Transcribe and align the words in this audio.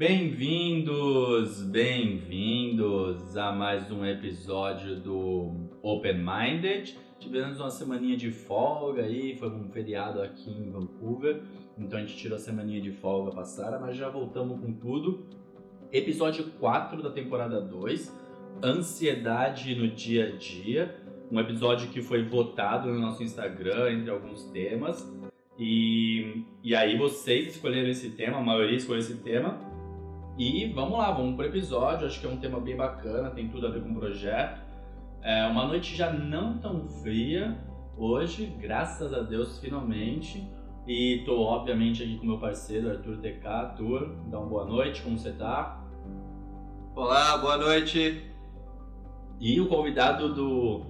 Bem-vindos, 0.00 1.60
bem-vindos 1.60 3.36
a 3.36 3.52
mais 3.52 3.92
um 3.92 4.02
episódio 4.02 4.96
do 4.96 5.68
Open 5.82 6.24
Minded. 6.24 6.96
Tivemos 7.18 7.60
uma 7.60 7.70
semaninha 7.70 8.16
de 8.16 8.30
folga 8.30 9.02
aí, 9.02 9.36
foi 9.36 9.50
um 9.50 9.68
feriado 9.68 10.22
aqui 10.22 10.50
em 10.50 10.70
Vancouver, 10.70 11.42
então 11.76 11.98
a 11.98 12.00
gente 12.00 12.16
tirou 12.16 12.36
a 12.36 12.38
semaninha 12.38 12.80
de 12.80 12.92
folga 12.92 13.30
passada, 13.30 13.78
mas 13.78 13.94
já 13.94 14.08
voltamos 14.08 14.58
com 14.58 14.72
tudo. 14.72 15.26
Episódio 15.92 16.50
4 16.58 17.02
da 17.02 17.10
temporada 17.10 17.60
2, 17.60 18.10
Ansiedade 18.64 19.74
no 19.74 19.86
Dia 19.86 20.28
a 20.28 20.30
Dia. 20.38 20.96
Um 21.30 21.38
episódio 21.38 21.90
que 21.90 22.00
foi 22.00 22.22
votado 22.22 22.90
no 22.90 22.98
nosso 22.98 23.22
Instagram 23.22 23.92
entre 23.92 24.10
alguns 24.10 24.44
temas. 24.44 25.06
E, 25.58 26.42
e 26.64 26.74
aí 26.74 26.96
vocês 26.96 27.48
escolheram 27.48 27.90
esse 27.90 28.12
tema, 28.12 28.38
a 28.38 28.42
maioria 28.42 28.78
escolheu 28.78 29.00
esse 29.00 29.18
tema. 29.18 29.69
E 30.40 30.72
vamos 30.72 30.98
lá, 30.98 31.10
vamos 31.10 31.36
pro 31.36 31.44
episódio. 31.44 32.06
Acho 32.06 32.18
que 32.18 32.26
é 32.26 32.30
um 32.30 32.38
tema 32.38 32.58
bem 32.58 32.74
bacana, 32.74 33.28
tem 33.28 33.46
tudo 33.48 33.66
a 33.66 33.70
ver 33.70 33.82
com 33.82 33.90
o 33.90 33.94
projeto. 33.94 34.58
É 35.20 35.46
uma 35.46 35.66
noite 35.66 35.94
já 35.94 36.10
não 36.10 36.56
tão 36.56 36.88
fria 37.02 37.58
hoje, 37.94 38.46
graças 38.58 39.12
a 39.12 39.20
Deus, 39.20 39.58
finalmente. 39.58 40.50
E 40.86 41.24
tô, 41.26 41.42
obviamente, 41.42 42.02
aqui 42.02 42.16
com 42.16 42.24
meu 42.24 42.38
parceiro 42.38 42.88
Arthur 42.88 43.18
TK. 43.18 43.46
Arthur, 43.46 44.16
dá 44.30 44.38
uma 44.38 44.48
boa 44.48 44.64
noite, 44.64 45.02
como 45.02 45.18
você 45.18 45.30
tá? 45.32 45.86
Olá, 46.96 47.36
boa 47.36 47.58
noite. 47.58 48.24
E 49.38 49.60
o 49.60 49.68
convidado 49.68 50.32
do, 50.32 50.86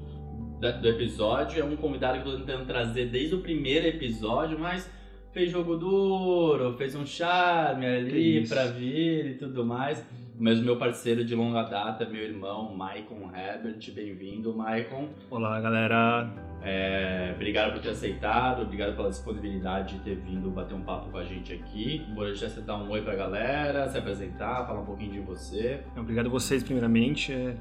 do 0.61 0.89
episódio 0.89 1.61
é 1.61 1.65
um 1.65 1.75
convidado 1.75 2.23
que 2.23 2.29
eu 2.29 2.39
tô 2.39 2.45
tentando 2.45 2.67
trazer 2.69 3.07
desde 3.07 3.35
o 3.35 3.41
primeiro 3.41 3.85
episódio, 3.85 4.57
mas 4.57 4.89
fez 5.33 5.51
jogo 5.51 5.77
duro, 5.77 6.77
fez 6.77 6.95
um 6.95 7.07
charme 7.07 7.87
ali 7.87 8.47
pra 8.49 8.67
vir 8.67 9.27
e 9.27 9.35
tudo 9.35 9.65
mais. 9.65 10.05
Mas 10.39 10.59
o 10.59 10.63
meu 10.63 10.79
parceiro 10.79 11.23
de 11.23 11.35
longa 11.35 11.65
data, 11.65 12.07
meu 12.07 12.23
irmão, 12.23 12.75
Maicon 12.75 13.31
Herbert, 13.35 13.79
bem-vindo, 13.95 14.57
Maicon. 14.57 15.11
Olá, 15.31 15.61
galera. 15.61 16.31
É, 16.63 17.33
obrigado 17.35 17.75
por 17.75 17.83
ter 17.83 17.91
aceitado, 17.91 18.63
obrigado 18.63 18.97
pela 18.97 19.11
disponibilidade 19.11 19.99
de 19.99 20.01
ter 20.01 20.17
vindo 20.17 20.51
bater 20.51 20.75
um 20.75 20.81
papo 20.81 21.11
com 21.11 21.19
a 21.19 21.25
gente 21.25 21.53
aqui. 21.53 22.07
Vou 22.15 22.25
deixar 22.25 22.49
você 22.49 22.63
dar 22.63 22.79
um 22.79 22.91
oi 22.91 23.03
pra 23.03 23.15
galera, 23.15 23.87
se 23.89 23.99
apresentar, 23.99 24.67
falar 24.67 24.81
um 24.81 24.87
pouquinho 24.87 25.13
de 25.13 25.21
você. 25.21 25.83
Obrigado 25.95 26.27
a 26.27 26.31
vocês, 26.31 26.63
primeiramente. 26.63 27.35
É, 27.35 27.55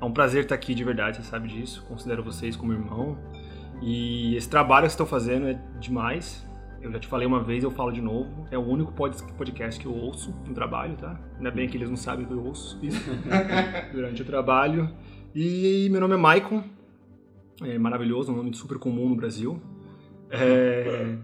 é 0.00 0.04
um 0.04 0.12
prazer 0.12 0.44
estar 0.44 0.54
aqui 0.54 0.72
de 0.72 0.84
verdade, 0.84 1.16
você 1.16 1.24
sabe 1.24 1.48
disso. 1.48 1.84
Considero 1.88 2.22
vocês 2.22 2.54
como 2.54 2.72
irmão. 2.72 3.18
E 3.82 4.36
esse 4.36 4.48
trabalho 4.48 4.86
que 4.86 4.92
vocês 4.92 4.94
estão 4.94 5.06
fazendo 5.06 5.48
é 5.48 5.58
demais. 5.80 6.48
Eu 6.80 6.90
já 6.90 6.98
te 6.98 7.06
falei 7.06 7.26
uma 7.26 7.42
vez, 7.42 7.62
eu 7.62 7.70
falo 7.70 7.92
de 7.92 8.00
novo. 8.00 8.46
É 8.50 8.56
o 8.56 8.62
único 8.62 8.92
podcast 8.92 9.78
que 9.78 9.86
eu 9.86 9.94
ouço 9.94 10.34
no 10.46 10.54
trabalho, 10.54 10.96
tá? 10.96 11.20
Ainda 11.36 11.50
bem 11.50 11.68
que 11.68 11.76
eles 11.76 11.90
não 11.90 11.96
sabem 11.96 12.24
que 12.24 12.32
eu 12.32 12.42
ouço 12.42 12.78
isso 12.82 13.10
durante 13.92 14.22
o 14.22 14.24
trabalho. 14.24 14.90
E 15.34 15.88
meu 15.90 16.00
nome 16.00 16.14
é 16.14 16.16
Maicon. 16.16 16.64
É 17.62 17.78
maravilhoso, 17.78 18.32
um 18.32 18.36
nome 18.36 18.54
super 18.54 18.78
comum 18.78 19.10
no 19.10 19.14
Brasil. 19.14 19.60
É, 20.30 21.16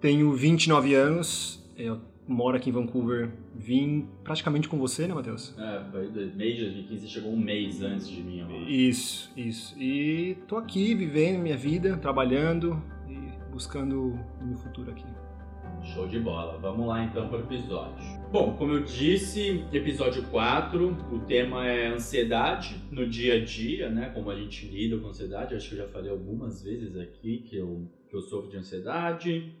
tenho 0.00 0.32
29 0.32 0.94
anos. 0.94 1.64
Eu 1.76 2.00
moro 2.26 2.56
aqui 2.56 2.70
em 2.70 2.72
Vancouver. 2.72 3.30
Vim 3.54 4.08
praticamente 4.24 4.68
com 4.68 4.78
você, 4.78 5.06
né, 5.06 5.14
Matheus? 5.14 5.54
É, 5.56 5.80
foi 5.92 6.08
mês 6.34 6.56
de 6.56 6.64
2015, 6.64 7.00
você 7.00 7.06
chegou 7.06 7.32
um 7.32 7.38
mês 7.38 7.80
antes 7.82 8.08
de 8.08 8.20
mim. 8.20 8.40
Agora. 8.40 8.58
Isso, 8.68 9.30
isso. 9.36 9.78
E 9.80 10.36
tô 10.48 10.56
aqui 10.56 10.92
vivendo 10.94 11.40
minha 11.40 11.56
vida, 11.56 11.96
trabalhando, 11.96 12.82
buscando 13.58 14.12
o 14.40 14.46
meu 14.46 14.56
futuro 14.56 14.88
aqui. 14.92 15.04
Show 15.82 16.06
de 16.06 16.20
bola. 16.20 16.56
Vamos 16.58 16.86
lá 16.86 17.02
então 17.02 17.28
para 17.28 17.38
o 17.38 17.40
episódio. 17.40 18.04
Bom, 18.30 18.54
como 18.56 18.74
eu 18.74 18.84
disse, 18.84 19.64
episódio 19.72 20.22
4, 20.28 20.96
o 21.12 21.18
tema 21.26 21.66
é 21.66 21.88
ansiedade 21.88 22.80
no 22.88 23.08
dia 23.08 23.34
a 23.34 23.44
dia, 23.44 23.90
né? 23.90 24.10
Como 24.14 24.30
a 24.30 24.36
gente 24.36 24.64
lida 24.68 24.96
com 24.98 25.08
ansiedade. 25.08 25.56
Acho 25.56 25.70
que 25.70 25.74
eu 25.74 25.84
já 25.84 25.88
falei 25.88 26.08
algumas 26.08 26.62
vezes 26.62 26.96
aqui 26.96 27.38
que 27.38 27.56
eu, 27.56 27.90
que 28.08 28.14
eu 28.14 28.20
sofro 28.20 28.48
de 28.48 28.58
ansiedade. 28.58 29.52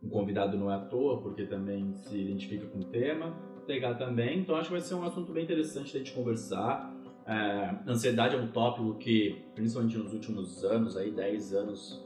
O 0.00 0.08
convidado 0.08 0.56
não 0.56 0.70
é 0.70 0.76
à 0.76 0.78
toa, 0.78 1.20
porque 1.20 1.46
também 1.46 1.94
se 1.94 2.16
identifica 2.16 2.64
com 2.66 2.78
o 2.78 2.84
tema. 2.84 3.36
Pegar 3.66 3.94
também. 3.94 4.38
Então 4.38 4.54
acho 4.54 4.68
que 4.68 4.74
vai 4.74 4.80
ser 4.80 4.94
um 4.94 5.02
assunto 5.02 5.32
bem 5.32 5.42
interessante 5.42 5.92
da 5.92 5.98
gente 5.98 6.12
conversar. 6.12 6.94
É, 7.26 7.74
ansiedade 7.88 8.36
é 8.36 8.38
um 8.38 8.46
tópico 8.46 8.94
que, 8.98 9.42
principalmente 9.56 9.98
nos 9.98 10.12
últimos 10.12 10.64
anos, 10.64 10.96
aí 10.96 11.10
10 11.10 11.54
anos, 11.54 12.05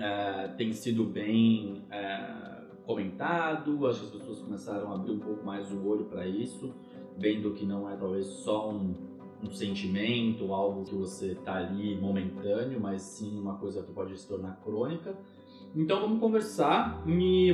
é, 0.00 0.48
tem 0.56 0.72
sido 0.72 1.04
bem 1.04 1.82
é, 1.90 2.64
comentado, 2.84 3.86
acho 3.86 4.00
que 4.00 4.06
as 4.06 4.12
pessoas 4.12 4.40
começaram 4.40 4.90
a 4.90 4.94
abrir 4.94 5.12
um 5.12 5.20
pouco 5.20 5.44
mais 5.44 5.70
o 5.70 5.86
olho 5.86 6.06
para 6.06 6.26
isso, 6.26 6.74
vendo 7.18 7.52
que 7.52 7.66
não 7.66 7.88
é 7.88 7.96
talvez 7.96 8.26
só 8.26 8.70
um, 8.70 8.94
um 9.42 9.50
sentimento, 9.50 10.52
algo 10.52 10.84
que 10.84 10.94
você 10.94 11.32
está 11.32 11.56
ali 11.56 11.96
momentâneo, 12.00 12.80
mas 12.80 13.02
sim 13.02 13.38
uma 13.38 13.58
coisa 13.58 13.82
que 13.82 13.92
pode 13.92 14.16
se 14.18 14.26
tornar 14.26 14.60
crônica. 14.64 15.14
Então 15.76 16.00
vamos 16.00 16.18
conversar 16.18 17.04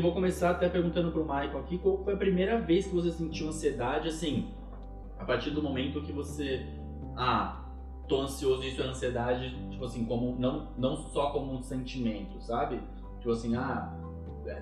vou 0.01 0.13
começar 0.15 0.51
até 0.51 0.71
perguntando 0.71 1.13
para 1.13 1.21
o 1.21 1.25
Michael 1.25 1.59
aqui 1.59 1.77
qual 1.77 2.03
foi 2.03 2.15
a 2.15 2.17
primeira 2.17 2.59
vez 2.59 2.87
que 2.87 2.95
você 2.95 3.11
sentiu 3.11 3.49
ansiedade, 3.49 4.09
assim, 4.09 4.55
a 5.19 5.25
partir 5.25 5.51
do 5.51 5.63
momento 5.63 6.01
que 6.01 6.13
você, 6.13 6.65
ah, 7.17 7.66
tô 8.09 8.21
ansioso, 8.23 8.65
isso 8.65 8.83
é 8.83 8.87
ansiedade, 8.87 9.57
tipo 9.71 9.85
assim, 9.85 10.05
como 10.05 10.37
não, 10.39 10.73
não 10.79 10.97
só 10.97 11.31
como 11.31 11.53
um 11.53 11.63
sentimento, 11.63 12.41
sabe? 12.41 12.81
Tipo 13.19 13.31
assim, 13.33 13.55
ah, 13.57 13.93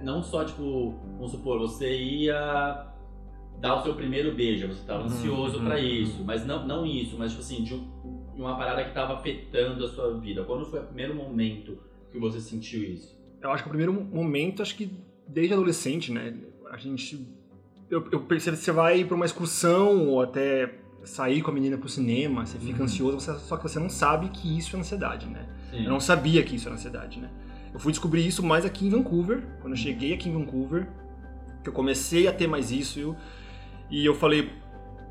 não 0.02 0.22
só 0.22 0.44
tipo, 0.44 0.94
vamos 1.16 1.32
supor, 1.32 1.58
você 1.58 1.96
ia 1.96 2.86
dar 3.60 3.76
o 3.76 3.82
seu 3.82 3.94
primeiro 3.94 4.34
beijo, 4.34 4.68
você 4.68 4.84
tava 4.86 5.00
uhum, 5.00 5.06
ansioso 5.06 5.58
uhum, 5.58 5.64
para 5.64 5.78
isso, 5.78 6.18
uhum. 6.18 6.24
mas 6.24 6.46
não, 6.46 6.66
não 6.66 6.86
isso, 6.86 7.16
mas 7.18 7.30
tipo 7.30 7.42
assim, 7.42 7.62
de, 7.62 7.74
um, 7.74 8.32
de 8.34 8.40
uma 8.40 8.56
parada 8.56 8.84
que 8.84 8.92
tava 8.92 9.14
afetando 9.14 9.84
a 9.84 9.88
sua 9.88 10.18
vida. 10.18 10.44
Quando 10.44 10.66
foi 10.66 10.80
o 10.80 10.84
primeiro 10.84 11.14
momento 11.14 11.78
que 12.10 12.18
você 12.18 12.40
sentiu 12.40 12.82
isso? 12.82 13.14
Eu 13.40 13.50
acho 13.50 13.62
que 13.62 13.68
o 13.68 13.70
primeiro 13.70 13.92
momento, 13.92 14.62
acho 14.62 14.76
que 14.76 14.90
desde 15.26 15.54
adolescente, 15.54 16.12
né? 16.12 16.34
A 16.70 16.76
gente. 16.76 17.26
Eu, 17.90 18.06
eu 18.10 18.20
percebo 18.20 18.56
que 18.56 18.62
você 18.62 18.72
vai 18.72 19.04
para 19.04 19.14
uma 19.14 19.26
excursão 19.26 20.08
ou 20.08 20.22
até 20.22 20.83
sair 21.04 21.42
com 21.42 21.50
a 21.50 21.54
menina 21.54 21.76
pro 21.76 21.88
cinema, 21.88 22.46
você 22.46 22.58
fica 22.58 22.78
uhum. 22.78 22.84
ansioso, 22.84 23.20
você, 23.20 23.34
só 23.38 23.56
que 23.56 23.62
você 23.62 23.78
não 23.78 23.88
sabe 23.88 24.28
que 24.28 24.58
isso 24.58 24.76
é 24.76 24.78
ansiedade, 24.78 25.26
né? 25.26 25.46
Sim. 25.70 25.84
Eu 25.84 25.90
não 25.90 26.00
sabia 26.00 26.42
que 26.42 26.56
isso 26.56 26.68
era 26.68 26.74
ansiedade, 26.74 27.20
né? 27.20 27.28
Eu 27.72 27.80
fui 27.80 27.92
descobrir 27.92 28.26
isso 28.26 28.42
mais 28.42 28.64
aqui 28.64 28.86
em 28.86 28.90
Vancouver, 28.90 29.42
quando 29.60 29.72
eu 29.72 29.76
cheguei 29.76 30.14
aqui 30.14 30.28
em 30.28 30.32
Vancouver, 30.32 30.88
que 31.62 31.68
eu 31.68 31.72
comecei 31.72 32.28
a 32.28 32.32
ter 32.32 32.46
mais 32.46 32.70
isso, 32.70 33.00
eu, 33.00 33.16
e 33.90 34.04
eu 34.04 34.14
falei, 34.14 34.52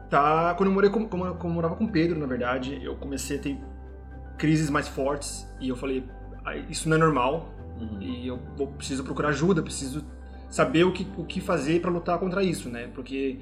tá, 0.09 0.53
quando 0.55 0.69
eu 0.69 0.73
morei 0.73 0.89
com, 0.89 1.07
como, 1.07 1.35
como 1.35 1.51
eu 1.51 1.55
morava 1.55 1.75
com 1.75 1.85
o 1.85 1.91
Pedro, 1.91 2.19
na 2.19 2.25
verdade, 2.25 2.79
eu 2.81 2.95
comecei 2.95 3.37
a 3.37 3.39
ter 3.39 3.57
crises 4.37 4.69
mais 4.69 4.87
fortes, 4.87 5.47
e 5.59 5.69
eu 5.69 5.75
falei, 5.75 6.05
isso 6.69 6.87
não 6.87 6.95
é 6.95 6.99
normal, 6.99 7.53
uhum. 7.79 8.01
e 8.01 8.27
eu 8.27 8.39
vou, 8.55 8.67
preciso 8.67 9.03
procurar 9.03 9.29
ajuda, 9.29 9.61
preciso 9.61 10.03
saber 10.49 10.83
o 10.83 10.91
que, 10.91 11.07
o 11.17 11.25
que 11.25 11.41
fazer 11.41 11.81
para 11.81 11.89
lutar 11.89 12.19
contra 12.19 12.43
isso, 12.43 12.69
né? 12.69 12.87
Porque 12.93 13.39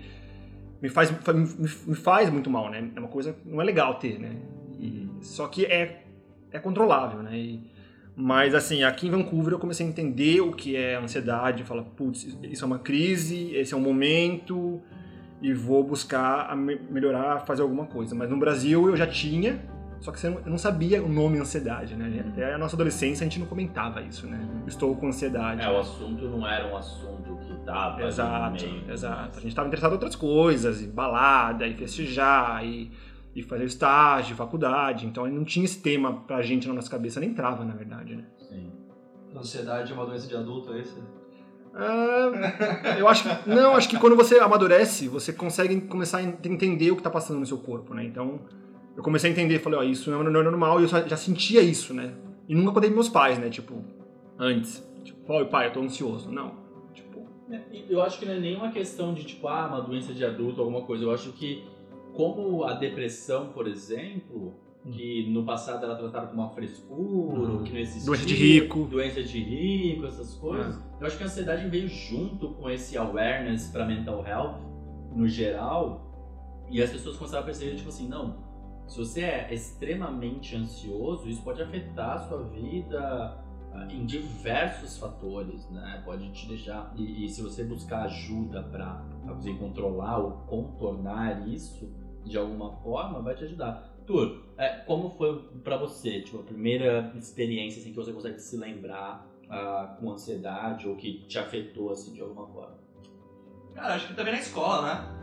me 0.81 0.89
faz, 0.89 1.11
me 1.11 1.95
faz 1.95 2.29
muito 2.29 2.49
mal, 2.49 2.69
né? 2.69 2.89
É 2.95 2.99
uma 2.99 3.07
coisa 3.07 3.35
não 3.45 3.61
é 3.61 3.63
legal 3.63 3.95
ter, 3.95 4.19
né? 4.19 4.35
E, 4.79 5.07
só 5.21 5.47
que 5.47 5.65
é, 5.65 6.03
é 6.51 6.59
controlável, 6.59 7.21
né? 7.21 7.37
E, 7.37 7.71
mas 8.15 8.55
assim, 8.55 8.83
aqui 8.83 9.07
em 9.07 9.11
Vancouver 9.11 9.53
eu 9.53 9.59
comecei 9.59 9.85
a 9.85 9.89
entender 9.89 10.41
o 10.41 10.51
que 10.51 10.75
é 10.75 10.95
ansiedade, 10.95 11.63
falar, 11.63 11.83
putz, 11.83 12.37
isso 12.43 12.63
é 12.63 12.67
uma 12.67 12.79
crise, 12.79 13.55
esse 13.55 13.73
é 13.73 13.77
um 13.77 13.81
momento 13.81 14.81
e 15.41 15.53
vou 15.53 15.83
buscar 15.83 16.55
melhorar, 16.55 17.45
fazer 17.45 17.61
alguma 17.61 17.85
coisa. 17.85 18.13
Mas 18.13 18.29
no 18.29 18.37
Brasil 18.37 18.87
eu 18.87 18.95
já 18.95 19.07
tinha, 19.07 19.63
só 20.01 20.11
que 20.11 20.25
eu 20.25 20.41
não 20.47 20.57
sabia 20.57 21.01
o 21.01 21.07
nome 21.07 21.37
ansiedade, 21.37 21.95
né? 21.95 22.25
Até 22.27 22.55
a 22.55 22.57
nossa 22.57 22.75
adolescência 22.75 23.23
a 23.23 23.29
gente 23.29 23.39
não 23.39 23.45
comentava 23.45 24.01
isso, 24.01 24.25
né? 24.25 24.49
Estou 24.65 24.95
com 24.95 25.07
ansiedade. 25.07 25.61
É, 25.61 25.69
o 25.69 25.77
assunto 25.77 26.27
não 26.27 26.45
era 26.45 26.67
um 26.67 26.75
assunto 26.75 27.37
que 27.37 27.55
tava 27.63 28.03
Exato, 28.03 28.65
exato. 28.89 29.37
A 29.37 29.41
gente 29.41 29.49
estava 29.49 29.67
interessado 29.67 29.91
em 29.91 29.93
outras 29.93 30.15
coisas, 30.15 30.81
em 30.81 30.89
balada, 30.89 31.67
e 31.67 31.75
festejar, 31.75 32.65
e, 32.65 32.91
e 33.35 33.43
fazer 33.43 33.65
estágio, 33.65 34.35
faculdade. 34.35 35.05
Então 35.05 35.27
não 35.27 35.43
tinha 35.43 35.65
esse 35.65 35.79
tema 35.79 36.21
pra 36.21 36.41
gente 36.41 36.67
na 36.67 36.73
nossa 36.73 36.89
cabeça, 36.89 37.19
nem 37.19 37.29
entrava, 37.29 37.63
na 37.63 37.75
verdade, 37.75 38.15
né? 38.15 38.25
Sim. 38.49 38.71
Ansiedade 39.35 39.91
é 39.91 39.95
uma 39.95 40.07
doença 40.07 40.27
de 40.27 40.35
adulto, 40.35 40.73
é 40.73 40.79
isso? 40.79 40.99
Ah, 41.75 42.95
eu 42.97 43.07
acho 43.07 43.23
que. 43.23 43.49
Não, 43.49 43.75
acho 43.75 43.87
que 43.87 43.99
quando 43.99 44.15
você 44.15 44.39
amadurece, 44.39 45.07
você 45.07 45.31
consegue 45.31 45.79
começar 45.81 46.17
a 46.17 46.23
entender 46.23 46.89
o 46.89 46.95
que 46.95 47.01
está 47.01 47.09
passando 47.09 47.39
no 47.39 47.45
seu 47.45 47.59
corpo, 47.59 47.93
né? 47.93 48.03
Então, 48.03 48.41
eu 48.95 49.03
comecei 49.03 49.29
a 49.29 49.33
entender, 49.33 49.59
falei, 49.59 49.79
ó, 49.79 49.83
isso 49.83 50.11
não 50.11 50.21
é 50.21 50.43
normal, 50.43 50.79
e 50.79 50.83
eu 50.83 50.87
já 50.87 51.17
sentia 51.17 51.61
isso, 51.61 51.93
né? 51.93 52.13
E 52.47 52.55
nunca 52.55 52.73
contei 52.73 52.89
meus 52.89 53.07
pais, 53.07 53.39
né? 53.39 53.49
Tipo, 53.49 53.83
antes. 54.37 54.85
Tipo, 55.03 55.33
ó, 55.33 55.45
pai, 55.45 55.67
eu 55.67 55.73
tô 55.73 55.81
ansioso. 55.81 56.29
Não. 56.31 56.55
Tipo. 56.93 57.25
É, 57.49 57.61
eu 57.89 58.01
acho 58.01 58.19
que 58.19 58.25
não 58.25 58.33
é 58.33 58.39
nenhuma 58.39 58.71
questão 58.71 59.13
de, 59.13 59.23
tipo, 59.23 59.47
ah, 59.47 59.67
uma 59.67 59.81
doença 59.81 60.13
de 60.13 60.25
adulto, 60.25 60.59
alguma 60.59 60.81
coisa. 60.81 61.03
Eu 61.05 61.11
acho 61.11 61.31
que, 61.31 61.63
como 62.13 62.65
a 62.65 62.73
depressão, 62.73 63.47
por 63.53 63.67
exemplo, 63.67 64.53
hum. 64.85 64.91
que 64.91 65.29
no 65.29 65.45
passado 65.45 65.85
era 65.85 65.95
tratada 65.95 66.27
como 66.27 66.41
uma 66.41 66.49
frescura, 66.49 67.39
uhum. 67.39 67.63
que 67.63 67.71
não 67.71 67.79
existia. 67.79 68.05
Doença 68.05 68.25
de 68.25 68.35
rico. 68.35 68.83
Doença 68.83 69.23
de 69.23 69.39
rico, 69.39 70.05
essas 70.05 70.33
coisas. 70.35 70.75
É. 70.75 71.03
Eu 71.03 71.07
acho 71.07 71.17
que 71.17 71.23
a 71.23 71.27
ansiedade 71.27 71.69
veio 71.69 71.87
junto 71.87 72.49
com 72.55 72.69
esse 72.69 72.97
awareness 72.97 73.67
para 73.67 73.85
mental 73.85 74.25
health 74.25 74.59
no 75.15 75.27
geral, 75.27 76.11
e 76.69 76.81
as 76.81 76.89
pessoas 76.89 77.17
começaram 77.17 77.43
a 77.43 77.45
perceber, 77.45 77.75
tipo 77.75 77.89
assim, 77.89 78.07
não, 78.07 78.50
se 78.91 78.97
você 78.97 79.21
é 79.21 79.53
extremamente 79.53 80.53
ansioso, 80.53 81.29
isso 81.29 81.41
pode 81.43 81.61
afetar 81.61 82.17
a 82.17 82.19
sua 82.27 82.43
vida 82.43 83.41
ah, 83.73 83.87
em 83.89 84.05
diversos 84.05 84.97
fatores, 84.97 85.65
né? 85.69 86.01
Pode 86.03 86.29
te 86.33 86.45
deixar. 86.45 86.93
E, 86.97 87.23
e 87.23 87.29
se 87.29 87.41
você 87.41 87.63
buscar 87.63 88.03
ajuda 88.03 88.63
para 88.63 89.01
conseguir 89.25 89.57
controlar 89.59 90.17
ou 90.17 90.31
contornar 90.45 91.47
isso 91.47 91.89
de 92.25 92.37
alguma 92.37 92.73
forma, 92.81 93.21
vai 93.21 93.33
te 93.33 93.45
ajudar. 93.45 93.95
Tur, 94.05 94.43
é, 94.57 94.79
como 94.79 95.11
foi 95.11 95.41
para 95.63 95.77
você, 95.77 96.21
tipo, 96.21 96.39
a 96.39 96.43
primeira 96.43 97.13
experiência 97.15 97.79
assim, 97.79 97.91
que 97.91 97.95
você 97.95 98.11
consegue 98.11 98.39
se 98.39 98.57
lembrar 98.57 99.25
uh, 99.45 100.01
com 100.01 100.11
ansiedade 100.11 100.85
ou 100.85 100.97
que 100.97 101.25
te 101.27 101.39
afetou 101.39 101.93
assim 101.93 102.11
de 102.13 102.19
alguma 102.19 102.45
forma? 102.47 102.77
Cara, 103.73 103.95
acho 103.95 104.09
que 104.09 104.15
também 104.15 104.33
na 104.33 104.39
escola, 104.39 104.81
né? 104.81 105.20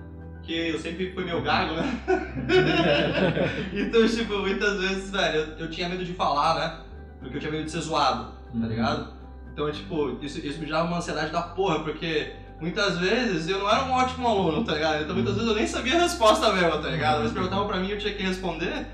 Que 0.48 0.70
eu 0.70 0.78
sempre 0.78 1.12
fui 1.12 1.26
meu 1.26 1.42
gago, 1.42 1.74
né? 1.74 2.00
então, 3.70 4.08
tipo, 4.08 4.38
muitas 4.38 4.80
vezes, 4.80 5.10
velho, 5.10 5.40
eu, 5.40 5.58
eu, 5.58 5.70
tinha 5.70 5.90
medo 5.90 6.02
de 6.02 6.14
falar, 6.14 6.54
né? 6.54 6.80
Porque 7.20 7.36
eu 7.36 7.40
tinha 7.40 7.52
medo 7.52 7.64
de 7.64 7.70
ser 7.70 7.82
zoado, 7.82 8.32
tá 8.32 8.32
uhum. 8.54 8.66
ligado? 8.66 9.12
Então, 9.52 9.70
tipo, 9.70 10.18
isso, 10.22 10.38
isso 10.38 10.58
me 10.58 10.64
dava 10.64 10.88
uma 10.88 10.96
ansiedade 10.96 11.30
da 11.30 11.42
porra, 11.42 11.80
porque 11.80 12.32
muitas 12.58 12.96
vezes 12.98 13.46
eu 13.46 13.58
não 13.58 13.70
era 13.70 13.84
um 13.84 13.92
ótimo 13.92 14.26
aluno, 14.26 14.64
tá 14.64 14.72
ligado? 14.72 15.02
Então 15.02 15.14
muitas 15.14 15.34
vezes 15.34 15.50
eu 15.50 15.54
nem 15.54 15.66
sabia 15.66 15.96
a 15.96 16.00
resposta 16.00 16.50
mesmo, 16.50 16.80
tá 16.80 16.88
ligado? 16.88 17.20
Eles 17.20 17.32
perguntavam 17.32 17.66
pra 17.66 17.76
mim, 17.76 17.90
eu 17.90 17.98
tinha 17.98 18.14
que 18.14 18.22
responder. 18.22 18.86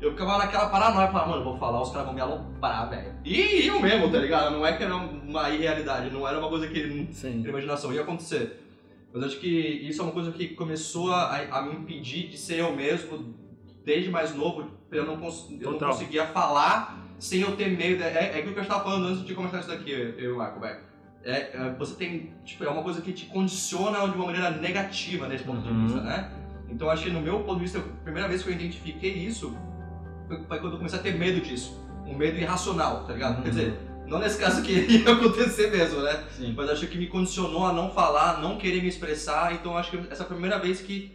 Eu 0.00 0.12
ficava 0.12 0.38
naquela 0.38 0.68
paranoia, 0.68 1.08
falava, 1.08 1.30
mano, 1.30 1.42
vou 1.42 1.58
falar, 1.58 1.82
os 1.82 1.90
caras 1.90 2.06
vão 2.06 2.14
me 2.14 2.20
aloprar, 2.20 2.88
velho. 2.88 3.12
E 3.24 3.66
eu 3.66 3.80
mesmo, 3.80 4.08
tá 4.12 4.18
ligado? 4.18 4.52
Não 4.52 4.64
é 4.64 4.74
que 4.74 4.84
era 4.84 4.94
uma 4.94 5.50
irrealidade, 5.50 6.08
não 6.08 6.28
era 6.28 6.38
uma 6.38 6.48
coisa 6.48 6.68
que 6.68 7.08
Sim. 7.10 7.42
imaginação 7.44 7.92
ia 7.92 8.02
acontecer. 8.02 8.69
Mas 9.12 9.24
acho 9.24 9.40
que 9.40 9.48
isso 9.48 10.00
é 10.00 10.04
uma 10.04 10.12
coisa 10.12 10.30
que 10.30 10.48
começou 10.48 11.12
a, 11.12 11.36
a 11.36 11.62
me 11.62 11.74
impedir 11.74 12.28
de 12.28 12.38
ser 12.38 12.60
eu 12.60 12.74
mesmo 12.74 13.34
desde 13.84 14.10
mais 14.10 14.34
novo, 14.34 14.70
eu 14.90 15.04
não, 15.04 15.16
cons 15.16 15.48
eu 15.60 15.72
não 15.72 15.78
conseguia 15.78 16.26
falar 16.26 17.06
sem 17.18 17.40
eu 17.40 17.56
ter 17.56 17.76
medo. 17.76 18.02
É, 18.02 18.06
é, 18.06 18.36
é 18.36 18.38
aquilo 18.38 18.52
que 18.52 18.60
eu 18.60 18.62
estava 18.62 18.84
falando 18.84 19.08
antes 19.08 19.24
de 19.24 19.34
começar 19.34 19.60
isso 19.60 19.68
daqui, 19.68 19.90
eu 19.90 20.18
e 20.18 20.28
o 20.28 20.38
Marco, 20.38 20.60
velho. 20.60 20.78
É, 21.22 21.32
é, 21.32 21.74
você 21.78 21.94
tem, 21.96 22.32
tipo, 22.44 22.64
é 22.64 22.68
uma 22.68 22.82
coisa 22.82 23.02
que 23.02 23.12
te 23.12 23.26
condiciona 23.26 23.98
de 24.08 24.16
uma 24.16 24.26
maneira 24.26 24.50
negativa 24.50 25.28
nesse 25.28 25.44
ponto 25.44 25.66
uhum. 25.66 25.86
de 25.86 25.92
vista, 25.92 26.00
né? 26.00 26.30
Então 26.68 26.88
acho 26.88 27.04
que 27.04 27.10
no 27.10 27.20
meu 27.20 27.40
ponto 27.40 27.56
de 27.56 27.62
vista, 27.62 27.78
a 27.78 28.04
primeira 28.04 28.28
vez 28.28 28.42
que 28.42 28.48
eu 28.48 28.54
identifiquei 28.54 29.12
isso 29.12 29.54
foi, 30.26 30.44
foi 30.44 30.60
quando 30.60 30.72
eu 30.72 30.78
comecei 30.78 30.98
a 30.98 31.02
ter 31.02 31.14
medo 31.14 31.40
disso. 31.40 31.78
Um 32.06 32.16
medo 32.16 32.38
irracional, 32.38 33.04
tá 33.04 33.12
ligado? 33.12 33.38
Uhum. 33.38 33.42
Quer 33.42 33.48
dizer, 33.50 33.78
não 34.10 34.18
nesse 34.18 34.38
caso 34.38 34.62
que 34.62 34.72
ia 34.72 35.08
acontecer 35.12 35.70
mesmo, 35.70 36.00
né? 36.00 36.24
Sim. 36.36 36.52
Mas 36.56 36.68
acho 36.68 36.86
que 36.88 36.98
me 36.98 37.06
condicionou 37.06 37.64
a 37.64 37.72
não 37.72 37.90
falar, 37.90 38.42
não 38.42 38.58
querer 38.58 38.82
me 38.82 38.88
expressar. 38.88 39.54
Então 39.54 39.76
acho 39.76 39.92
que 39.92 40.12
essa 40.12 40.24
primeira 40.24 40.58
vez 40.58 40.80
que 40.80 41.12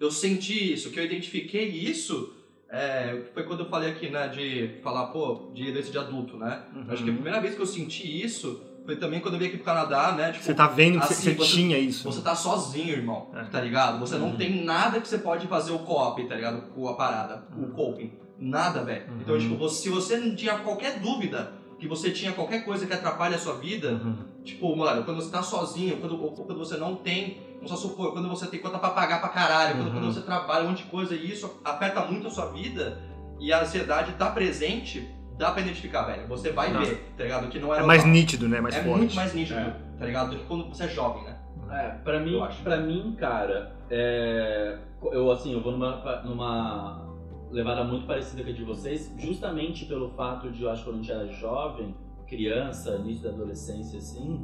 eu 0.00 0.10
senti 0.10 0.72
isso, 0.72 0.90
que 0.90 0.98
eu 0.98 1.04
identifiquei 1.04 1.68
isso. 1.68 2.34
É, 2.68 3.24
foi 3.34 3.42
quando 3.42 3.60
eu 3.60 3.68
falei 3.68 3.90
aqui, 3.90 4.08
né, 4.08 4.28
de 4.28 4.80
falar, 4.82 5.08
pô, 5.08 5.50
de 5.52 5.70
desse 5.72 5.90
de 5.90 5.98
adulto, 5.98 6.38
né? 6.38 6.62
Uhum. 6.74 6.86
Acho 6.88 7.04
que 7.04 7.10
a 7.10 7.12
primeira 7.12 7.38
vez 7.38 7.54
que 7.54 7.60
eu 7.60 7.66
senti 7.66 8.24
isso 8.24 8.62
foi 8.84 8.96
também 8.96 9.20
quando 9.20 9.34
eu 9.34 9.40
vim 9.40 9.46
aqui 9.46 9.56
pro 9.56 9.66
Canadá, 9.66 10.12
né? 10.12 10.32
Tipo, 10.32 10.44
você 10.44 10.54
tá 10.54 10.66
vendo 10.66 10.98
que 10.98 11.12
assim, 11.12 11.34
você, 11.34 11.54
tinha 11.54 11.78
isso. 11.78 12.02
Você 12.04 12.22
tá 12.22 12.34
sozinho, 12.34 12.90
irmão, 12.90 13.30
é. 13.34 13.44
tá 13.44 13.60
ligado? 13.60 14.00
Você 14.00 14.14
uhum. 14.16 14.30
não 14.30 14.36
tem 14.36 14.64
nada 14.64 15.00
que 15.00 15.06
você 15.06 15.18
pode 15.18 15.46
fazer 15.46 15.72
o 15.72 15.80
co-op, 15.80 16.24
tá 16.24 16.34
ligado? 16.34 16.62
Com 16.72 16.88
a 16.88 16.94
parada, 16.94 17.44
uhum. 17.54 17.64
o 17.64 17.68
coping. 17.72 18.12
Nada, 18.38 18.82
velho. 18.82 19.06
Uhum. 19.08 19.20
Então, 19.20 19.38
tipo, 19.38 19.56
você, 19.56 19.82
se 19.82 19.88
você 19.90 20.16
não 20.16 20.34
tinha 20.34 20.58
qualquer 20.58 20.98
dúvida 20.98 21.52
que 21.82 21.88
você 21.88 22.12
tinha 22.12 22.30
qualquer 22.30 22.64
coisa 22.64 22.86
que 22.86 22.92
atrapalha 22.92 23.34
a 23.34 23.38
sua 23.40 23.54
vida, 23.54 23.94
uhum. 23.94 24.16
tipo, 24.44 24.76
mano, 24.76 25.02
quando 25.02 25.20
você 25.20 25.32
tá 25.32 25.42
sozinho, 25.42 25.96
quando, 25.96 26.16
quando 26.16 26.56
você 26.56 26.76
não 26.76 26.94
tem, 26.94 27.38
vamos 27.56 27.70
só 27.70 27.76
supor, 27.76 28.12
quando 28.12 28.28
você 28.28 28.46
tem 28.46 28.60
conta 28.60 28.78
pra 28.78 28.90
pagar 28.90 29.20
pra 29.20 29.28
caralho, 29.30 29.74
quando, 29.74 29.90
quando 29.90 30.04
uhum. 30.04 30.12
você 30.12 30.20
trabalha 30.20 30.64
um 30.64 30.68
monte 30.68 30.84
de 30.84 30.90
coisa 30.90 31.12
e 31.12 31.32
isso 31.32 31.60
afeta 31.64 32.04
muito 32.04 32.28
a 32.28 32.30
sua 32.30 32.52
vida 32.52 33.02
e 33.40 33.52
a 33.52 33.62
ansiedade 33.62 34.12
tá 34.12 34.30
presente, 34.30 35.12
dá 35.36 35.50
pra 35.50 35.60
identificar, 35.60 36.04
velho. 36.04 36.28
Você 36.28 36.52
vai 36.52 36.72
Nossa. 36.72 36.88
ver, 36.88 37.12
tá 37.18 37.24
ligado? 37.24 37.48
Que 37.48 37.58
não 37.58 37.74
é 37.74 37.82
mais 37.82 38.04
nítido, 38.04 38.48
né? 38.48 38.60
Mais 38.60 38.76
é 38.76 38.84
forte. 38.84 38.98
muito 38.98 39.16
mais 39.16 39.34
nítido, 39.34 39.58
é. 39.58 39.76
tá 39.98 40.06
ligado? 40.06 40.30
Do 40.30 40.36
que 40.36 40.44
quando 40.44 40.68
você 40.68 40.84
é 40.84 40.88
jovem, 40.88 41.24
né? 41.24 41.36
É, 41.68 41.88
pra 42.04 42.20
mim, 42.20 42.40
pra 42.62 42.76
mim 42.76 43.16
cara, 43.18 43.74
é, 43.90 44.78
eu 45.10 45.32
assim, 45.32 45.52
eu 45.52 45.60
vou 45.60 45.72
numa, 45.72 46.22
numa 46.22 47.11
levada 47.52 47.84
muito 47.84 48.06
parecida 48.06 48.42
com 48.42 48.50
a 48.50 48.52
de 48.52 48.64
vocês, 48.64 49.12
justamente 49.18 49.84
pelo 49.84 50.10
fato 50.10 50.50
de, 50.50 50.62
eu 50.62 50.70
acho 50.70 50.82
que 50.82 50.90
quando 50.90 51.00
a 51.00 51.02
gente 51.02 51.12
era 51.12 51.26
jovem, 51.28 51.94
criança, 52.26 52.96
início 52.96 53.24
da 53.24 53.30
adolescência, 53.30 53.98
assim, 53.98 54.42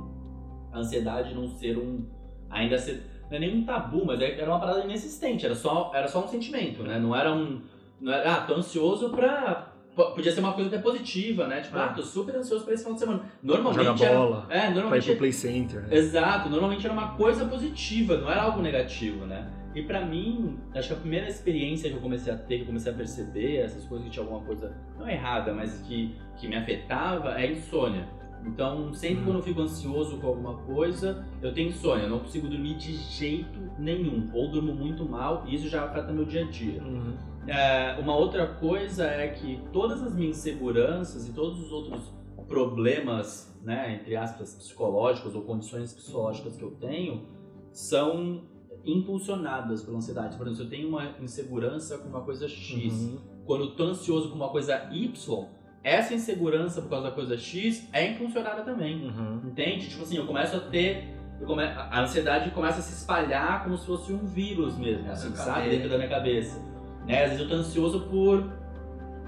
a 0.73 0.79
ansiedade 0.79 1.35
não 1.35 1.49
ser 1.49 1.79
um. 1.79 2.07
ainda 2.51 2.79
ser. 2.79 3.03
não 3.31 3.37
é 3.37 3.41
nem 3.41 3.57
um 3.57 3.65
tabu, 3.65 4.05
mas 4.05 4.21
é, 4.21 4.39
era 4.39 4.51
uma 4.51 4.61
parada 4.61 4.85
inexistente, 4.85 5.47
era 5.47 5.55
só, 5.55 5.91
era 5.95 6.07
só 6.07 6.23
um 6.23 6.29
sentimento, 6.29 6.83
né? 6.83 6.99
Não 6.99 7.17
era 7.17 7.33
um. 7.33 7.63
Não 8.01 8.13
era, 8.13 8.35
ah, 8.35 8.41
tô 8.43 8.55
ansioso 8.55 9.11
pra 9.11 9.73
podia 10.07 10.31
ser 10.31 10.39
uma 10.39 10.53
coisa 10.53 10.69
até 10.69 10.79
positiva, 10.79 11.49
né? 11.49 11.61
Tipo, 11.61 11.77
ah, 11.77 11.87
ah 11.87 11.89
tô 11.89 12.03
super 12.03 12.37
ansioso 12.37 12.65
pra 12.65 12.73
esse 12.73 12.85
final 12.85 12.95
de 12.95 13.01
semana. 13.01 13.23
Normalmente 13.43 13.85
Joga 13.85 14.05
era, 14.05 14.19
bola, 14.19 14.47
é, 14.49 14.71
normalmente 14.71 15.05
ir 15.05 15.11
pro 15.11 15.19
play 15.19 15.33
center. 15.33 15.83
Né? 15.83 15.97
Exato, 15.97 16.49
normalmente 16.49 16.87
era 16.87 16.93
uma 16.93 17.17
coisa 17.17 17.45
positiva, 17.47 18.17
não 18.17 18.31
era 18.31 18.43
algo 18.43 18.63
negativo, 18.63 19.27
né? 19.27 19.51
E 19.75 19.83
pra 19.83 20.05
mim, 20.05 20.59
acho 20.75 20.89
que 20.89 20.95
a 20.95 20.97
primeira 20.97 21.29
experiência 21.29 21.91
que 21.91 21.97
eu 21.97 22.01
comecei 22.01 22.33
a 22.33 22.37
ter, 22.37 22.57
que 22.57 22.63
eu 22.63 22.67
comecei 22.67 22.91
a 22.91 22.95
perceber 22.95 23.57
essas 23.59 23.85
coisas 23.85 24.07
que 24.07 24.13
tinha 24.13 24.25
alguma 24.25 24.45
coisa, 24.45 24.75
não 24.99 25.09
errada, 25.09 25.53
mas 25.53 25.81
que, 25.83 26.17
que 26.37 26.49
me 26.49 26.57
afetava, 26.57 27.33
é 27.33 27.47
a 27.47 27.53
insônia. 27.53 28.09
Então, 28.45 28.95
sempre 28.95 29.23
hum. 29.23 29.25
quando 29.27 29.37
eu 29.37 29.43
fico 29.43 29.61
ansioso 29.61 30.19
com 30.19 30.29
alguma 30.29 30.55
coisa, 30.59 31.27
eu 31.43 31.53
tenho 31.53 31.69
insônia, 31.69 32.05
eu 32.05 32.11
não 32.11 32.21
consigo 32.21 32.49
dormir 32.49 32.77
de 32.77 32.95
jeito 32.95 33.59
nenhum, 33.79 34.31
ou 34.33 34.51
durmo 34.51 34.75
muito 34.75 35.05
mal, 35.05 35.45
e 35.47 35.55
isso 35.55 35.69
já 35.69 35.85
afeta 35.85 36.13
meu 36.13 36.25
dia 36.25 36.45
a 36.45 36.51
dia. 36.51 36.83
Uhum. 36.83 37.15
É, 37.47 37.97
uma 37.99 38.15
outra 38.15 38.47
coisa 38.47 39.07
é 39.07 39.29
que 39.29 39.61
todas 39.73 40.03
as 40.03 40.15
minhas 40.15 40.39
inseguranças 40.39 41.29
e 41.29 41.33
todos 41.33 41.61
os 41.61 41.73
outros 41.73 42.13
problemas, 42.47 43.59
né, 43.63 43.95
entre 43.95 44.17
aspas, 44.17 44.55
psicológicos 44.55 45.35
ou 45.35 45.43
condições 45.43 45.93
psicológicas 45.93 46.57
que 46.57 46.63
eu 46.63 46.71
tenho, 46.73 47.27
são 47.73 48.43
impulsionadas 48.89 49.83
pela 49.83 49.99
ansiedade. 49.99 50.37
Por 50.37 50.47
exemplo, 50.47 50.57
se 50.57 50.63
eu 50.63 50.71
tenho 50.71 50.89
uma 50.89 51.15
insegurança 51.21 51.99
com 51.99 52.09
uma 52.09 52.23
coisa 52.23 52.49
X, 52.49 52.93
uhum. 52.93 53.19
quando 53.45 53.65
eu 53.65 53.71
tô 53.73 53.85
ansioso 53.85 54.31
com 54.31 54.37
uma 54.37 54.49
coisa 54.49 54.89
Y, 54.93 55.47
essa 55.83 56.15
insegurança 56.15 56.83
por 56.83 56.91
causa 56.91 57.09
da 57.09 57.15
coisa 57.15 57.37
X 57.37 57.89
é 57.93 58.11
impulsionada 58.11 58.63
também. 58.63 59.07
Uhum. 59.07 59.43
Entende? 59.45 59.89
Tipo 59.89 60.03
assim, 60.03 60.17
eu 60.17 60.27
começo 60.27 60.57
a 60.57 60.61
ter. 60.61 61.17
Come... 61.47 61.63
A 61.63 62.03
ansiedade 62.03 62.51
começa 62.51 62.81
a 62.81 62.83
se 62.83 62.95
espalhar 62.95 63.63
como 63.63 63.77
se 63.77 63.87
fosse 63.87 64.13
um 64.13 64.27
vírus 64.27 64.77
mesmo, 64.77 65.09
assim, 65.11 65.35
sabe? 65.37 65.71
Dentro 65.71 65.89
da 65.89 65.97
minha 65.97 66.09
cabeça. 66.09 66.59
Né? 67.07 67.25
Às 67.25 67.31
vezes 67.31 67.45
eu 67.45 67.49
tô 67.49 67.55
ansioso 67.55 68.01
por 68.07 68.45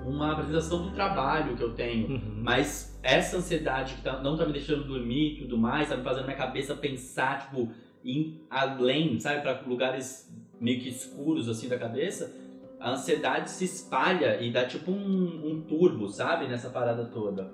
uma 0.05 0.33
apresentação 0.33 0.83
do 0.83 0.91
trabalho 0.91 1.57
que 1.57 1.63
eu 1.63 1.75
tenho, 1.75 2.09
uhum. 2.09 2.41
mas 2.43 2.99
essa 3.03 3.37
ansiedade 3.37 3.95
que 3.95 4.03
tá, 4.03 4.21
não 4.23 4.37
tá 4.37 4.47
me 4.47 4.53
deixando 4.53 4.85
dormir 4.85 5.35
e 5.35 5.43
tudo 5.43 5.59
mais, 5.59 5.89
tá 5.89 5.97
me 5.97 6.03
fazendo 6.03 6.25
minha 6.25 6.37
cabeça 6.37 6.75
pensar, 6.75 7.41
tipo, 7.41 7.71
em 8.05 8.41
além, 8.49 9.19
sabe, 9.19 9.43
para 9.43 9.61
lugares 9.67 10.31
meio 10.61 10.81
que 10.81 10.89
escuros 10.89 11.49
assim 11.49 11.69
da 11.69 11.79
cabeça, 11.79 12.35
a 12.79 12.93
ansiedade 12.93 13.51
se 13.51 13.65
espalha 13.65 14.41
e 14.41 14.51
dá 14.51 14.65
tipo 14.65 14.91
um, 14.91 15.51
um 15.51 15.61
turbo, 15.63 16.09
sabe, 16.09 16.49
nessa 16.49 16.71
parada 16.71 17.05
toda. 17.05 17.51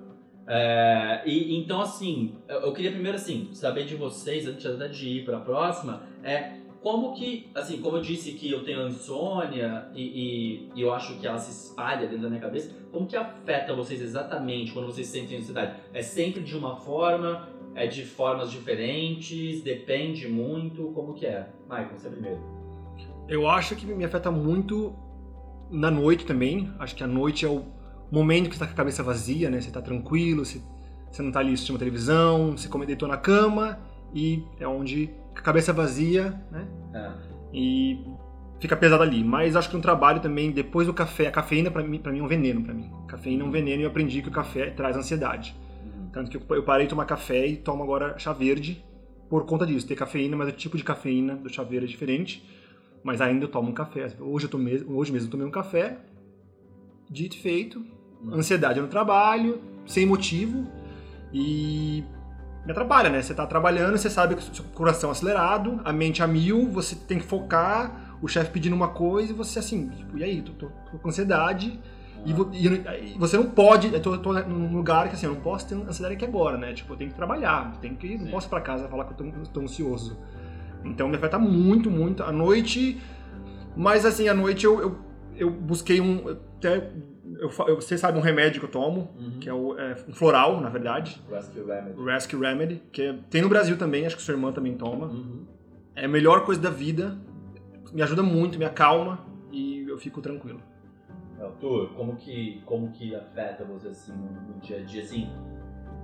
É, 0.47 1.23
e 1.25 1.57
então 1.57 1.81
assim, 1.81 2.35
eu, 2.47 2.71
queria 2.71 2.91
primeiro 2.91 3.17
assim 3.17 3.49
saber 3.53 3.85
de 3.85 3.95
vocês 3.95 4.47
antes 4.47 4.65
até 4.65 4.87
de 4.87 5.09
ir 5.09 5.25
para 5.25 5.37
a 5.37 5.41
próxima, 5.41 6.03
é 6.23 6.57
como 6.81 7.13
que, 7.13 7.49
assim, 7.53 7.81
como 7.81 7.97
eu 7.97 8.01
disse 8.01 8.31
que 8.33 8.49
eu 8.49 8.63
tenho 8.63 8.87
insônia 8.87 9.89
e, 9.93 10.03
e, 10.03 10.71
e, 10.73 10.81
eu 10.81 10.93
acho 10.93 11.19
que 11.19 11.27
ela 11.27 11.37
se 11.37 11.51
espalha 11.51 12.07
dentro 12.07 12.21
da 12.21 12.29
minha 12.29 12.39
cabeça, 12.39 12.73
como 12.93 13.05
que 13.05 13.17
afeta 13.17 13.75
vocês 13.75 14.01
exatamente 14.01 14.71
quando 14.71 14.85
vocês 14.85 15.07
sentem 15.07 15.39
ansiedade? 15.39 15.75
É 15.93 16.01
sempre 16.01 16.41
de 16.41 16.55
uma 16.55 16.77
forma? 16.77 17.49
É 17.77 17.85
de 17.85 18.03
formas 18.03 18.49
diferentes? 18.49 19.61
Depende 19.61 20.27
muito? 20.27 20.91
Como 20.93 21.13
que 21.13 21.27
é? 21.27 21.47
Michael, 21.69 21.91
você 21.95 22.09
primeiro. 22.09 22.41
Eu 23.29 23.47
acho 23.47 23.75
que 23.75 23.85
me 23.85 24.03
afeta 24.03 24.31
muito 24.31 24.95
na 25.69 25.91
noite 25.91 26.25
também. 26.25 26.73
Acho 26.79 26.95
que 26.95 27.03
a 27.03 27.07
noite 27.07 27.45
é 27.45 27.47
o 27.47 27.65
momento 28.11 28.49
que 28.49 28.55
você 28.55 28.61
tá 28.61 28.65
com 28.65 28.73
a 28.73 28.77
cabeça 28.77 29.03
vazia, 29.03 29.51
né? 29.51 29.61
Você 29.61 29.69
tá 29.69 29.79
tranquilo, 29.79 30.43
você, 30.43 30.59
você 31.11 31.21
não 31.21 31.31
tá 31.31 31.39
ali 31.39 31.53
assistindo 31.53 31.77
televisão, 31.77 32.57
você 32.57 32.67
come, 32.67 32.83
deitou 32.83 33.07
na 33.07 33.15
cama 33.15 33.79
e 34.11 34.43
é 34.59 34.67
onde 34.67 35.11
a 35.35 35.41
cabeça 35.41 35.71
vazia, 35.71 36.31
né? 36.51 36.67
É. 36.95 37.11
E 37.53 38.03
fica 38.59 38.75
pesado 38.75 39.03
ali. 39.03 39.23
Mas 39.23 39.55
acho 39.55 39.69
que 39.69 39.77
um 39.77 39.81
trabalho 39.81 40.19
também, 40.19 40.49
depois 40.49 40.87
do 40.87 40.95
café, 40.95 41.27
a 41.27 41.31
cafeína 41.31 41.69
para 41.69 41.83
mim, 41.83 41.99
pra 41.99 42.11
mim 42.11 42.21
é 42.21 42.23
um 42.23 42.27
veneno 42.27 42.63
para 42.63 42.73
mim. 42.73 42.91
Cafeína 43.07 43.43
é 43.43 43.45
um 43.45 43.51
veneno 43.51 43.81
e 43.81 43.83
eu 43.83 43.89
aprendi 43.89 44.23
que 44.23 44.29
o 44.29 44.31
café 44.31 44.71
traz 44.71 44.97
ansiedade. 44.97 45.55
Tanto 46.17 46.31
que 46.31 46.51
eu 46.51 46.63
parei 46.63 46.87
de 46.87 46.89
tomar 46.89 47.05
café 47.05 47.45
e 47.45 47.57
tomo 47.57 47.83
agora 47.83 48.17
chá 48.17 48.33
verde 48.33 48.83
por 49.29 49.45
conta 49.45 49.67
disso. 49.67 49.85
Tem 49.85 49.95
cafeína, 49.95 50.35
mas 50.35 50.49
o 50.49 50.51
tipo 50.51 50.75
de 50.75 50.83
cafeína 50.83 51.35
do 51.35 51.47
chá 51.47 51.61
verde 51.61 51.85
é 51.85 51.87
diferente. 51.87 52.43
Mas 53.03 53.21
ainda 53.21 53.45
eu 53.45 53.47
tomo 53.47 53.69
um 53.69 53.73
café. 53.73 54.11
Hoje, 54.19 54.45
eu 54.45 54.49
tomei, 54.49 54.83
hoje 54.87 55.11
mesmo 55.11 55.27
eu 55.27 55.31
tomei 55.31 55.45
um 55.45 55.51
café, 55.51 55.99
dito 57.07 57.35
e 57.35 57.39
feito, 57.39 57.85
ansiedade 58.31 58.81
no 58.81 58.87
trabalho, 58.87 59.61
sem 59.85 60.07
motivo. 60.07 60.65
E 61.31 62.03
me 62.65 62.71
atrapalha, 62.71 63.11
né? 63.11 63.21
Você 63.21 63.35
tá 63.35 63.45
trabalhando, 63.45 63.95
você 63.95 64.09
sabe 64.09 64.33
que 64.33 64.41
o 64.41 64.55
seu 64.55 64.65
coração 64.73 65.11
é 65.11 65.11
acelerado, 65.11 65.79
a 65.85 65.93
mente 65.93 66.23
a 66.23 66.27
mil, 66.27 66.67
você 66.71 66.95
tem 66.95 67.19
que 67.19 67.25
focar, 67.25 68.17
o 68.23 68.27
chefe 68.27 68.49
pedindo 68.49 68.75
uma 68.75 68.87
coisa 68.87 69.31
e 69.31 69.35
você 69.35 69.59
assim, 69.59 69.87
tipo, 69.89 70.17
e 70.17 70.23
aí, 70.23 70.41
tô, 70.41 70.53
tô, 70.53 70.71
tô 70.91 70.97
com 70.97 71.09
ansiedade. 71.09 71.79
E, 72.53 72.67
e- 72.67 73.17
você 73.17 73.37
não 73.37 73.49
pode, 73.49 73.93
eu 73.93 74.01
tô, 74.01 74.17
tô 74.17 74.33
num 74.33 74.75
lugar 74.75 75.07
que 75.07 75.13
assim, 75.15 75.25
eu 75.25 75.33
não 75.33 75.41
posso 75.41 75.67
ter 75.67 75.75
ansiedade 75.75 76.15
aqui 76.15 76.25
agora, 76.25 76.57
né? 76.57 76.73
Tipo, 76.73 76.93
eu 76.93 76.97
tenho 76.97 77.09
que 77.09 77.15
trabalhar, 77.15 77.77
tenho 77.81 77.95
que, 77.95 78.17
não 78.17 78.27
posso 78.31 78.47
ir 78.47 78.49
pra 78.49 78.61
casa 78.61 78.87
falar 78.87 79.05
que 79.05 79.13
eu 79.13 79.31
tô, 79.31 79.49
tô 79.53 79.59
ansioso. 79.61 80.17
Então 80.83 81.07
me 81.07 81.15
afeta 81.15 81.39
muito, 81.39 81.89
muito. 81.89 82.23
À 82.23 82.31
noite, 82.31 82.99
mas 83.75 84.05
assim, 84.05 84.27
à 84.27 84.33
noite 84.33 84.65
eu, 84.65 84.79
eu, 84.81 84.97
eu 85.35 85.49
busquei 85.49 85.99
um, 86.01 86.27
até, 86.57 86.91
eu, 87.39 87.49
eu- 87.67 87.75
você 87.75 87.97
sabe 87.97 88.17
um 88.17 88.21
remédio 88.21 88.59
que 88.59 88.65
eu 88.65 88.71
tomo, 88.71 89.09
Uhum. 89.19 89.39
que 89.39 89.47
é, 89.49 89.53
o, 89.53 89.77
é 89.77 89.95
um 90.07 90.13
floral, 90.13 90.59
na 90.61 90.69
verdade, 90.69 91.21
Rescue 91.29 91.63
Remedy. 91.65 92.03
Rescue 92.03 92.39
Remedy, 92.39 92.81
que 92.91 93.01
é- 93.01 93.15
tem 93.29 93.41
no 93.41 93.49
Brasil 93.49 93.77
também, 93.77 94.05
acho 94.05 94.15
que 94.15 94.21
sua 94.21 94.33
irmã 94.33 94.51
também 94.51 94.73
toma. 94.75 95.07
Uhum. 95.07 95.45
É 95.95 96.05
a 96.05 96.07
melhor 96.07 96.43
coisa 96.45 96.59
da 96.61 96.69
vida, 96.69 97.17
me 97.93 98.01
ajuda 98.01 98.21
muito, 98.21 98.57
me 98.59 98.65
acalma 98.65 99.19
e 99.51 99.85
eu 99.87 99.97
fico 99.97 100.21
tranquilo. 100.21 100.59
Arthur, 101.39 101.89
como 101.95 102.15
que, 102.15 102.61
como 102.65 102.91
que 102.91 103.15
afeta 103.15 103.63
você 103.63 103.89
assim 103.89 104.11
no, 104.13 104.29
no 104.53 104.59
dia 104.59 104.79
a 104.79 104.83
dia, 104.83 105.01
assim, 105.01 105.29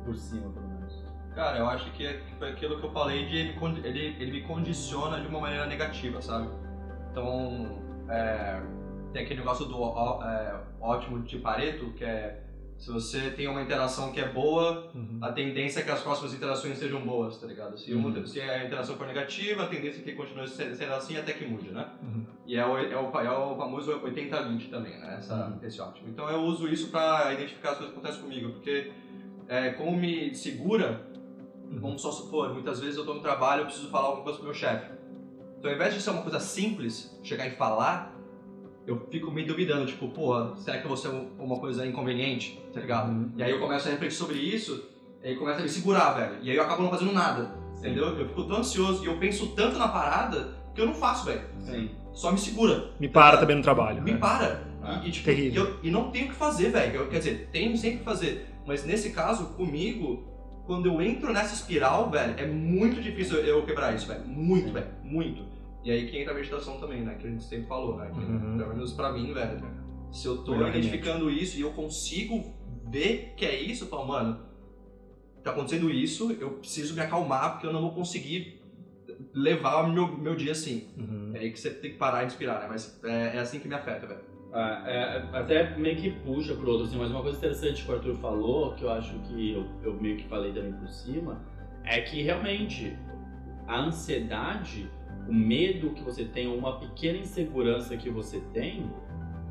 por 0.06 0.16
cima 0.16 0.50
pelo 0.52 0.68
menos? 0.68 1.04
Cara, 1.34 1.58
eu 1.58 1.68
acho 1.68 1.92
que 1.92 2.06
é- 2.06 2.22
aquilo 2.42 2.80
que 2.80 2.86
eu 2.86 2.92
falei 2.92 3.26
de 3.26 3.36
ele, 3.38 3.58
ele, 3.84 4.16
ele 4.20 4.32
me 4.32 4.42
condiciona 4.42 5.20
de 5.20 5.28
uma 5.28 5.40
maneira 5.40 5.66
negativa, 5.66 6.22
sabe? 6.22 6.48
Então, 7.12 7.82
é, 8.08 8.62
tem 9.12 9.24
aquele 9.24 9.40
negócio 9.40 9.66
do 9.66 9.80
ó- 9.82 10.22
é, 10.24 10.62
ótimo 10.80 11.20
de 11.20 11.38
Pareto, 11.40 11.92
que 11.94 12.04
é 12.04 12.43
se 12.84 12.92
você 12.92 13.30
tem 13.30 13.48
uma 13.48 13.62
interação 13.62 14.12
que 14.12 14.20
é 14.20 14.28
boa, 14.28 14.92
a 15.22 15.32
tendência 15.32 15.80
é 15.80 15.84
que 15.84 15.90
as 15.90 16.02
próximas 16.02 16.34
interações 16.34 16.78
sejam 16.78 17.00
boas, 17.00 17.38
tá 17.38 17.48
ligado? 17.48 17.78
Se, 17.80 17.94
uma- 17.94 18.10
Uhum. 18.10 18.26
se 18.28 18.42
a 18.42 18.66
interação 18.66 18.98
for 18.98 19.08
negativa, 19.08 19.64
a 19.64 19.68
tendência 19.68 20.02
é 20.02 20.04
que 20.04 20.12
continue 20.12 20.46
sendo 20.50 20.94
assim 20.94 21.16
até 21.16 21.32
que 21.32 21.46
mude, 21.46 21.72
né? 21.72 21.88
Uhum. 22.02 22.26
E 22.46 22.58
é 22.58 22.66
o, 22.66 22.78
é 22.78 22.98
o, 22.98 23.20
é 23.22 23.30
o 23.32 23.56
famoso 23.56 23.90
80-20 24.02 24.70
também, 24.70 25.00
né? 25.00 25.16
Essa, 25.18 25.34
Uhum. 25.48 25.60
Esse 25.66 25.80
ótimo. 25.80 26.10
Então 26.10 26.30
eu 26.30 26.42
uso 26.42 26.68
isso 26.68 26.90
pra 26.90 27.32
identificar 27.32 27.70
as 27.70 27.78
coisas 27.78 27.94
que 27.94 28.00
acontecem 28.02 28.22
comigo, 28.22 28.52
porque 28.52 28.92
é, 29.48 29.70
como 29.70 29.96
me 29.96 30.36
segura, 30.36 31.08
vamos 31.72 32.02
só 32.02 32.12
supor, 32.12 32.54
muitas 32.54 32.82
vezes 32.82 32.98
eu 32.98 33.06
tô 33.06 33.14
no 33.14 33.22
trabalho 33.22 33.62
eu 33.62 33.66
preciso 33.68 33.90
falar 33.90 34.08
alguma 34.08 34.24
coisa 34.26 34.40
pro 34.40 34.48
meu 34.48 34.54
chefe. 34.54 34.92
Então 35.58 35.72
ao 35.72 35.76
invés 35.78 35.94
de 35.94 36.02
ser 36.02 36.10
uma 36.10 36.22
coisa 36.22 36.42
simples, 36.42 37.18
chegar 37.24 37.48
e 37.48 37.52
falar, 37.52 38.13
eu 38.86 39.08
fico 39.10 39.32
me 39.32 39.44
duvidando, 39.44 39.86
tipo, 39.86 40.08
pô, 40.10 40.56
será 40.58 40.78
que 40.78 40.84
eu 40.84 40.90
vou 40.90 40.98
ser 40.98 41.10
um- 41.10 41.30
uma 41.40 41.58
coisa 41.60 41.86
inconveniente, 41.86 42.62
tá 42.74 42.80
ligado? 42.82 43.10
Uhum. 43.12 43.32
E 43.38 43.44
aí 43.44 43.52
eu 43.52 43.60
começo 43.60 43.88
a 43.88 43.92
refletir 43.92 44.16
sobre 44.18 44.38
isso, 44.38 44.84
e 45.24 45.30
aí 45.30 45.36
começa 45.36 45.60
a 45.60 45.64
me 45.64 45.70
segurar, 45.70 46.12
velho. 46.14 46.36
E 46.42 46.50
aí 46.52 46.56
eu 46.58 46.64
acabo 46.64 46.84
não 46.84 46.90
fazendo 46.90 47.14
nada, 47.14 47.56
entendeu? 47.78 48.08
Eu 48.18 48.28
fico 48.28 48.44
tão 48.44 48.58
ansioso 48.58 49.04
e 49.04 49.08
eu 49.08 49.18
penso 49.18 49.48
tanto 49.56 49.78
na 49.78 49.88
parada 49.88 50.56
que 50.76 50.82
eu 50.82 50.86
não 50.86 50.94
faço, 50.94 51.26
velho. 51.26 51.42
Sim. 51.60 51.90
Só 52.14 52.32
me 52.32 52.38
segura. 52.38 52.92
Me 53.00 53.08
para 53.08 53.38
também 53.38 53.56
no 53.56 53.64
trabalho. 53.64 54.02
Me 54.04 54.12
né? 54.12 54.18
para. 54.18 54.68
Ah, 54.84 55.02
e, 55.04 55.08
e, 55.08 55.12
tipo, 55.12 55.26
terrível. 55.26 55.64
e 55.64 55.66
eu- 55.68 55.80
e 55.84 55.90
não 55.92 56.12
tenho 56.12 56.26
o 56.26 56.30
que 56.30 56.36
fazer, 56.36 56.70
velho. 56.70 57.08
Quer 57.08 57.18
dizer, 57.20 57.50
tenho 57.52 57.76
sempre 57.78 57.96
o 57.96 58.00
que 58.00 58.06
fazer. 58.06 58.48
Mas 58.68 58.86
nesse 58.86 59.12
caso, 59.12 59.54
comigo, 59.56 60.24
quando 60.66 60.88
eu 60.88 61.02
entro 61.02 61.32
nessa 61.32 61.54
espiral, 61.56 62.10
velho, 62.12 62.34
é 62.38 62.46
muito 62.46 63.02
difícil 63.02 63.38
eu 63.38 63.64
quebrar 63.66 63.96
isso, 63.96 64.08
velho. 64.08 64.26
Muito, 64.28 64.68
Sim. 64.68 64.74
velho. 64.74 64.88
Muito. 65.04 65.53
E 65.84 65.92
aí 65.92 66.08
que 66.08 66.18
entra 66.18 66.32
a 66.32 66.36
meditação 66.36 66.80
também, 66.80 67.02
né? 67.02 67.16
Que 67.16 67.28
a 67.28 67.30
gente 67.30 67.44
sempre 67.44 67.68
falou, 67.68 67.98
né? 67.98 68.10
Que, 68.12 68.20
Uhum. 68.20 68.58
Pelo 68.58 68.70
menos 68.70 68.94
pra 68.94 69.12
mim, 69.12 69.34
velho. 69.34 69.62
Se 70.12 70.28
eu 70.28 70.38
tô 70.44 70.52
Melhor 70.52 70.70
identificando 70.70 71.30
isso 71.30 71.58
e 71.58 71.62
eu 71.62 71.72
consigo 71.72 72.54
ver 72.90 73.34
que 73.36 73.46
é 73.46 73.60
isso, 73.60 73.86
eu 73.86 73.88
falo, 73.90 74.08
mano, 74.08 74.40
tá 75.44 75.52
acontecendo 75.52 75.90
isso, 75.90 76.32
eu 76.40 76.52
preciso 76.52 76.94
me 76.94 77.02
acalmar 77.02 77.54
porque 77.54 77.68
eu 77.68 77.74
não 77.74 77.82
vou 77.82 77.92
conseguir 77.92 78.62
levar 79.34 79.84
o 79.84 79.92
meu, 79.92 80.16
meu 80.18 80.36
dia 80.36 80.52
assim. 80.52 80.88
Uhum. 80.98 81.32
É 81.34 81.40
aí 81.40 81.52
que 81.52 81.60
você 81.60 81.72
tem 81.72 81.92
que 81.92 81.98
parar 81.98 82.22
de 82.22 82.28
inspirar, 82.28 82.60
né? 82.60 82.68
Mas 82.70 83.00
é, 83.04 83.38
é 83.38 83.40
assim 83.40 83.60
que 83.60 83.68
me 83.68 83.74
afeta, 83.74 84.06
velho. 84.06 84.22
Ah, 84.54 84.84
é, 84.86 85.18
até 85.34 85.76
meio 85.78 85.96
que 85.98 86.12
puxa 86.12 86.54
pro 86.54 86.70
outro, 86.70 86.86
assim, 86.86 86.98
mas 86.98 87.10
uma 87.10 87.24
coisa 87.24 87.40
interessante 87.40 87.84
que 87.84 87.92
o 87.92 87.96
Arthur 87.96 88.16
falou, 88.18 88.76
que 88.76 88.84
eu 88.84 88.92
acho 88.92 89.18
que 89.22 89.52
eu, 89.52 89.66
eu 89.84 90.00
meio 90.00 90.16
que 90.16 90.28
falei 90.28 90.54
também 90.54 90.74
por 90.74 90.88
cima, 90.90 91.42
é 91.84 92.00
que 92.02 92.22
realmente 92.22 92.96
a 93.74 93.80
ansiedade, 93.80 94.90
o 95.28 95.34
medo 95.34 95.92
que 95.92 96.04
você 96.04 96.26
tem, 96.26 96.48
uma 96.48 96.80
pequena 96.80 97.18
insegurança 97.18 97.98
que 97.98 98.10
você 98.10 98.40
tem, 98.54 98.92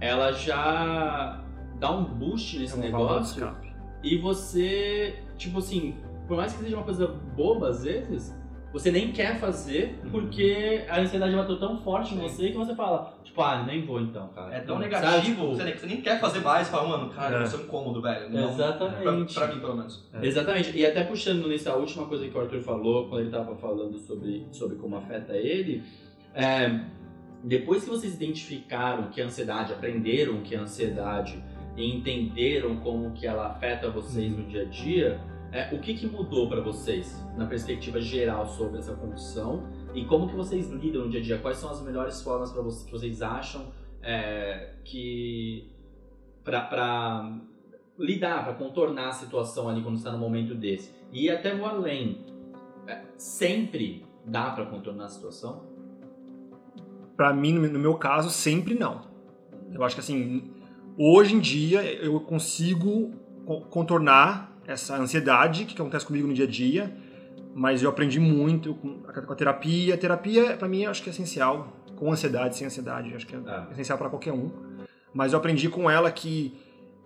ela 0.00 0.33
já 0.33 1.45
dá 1.79 1.91
um 1.91 2.05
boost 2.05 2.59
nesse 2.59 2.75
É 2.75 2.76
uma 2.76 2.91
válvula 2.91 3.23
de 3.23 3.41
negócio 3.41 3.73
e 4.02 4.17
você, 4.19 5.23
tipo 5.37 5.59
assim, 5.59 5.97
por 6.26 6.37
mais 6.37 6.52
que 6.52 6.62
seja 6.64 6.76
uma 6.76 6.85
coisa 6.85 7.07
boba 7.07 7.69
às 7.69 7.85
vezes, 7.85 8.37
você 8.73 8.91
nem 8.91 9.12
quer 9.12 9.38
fazer 9.38 9.99
porque 10.11 10.85
a 10.88 11.00
ansiedade 11.00 11.37
bateu 11.37 11.59
tão 11.59 11.79
forte 11.83 12.14
em 12.14 12.19
você 12.19 12.50
que 12.50 12.57
você 12.57 12.75
fala, 12.75 13.14
tipo, 13.23 13.41
ah, 13.43 13.64
nem 13.67 13.85
vou 13.85 14.00
então, 14.00 14.29
cara. 14.29 14.55
É 14.55 14.61
tão 14.61 14.76
Sabe, 14.76 14.85
negativo 14.87 15.25
tipo, 15.25 15.47
você, 15.49 15.64
nem, 15.64 15.75
você 15.76 15.87
nem 15.87 16.00
quer 16.00 16.19
fazer 16.21 16.41
mais, 16.41 16.69
fala, 16.69 16.88
mano, 16.88 17.11
cara, 17.11 17.37
É. 17.37 17.38
vai 17.41 17.47
ser 17.47 17.57
um 17.57 17.67
cômodo, 17.67 18.00
velho. 18.00 18.31
Não, 18.31 18.49
Exatamente. 18.50 19.35
Pra, 19.35 19.47
pra 19.47 19.55
mim, 19.55 19.61
pelo 19.61 19.76
menos. 19.76 20.09
É. 20.14 20.26
Exatamente. 20.26 20.76
E 20.76 20.87
até 20.87 21.05
puxando 21.05 21.47
nisso 21.49 21.69
a 21.71 21.75
última 21.76 22.07
coisa 22.07 22.26
que 22.26 22.37
o 22.37 22.41
Arthur 22.41 22.61
falou, 22.62 23.09
quando 23.09 23.21
ele 23.21 23.29
estava 23.29 23.55
falando 23.57 23.99
sobre, 23.99 24.47
sobre 24.50 24.76
como 24.76 24.97
afeta 24.97 25.35
ele, 25.37 25.83
é, 26.35 26.81
depois 27.45 27.85
que 27.85 27.91
vocês 27.91 28.14
identificaram 28.14 29.09
que 29.11 29.21
a 29.21 29.26
ansiedade, 29.26 29.73
aprenderam 29.73 30.41
que 30.41 30.55
a 30.57 30.61
ansiedade 30.62 31.43
e 31.76 31.95
entenderam 31.95 32.76
como 32.76 33.11
que 33.12 33.26
ela 33.26 33.49
afeta 33.49 33.91
vocês 33.91 34.31
no 34.31 34.45
dia 34.45 34.62
a 34.62 34.64
dia, 34.67 35.21
é, 35.52 35.75
o 35.75 35.78
que, 35.80 35.94
que 35.94 36.06
mudou 36.06 36.49
para 36.49 36.61
vocês 36.61 37.23
na 37.37 37.47
perspectiva 37.47 38.00
geral 38.00 38.47
sobre 38.47 38.78
essa 38.78 38.94
condição 38.94 39.68
e 39.94 40.04
como 40.06 40.26
que 40.28 40.35
vocês 40.35 40.71
lidam 40.71 41.04
no 41.04 41.11
dia 41.11 41.21
a 41.21 41.23
dia? 41.23 41.38
Quais 41.38 41.59
são 41.59 41.71
as 41.71 41.82
melhores 41.82 42.23
formas 42.23 42.50
para 42.50 42.62
vocês 42.62 42.85
que 42.85 42.90
vocês 42.90 43.21
acham 43.23 43.66
é, 44.02 44.75
que 44.85 45.71
para 46.44 47.38
lidar, 47.99 48.44
para 48.44 48.54
contornar 48.54 49.09
a 49.11 49.12
situação 49.12 49.68
ali 49.68 49.82
quando 49.82 49.97
está 49.97 50.11
no 50.11 50.18
momento 50.18 50.54
desse? 50.54 50.90
E 51.12 51.30
até 51.30 51.54
vou 51.54 51.66
além. 51.66 52.25
É, 52.87 53.02
sempre 53.16 54.04
dá 54.25 54.50
para 54.50 54.66
contornar 54.66 55.04
a 55.04 55.09
situação? 55.09 55.62
Pra 57.16 57.32
mim, 57.32 57.52
no 57.52 57.78
meu 57.78 57.94
caso, 57.94 58.30
sempre 58.30 58.75
não. 58.75 59.02
Eu 59.71 59.85
acho 59.85 59.94
que 59.94 60.00
assim, 60.00 60.50
hoje 60.99 61.35
em 61.37 61.40
dia 61.40 61.82
eu 62.02 62.18
consigo 62.21 63.12
co- 63.44 63.61
contornar 63.62 64.51
essa 64.66 64.97
ansiedade 64.97 65.64
que 65.64 65.75
acontece 65.81 66.07
comigo 66.07 66.26
no 66.26 66.35
dia 66.35 66.45
a 66.45 66.49
dia, 66.49 66.95
mas 67.54 67.83
eu 67.83 67.90
aprendi 67.90 68.19
muito 68.21 68.75
com 68.75 69.00
a, 69.09 69.35
terapia. 69.35 69.95
A 69.95 69.99
terapia, 69.99 70.57
pra 70.57 70.69
mim, 70.69 70.85
acho 70.87 71.02
que 71.02 71.11
é 71.11 71.12
essencial, 71.12 71.76
com 71.97 72.11
ansiedade, 72.12 72.57
sem 72.57 72.66
ansiedade, 72.66 73.14
acho 73.14 73.26
que 73.26 73.35
é 73.35 73.40
Ah. 73.47 73.69
essencial 73.73 73.99
pra 73.99 74.09
qualquer 74.09 74.33
um. 74.33 74.50
Mas 75.12 75.33
eu 75.33 75.38
aprendi 75.38 75.69
com 75.69 75.90
ela 75.90 76.11
que 76.11 76.54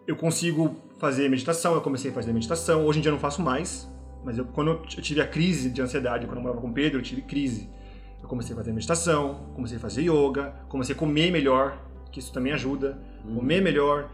eu 0.07 0.15
consigo 0.17 0.77
fazer 0.99 1.29
meditação, 1.29 1.75
eu 1.75 1.81
comecei 1.81 2.11
a 2.11 2.15
fazer 2.15 2.33
meditação, 2.33 2.85
hoje 2.87 2.99
em 3.01 3.03
dia 3.03 3.11
eu 3.11 3.15
não 3.15 3.21
faço 3.21 3.43
mais, 3.43 3.91
mas 4.25 4.39
eu, 4.39 4.45
quando 4.45 4.71
eu 4.71 4.83
tive 4.83 5.21
a 5.21 5.27
crise 5.27 5.71
de 5.71 5.83
ansiedade, 5.83 6.27
quando 6.27 6.37
eu 6.37 6.43
morava 6.43 6.61
com 6.61 6.69
o 6.69 6.73
Pedro, 6.73 6.99
eu 7.01 7.03
tive 7.03 7.23
crise. 7.23 7.69
Eu 8.23 8.29
comecei 8.29 8.55
a 8.55 8.57
fazer 8.57 8.73
meditação, 8.73 9.51
comecei 9.55 9.77
a 9.77 9.81
fazer 9.81 10.03
yoga, 10.03 10.55
comecei 10.69 10.95
a 10.95 10.99
comer 10.99 11.31
melhor, 11.31 11.79
que 12.13 12.19
isso 12.21 12.33
também 12.33 12.53
ajuda, 12.53 12.99
comer 13.35 13.61
melhor. 13.61 14.11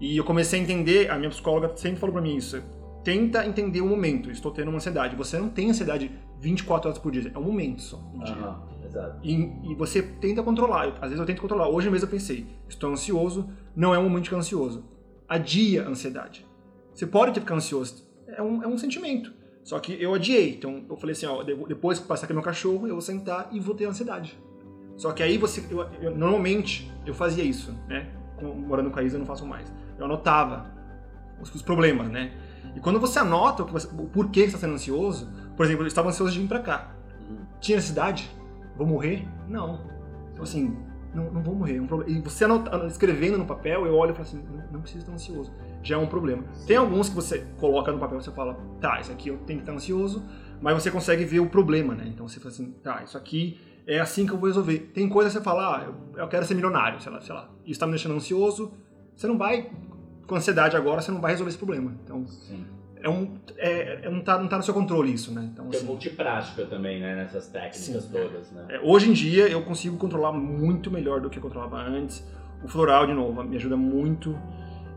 E 0.00 0.16
eu 0.16 0.24
comecei 0.24 0.58
a 0.58 0.62
entender, 0.62 1.10
a 1.10 1.16
minha 1.18 1.30
psicóloga 1.30 1.70
sempre 1.76 2.00
falou 2.00 2.12
pra 2.14 2.22
mim 2.22 2.36
isso, 2.36 2.62
tenta 3.04 3.46
entender 3.46 3.80
o 3.82 3.86
momento, 3.86 4.30
estou 4.30 4.50
tendo 4.50 4.68
uma 4.68 4.76
ansiedade. 4.78 5.14
Você 5.16 5.38
não 5.38 5.48
tem 5.48 5.70
ansiedade 5.70 6.10
24 6.40 6.88
horas 6.88 6.98
por 6.98 7.12
dia, 7.12 7.30
é 7.34 7.38
um 7.38 7.42
momento 7.42 7.82
só. 7.82 7.98
no 8.12 8.24
dia. 8.24 8.34
Aham, 8.34 8.62
exato. 8.84 9.18
E, 9.22 9.32
e 9.70 9.74
você 9.74 10.02
tenta 10.02 10.42
controlar. 10.42 10.86
Eu- 10.86 10.94
às 10.94 11.02
vezes 11.02 11.18
eu 11.18 11.26
tento 11.26 11.40
controlar. 11.42 11.68
Hoje 11.68 11.90
mesmo 11.90 12.06
eu 12.06 12.10
pensei, 12.10 12.46
estou 12.68 12.90
ansioso, 12.90 13.48
não 13.76 13.94
é 13.94 13.98
um 13.98 14.04
momento 14.04 14.24
de 14.24 14.28
ficar 14.30 14.38
ansioso. 14.40 14.84
Adia 15.28 15.84
a 15.84 15.88
ansiedade. 15.88 16.44
Você 16.94 17.06
pode 17.06 17.38
ficar 17.38 17.54
ansioso, 17.54 18.06
é 18.28 18.42
um, 18.42 18.62
é 18.62 18.66
um 18.66 18.76
sentimento. 18.78 19.32
Só 19.62 19.78
que 19.78 19.92
eu 20.00 20.14
adiei. 20.14 20.54
Então 20.54 20.84
eu 20.88 20.96
falei 20.96 21.12
assim, 21.12 21.26
ó, 21.26 21.42
de- 21.42 21.54
depois 21.66 21.98
que 21.98 22.06
passar 22.06 22.24
aqui 22.24 22.34
meu 22.34 22.42
cachorro, 22.42 22.86
eu 22.86 22.92
vou 22.94 23.00
sentar 23.02 23.48
e 23.52 23.58
vou 23.60 23.74
ter 23.74 23.86
ansiedade. 23.86 24.38
Só 24.96 25.10
que 25.12 25.22
aí 25.22 25.36
você, 25.38 25.64
eu- 25.70 25.80
eu- 26.00 26.16
normalmente 26.16 26.92
eu 27.06 27.14
fazia 27.14 27.42
isso, 27.42 27.72
né? 27.88 28.10
Com- 28.36 28.54
Morando 28.54 28.90
com 28.90 28.98
a 28.98 29.02
Isa 29.02 29.16
eu 29.16 29.20
não 29.20 29.26
faço 29.26 29.44
mais. 29.46 29.72
Eu 29.98 30.04
anotava 30.04 30.70
os, 31.40 31.52
os 31.54 31.62
problemas, 31.62 32.08
né? 32.10 32.32
E 32.76 32.80
quando 32.80 32.98
você 33.00 33.18
anota 33.18 33.62
o, 33.62 33.66
você- 33.66 33.88
o 33.88 34.06
porquê 34.06 34.42
que 34.44 34.50
você 34.50 34.56
está 34.56 34.58
sendo 34.66 34.74
ansioso, 34.74 35.28
por 35.56 35.64
exemplo, 35.66 35.82
eu 35.84 35.86
estava 35.88 36.08
ansioso 36.08 36.32
de 36.32 36.40
vir 36.40 36.48
pra 36.48 36.60
cá. 36.60 36.90
Tinha 37.60 37.76
necessidade? 37.76 38.30
Vou 38.76 38.86
morrer? 38.86 39.26
Não. 39.48 39.80
Então, 40.32 40.42
assim, 40.42 40.76
não, 41.14 41.30
não 41.30 41.42
vou 41.42 41.54
morrer. 41.54 41.76
é 41.76 41.80
um. 41.80 41.86
E 42.06 42.20
você 42.20 42.44
anota- 42.44 42.86
escrevendo 42.86 43.38
no 43.38 43.46
papel, 43.46 43.86
eu 43.86 43.94
olho 43.94 44.10
e 44.10 44.14
falo 44.14 44.26
assim, 44.26 44.42
não, 44.42 44.64
não 44.72 44.80
preciso 44.80 45.02
estar 45.04 45.12
ansioso. 45.12 45.52
Já 45.82 45.94
é 45.96 45.98
um 45.98 46.06
problema. 46.06 46.42
Tem 46.66 46.76
alguns 46.76 47.08
que 47.08 47.14
você 47.14 47.46
coloca 47.58 47.92
no 47.92 47.98
papel 47.98 48.18
e 48.18 48.22
você 48.24 48.32
fala, 48.32 48.58
tá, 48.80 49.00
isso 49.00 49.12
aqui 49.12 49.28
eu 49.28 49.36
tenho 49.38 49.60
que 49.60 49.62
estar 49.62 49.72
ansioso, 49.72 50.22
mas 50.60 50.74
você 50.74 50.90
consegue 50.90 51.24
ver 51.24 51.40
o 51.40 51.46
problema, 51.48 51.94
né? 51.94 52.04
Então 52.08 52.26
você 52.26 52.40
fala 52.40 52.50
assim, 52.52 52.72
tá, 52.82 53.02
isso 53.04 53.16
aqui 53.16 53.60
é 53.86 54.00
assim 54.00 54.26
que 54.26 54.32
eu 54.32 54.38
vou 54.38 54.48
resolver. 54.48 54.78
Tem 54.94 55.08
coisa 55.08 55.30
que 55.30 55.36
você 55.36 55.42
fala, 55.44 55.76
ah, 55.78 55.84
eu, 55.84 55.94
eu 56.22 56.28
quero 56.28 56.44
ser 56.44 56.54
milionário, 56.54 57.00
sei 57.00 57.12
lá, 57.12 57.20
sei 57.20 57.34
lá. 57.34 57.48
Isso 57.64 57.78
tá 57.78 57.86
me 57.86 57.92
deixando 57.92 58.14
ansioso. 58.16 58.72
Você 59.14 59.26
não 59.28 59.38
vai, 59.38 59.70
com 60.26 60.34
ansiedade 60.34 60.76
agora, 60.76 61.00
você 61.00 61.10
não 61.10 61.20
vai 61.20 61.32
resolver 61.32 61.50
esse 61.50 61.58
problema. 61.58 61.94
Então, 62.04 62.26
Sim. 62.26 62.66
é 63.02 63.08
um, 63.08 63.34
é, 63.56 64.00
é 64.04 64.08
um 64.08 64.20
tá, 64.20 64.38
não 64.38 64.48
tá 64.48 64.56
no 64.56 64.62
seu 64.62 64.74
controle 64.74 65.12
isso, 65.12 65.32
né? 65.32 65.48
Então, 65.52 65.68
Tem 65.68 65.78
assim, 65.78 65.86
multiprática 65.86 66.66
também, 66.66 67.00
né? 67.00 67.14
Nessas 67.14 67.46
técnicas 67.48 68.04
Sim. 68.04 68.10
todas, 68.12 68.50
né? 68.52 68.66
é, 68.68 68.80
hoje 68.80 69.10
em 69.10 69.12
dia 69.12 69.48
eu 69.48 69.62
consigo 69.62 69.96
controlar 69.96 70.32
muito 70.32 70.90
melhor 70.90 71.20
do 71.20 71.30
que 71.30 71.38
eu 71.38 71.42
controlava 71.42 71.78
antes. 71.78 72.26
O 72.62 72.68
floral, 72.68 73.06
de 73.06 73.12
novo, 73.12 73.42
me 73.44 73.56
ajuda 73.56 73.76
muito 73.76 74.38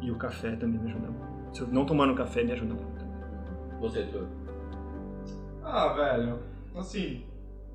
e 0.02 0.10
o 0.10 0.16
café 0.16 0.56
também 0.56 0.80
me 0.80 0.90
ajuda 0.90 1.08
muito. 1.08 1.56
Se 1.58 1.62
eu 1.62 1.68
não 1.68 1.86
tomando 1.86 2.16
café, 2.16 2.44
me 2.44 2.52
ajuda 2.54 2.74
muito. 2.74 3.06
Você, 3.80 4.00
Arthur? 4.00 4.28
Ah, 5.64 5.90
velho, 5.90 6.40
assim, 6.76 7.26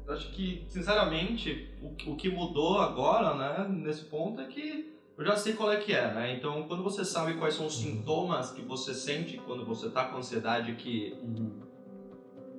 acho 0.08 0.32
que, 0.32 0.64
sinceramente, 0.68 1.70
o, 1.82 1.88
o 2.10 2.16
que 2.16 2.30
mudou 2.30 2.78
agora, 2.78 3.34
né, 3.34 3.68
nesse 3.68 4.04
ponto 4.04 4.40
é 4.40 4.46
que 4.46 4.91
eu 5.22 5.26
já 5.26 5.36
sei 5.36 5.52
qual 5.52 5.70
é 5.72 5.76
que 5.76 5.92
é, 5.92 6.12
né? 6.12 6.34
Então, 6.36 6.64
quando 6.64 6.82
você 6.82 7.04
sabe 7.04 7.34
quais 7.34 7.54
são 7.54 7.66
os 7.66 7.78
sintomas 7.78 8.50
que 8.50 8.62
você 8.62 8.92
sente 8.92 9.36
quando 9.46 9.64
você 9.64 9.88
tá 9.88 10.04
com 10.06 10.16
ansiedade 10.18 10.74
que, 10.74 11.16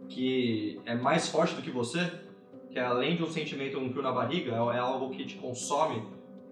que 0.10 0.80
é 0.86 0.96
mais 0.96 1.28
forte 1.30 1.56
do 1.56 1.62
que 1.62 1.72
você, 1.72 2.10
que 2.70 2.80
é 2.80 2.84
além 2.84 3.16
de 3.16 3.24
um 3.24 3.30
sentimento, 3.30 3.78
um 3.78 3.90
frio 3.90 4.02
na 4.02 4.12
barriga, 4.12 4.52
é 4.52 4.76
é 4.76 4.80
algo 4.80 5.10
que 5.10 5.26
te 5.26 5.36
consome, 5.36 6.02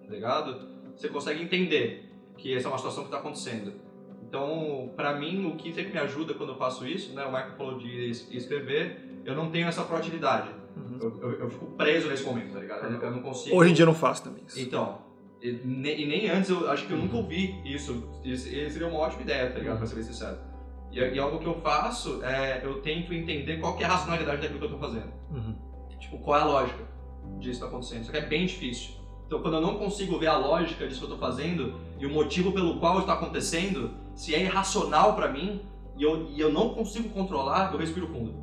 tá 0.06 0.13
ligado? 0.13 0.68
Você 0.96 1.08
consegue 1.10 1.41
entender 1.44 2.10
que 2.38 2.56
essa 2.56 2.68
é 2.68 2.72
uma 2.72 2.77
situação 2.77 3.03
que 3.06 3.12
tá 3.12 3.18
acontecendo. 3.18 3.74
Então, 4.27 4.91
pra 4.96 5.13
mim, 5.18 5.46
o 5.46 5.56
que 5.56 5.74
sempre 5.74 5.91
me 5.91 6.00
ajuda 6.00 6.34
quando 6.34 6.50
eu 6.53 6.58
faço 6.58 6.86
isso, 6.88 7.13
né? 7.13 7.24
O 7.25 7.32
Michael 7.32 7.56
falou 7.58 7.77
de 7.77 8.10
es- 8.10 8.27
escrever, 8.32 9.22
eu 9.25 9.36
não 9.36 9.51
tenho 9.51 9.68
essa 9.68 9.84
proatividade. 9.84 10.50
Eu, 11.01 11.20
eu- 11.22 11.32
eu 11.39 11.50
fico 11.50 11.65
preso 11.77 12.08
nesse 12.08 12.24
momento, 12.24 12.53
tá 12.53 12.60
ligado? 12.60 12.86
Eu, 12.86 13.01
eu 13.01 13.12
não 13.12 13.22
consigo. 13.22 13.56
Hoje 13.56 13.72
em 13.72 13.74
dia 13.74 13.84
eu 13.84 13.88
não 13.88 13.94
faço 13.96 14.24
também 14.24 14.44
isso. 14.48 14.60
Então, 14.60 15.00
e, 15.41 15.51
ne- 15.65 15.95
e 16.01 16.05
nem 16.05 16.29
antes, 16.29 16.50
eu 16.50 16.69
acho 16.69 16.86
que 16.86 16.93
eu 16.93 16.98
nunca 16.98 17.15
ouvi 17.17 17.60
isso. 17.65 18.07
Isso 18.24 18.48
isso 18.50 18.71
seria 18.74 18.88
uma 18.88 19.00
ótima 19.00 19.21
ideia, 19.24 19.51
tá 19.51 19.60
ligado? 19.60 19.77
Pra 19.77 19.88
ser 19.88 19.95
bem 19.95 20.03
sincero. 20.03 20.38
E, 20.91 21.00
e 21.00 21.19
algo 21.19 21.39
que 21.39 21.45
eu 21.45 21.55
faço 21.62 22.24
é 22.24 22.62
eu 22.63 22.81
tento 22.81 23.13
entender 23.13 23.57
qual 23.57 23.79
é 23.79 23.83
a 23.83 23.88
racionalidade 23.89 24.41
daquilo 24.41 24.60
que 24.60 24.65
eu 24.65 24.71
tô 24.71 24.77
fazendo. 24.77 25.12
Uhum. 25.31 25.55
Tipo, 26.00 26.17
qual 26.19 26.39
é 26.39 26.41
a 26.41 26.45
lógica 26.45 26.83
disso 27.39 27.60
que 27.60 27.65
tá 27.65 27.67
acontecendo? 27.67 28.05
Só 28.05 28.12
que 28.12 28.17
é 28.17 28.25
bem 28.25 28.45
difícil. 28.45 28.91
Então, 29.27 29.41
quando 29.41 29.53
eu 29.55 29.62
não 29.62 29.75
consigo 29.77 30.19
ver 30.19 30.27
a 30.27 30.38
lógica 30.38 30.86
disso 30.86 31.00
que 31.00 31.05
eu 31.05 31.15
tô 31.15 31.17
fazendo 31.17 31.79
e 32.00 32.05
o 32.05 32.10
motivo 32.10 32.51
pelo 32.51 32.79
qual 32.79 33.00
está 33.00 33.13
acontecendo, 33.13 33.91
se 34.13 34.36
é 34.36 34.41
irracional 34.41 35.15
pra 35.15 35.29
mim 35.29 35.62
e 35.98 36.03
eu, 36.03 36.27
e 36.31 36.39
eu 36.39 36.51
não 36.51 36.69
consigo 36.74 37.07
controlar, 37.10 37.71
eu 37.71 37.79
respiro 37.79 38.07
fundo. 38.07 38.36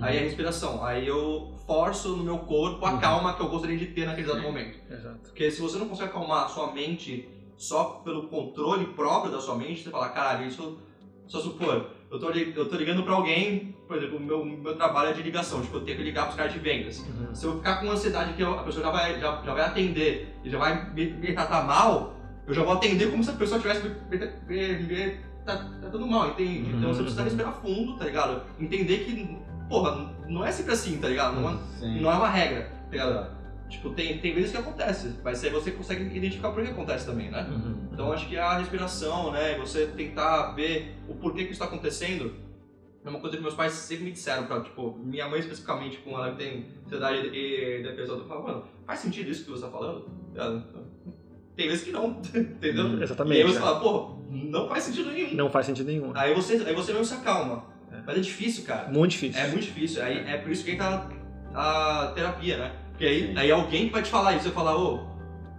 Aí 0.00 0.16
é 0.16 0.20
respiração. 0.20 0.82
Aí 0.84 1.06
eu 1.06 1.53
forço 1.66 2.16
no 2.16 2.24
meu 2.24 2.38
corpo 2.38 2.84
a 2.84 2.92
Uhum. 2.92 2.98
calma 2.98 3.32
que 3.34 3.40
eu 3.42 3.48
gostaria 3.48 3.76
de 3.78 3.86
ter 3.86 4.06
naquele 4.06 4.26
exato 4.28 4.42
momento. 4.42 4.78
Exato. 4.90 5.18
Porque 5.22 5.50
se 5.50 5.60
você 5.60 5.78
não 5.78 5.88
consegue 5.88 6.10
acalmar 6.10 6.44
a 6.44 6.48
sua 6.48 6.72
mente 6.72 7.28
só 7.56 8.00
pelo 8.04 8.28
controle 8.28 8.86
próprio 8.88 9.32
da 9.32 9.40
sua 9.40 9.54
mente, 9.56 9.82
você 9.84 9.90
fala, 9.90 10.08
caralho, 10.10 10.46
isso. 10.46 10.78
Só 11.26 11.40
supor, 11.40 11.86
eu 12.10 12.18
tô, 12.20 12.30
eu 12.30 12.68
tô 12.68 12.76
ligando 12.76 13.02
pra 13.02 13.14
alguém, 13.14 13.74
por 13.88 13.96
exemplo, 13.96 14.18
o 14.18 14.20
meu, 14.20 14.44
meu 14.44 14.76
trabalho 14.76 15.08
é 15.08 15.12
de 15.14 15.22
ligação, 15.22 15.62
tipo, 15.62 15.78
eu 15.78 15.80
tenho 15.80 15.96
que 15.96 16.04
ligar 16.04 16.24
pros 16.26 16.36
caras 16.36 16.52
de 16.52 16.58
vendas. 16.58 16.98
Uhum. 16.98 17.34
Se 17.34 17.46
eu 17.46 17.56
ficar 17.56 17.76
com 17.80 17.90
ansiedade 17.90 18.34
que 18.34 18.42
eu- 18.42 18.58
a 18.58 18.62
pessoa 18.62 18.84
já 18.84 18.90
vai, 18.90 19.18
já, 19.18 19.40
já 19.42 19.54
vai 19.54 19.62
atender 19.64 20.34
e 20.44 20.50
já 20.50 20.58
vai 20.58 20.92
me, 20.92 21.06
me 21.12 21.32
tratar 21.32 21.64
mal, 21.64 22.14
eu 22.46 22.52
já 22.52 22.62
vou 22.62 22.74
atender 22.74 23.10
como 23.10 23.24
se 23.24 23.30
a 23.30 23.34
pessoa 23.34 23.58
tivesse 23.58 23.88
me, 23.88 23.94
me, 24.10 24.18
me, 24.46 24.78
me 24.82 25.16
tá, 25.46 25.56
tá 25.80 25.88
tudo 25.90 26.06
mal, 26.06 26.28
entende? 26.28 26.70
Então 26.76 26.92
você 26.92 27.00
precisa 27.00 27.22
Uhum. 27.22 27.28
respirar 27.28 27.52
fundo, 27.54 27.96
tá 27.96 28.04
ligado? 28.04 28.42
Entender 28.60 28.98
que, 28.98 29.38
porra, 29.68 30.14
não 30.28 30.44
é 30.44 30.50
sempre 30.50 30.72
assim, 30.72 30.98
tá 30.98 31.08
ligado? 31.08 31.40
Não 31.40 31.50
é, 31.50 31.56
Sim. 31.78 32.00
não 32.00 32.10
é 32.10 32.14
uma 32.14 32.28
regra, 32.28 32.62
tá 32.86 32.90
ligado? 32.90 33.34
Tipo, 33.68 33.90
tem, 33.90 34.18
tem 34.18 34.34
vezes 34.34 34.52
que 34.52 34.56
acontece, 34.58 35.14
mas 35.24 35.42
aí 35.42 35.50
você 35.50 35.70
consegue 35.70 36.04
identificar 36.16 36.50
por 36.50 36.62
que 36.62 36.70
acontece 36.70 37.06
também, 37.06 37.30
né? 37.30 37.42
Uhum. 37.50 37.88
Então 37.92 38.12
acho 38.12 38.28
que 38.28 38.36
a 38.36 38.58
respiração, 38.58 39.32
né? 39.32 39.58
Você 39.58 39.86
tentar 39.86 40.52
ver 40.52 40.94
o 41.08 41.14
porquê 41.14 41.44
que 41.44 41.52
isso 41.52 41.62
está 41.62 41.64
acontecendo 41.64 42.34
é 43.04 43.08
uma 43.08 43.20
coisa 43.20 43.36
que 43.36 43.42
meus 43.42 43.54
pais 43.54 43.72
sempre 43.72 44.04
me 44.04 44.12
disseram 44.12 44.46
pra, 44.46 44.60
tipo, 44.60 44.98
minha 44.98 45.28
mãe 45.28 45.40
especificamente, 45.40 45.98
com 45.98 46.10
ela 46.12 46.34
tem 46.34 46.66
ansiedade 46.86 47.28
e 47.34 47.82
depressão, 47.82 48.18
eu 48.18 48.24
falo, 48.26 48.44
mano, 48.44 48.64
faz 48.86 49.00
sentido 49.00 49.30
isso 49.30 49.44
que 49.44 49.50
você 49.50 49.62
tá 49.64 49.70
falando? 49.70 50.08
Ela, 50.34 50.64
Tem 51.54 51.68
vezes 51.68 51.84
que 51.84 51.92
não, 51.92 52.20
entendeu? 52.34 52.84
Uhum, 52.84 52.92
E 52.92 52.96
aí 52.96 53.02
Exatamente. 53.02 53.42
você 53.44 53.58
é. 53.58 53.60
fala, 53.60 53.80
pô, 53.80 54.16
não 54.30 54.68
faz 54.68 54.84
sentido 54.84 55.10
nenhum. 55.10 55.34
Não 55.34 55.50
faz 55.50 55.66
sentido 55.66 55.86
nenhum. 55.86 56.12
Aí 56.14 56.32
você, 56.34 56.54
aí 56.66 56.74
você 56.74 56.92
mesmo 56.92 57.04
se 57.04 57.14
acalma. 57.14 57.73
É. 58.04 58.06
Mas 58.06 58.16
é 58.18 58.20
difícil, 58.20 58.64
cara. 58.64 58.88
Muito 58.90 59.10
difícil. 59.12 59.40
É 59.40 59.46
muito 59.48 59.64
difícil. 59.64 60.02
Aí, 60.02 60.18
é 60.26 60.36
por 60.36 60.50
isso 60.52 60.64
que 60.64 60.72
entra 60.72 61.08
a, 61.54 62.02
a 62.02 62.06
terapia, 62.12 62.58
né? 62.58 62.72
Porque 62.90 63.04
aí, 63.06 63.28
Sim. 63.28 63.38
aí 63.38 63.50
alguém 63.50 63.86
que 63.86 63.92
vai 63.92 64.02
te 64.02 64.10
falar 64.10 64.34
isso, 64.34 64.44
você 64.44 64.50
falar, 64.50 64.76
ô, 64.76 65.00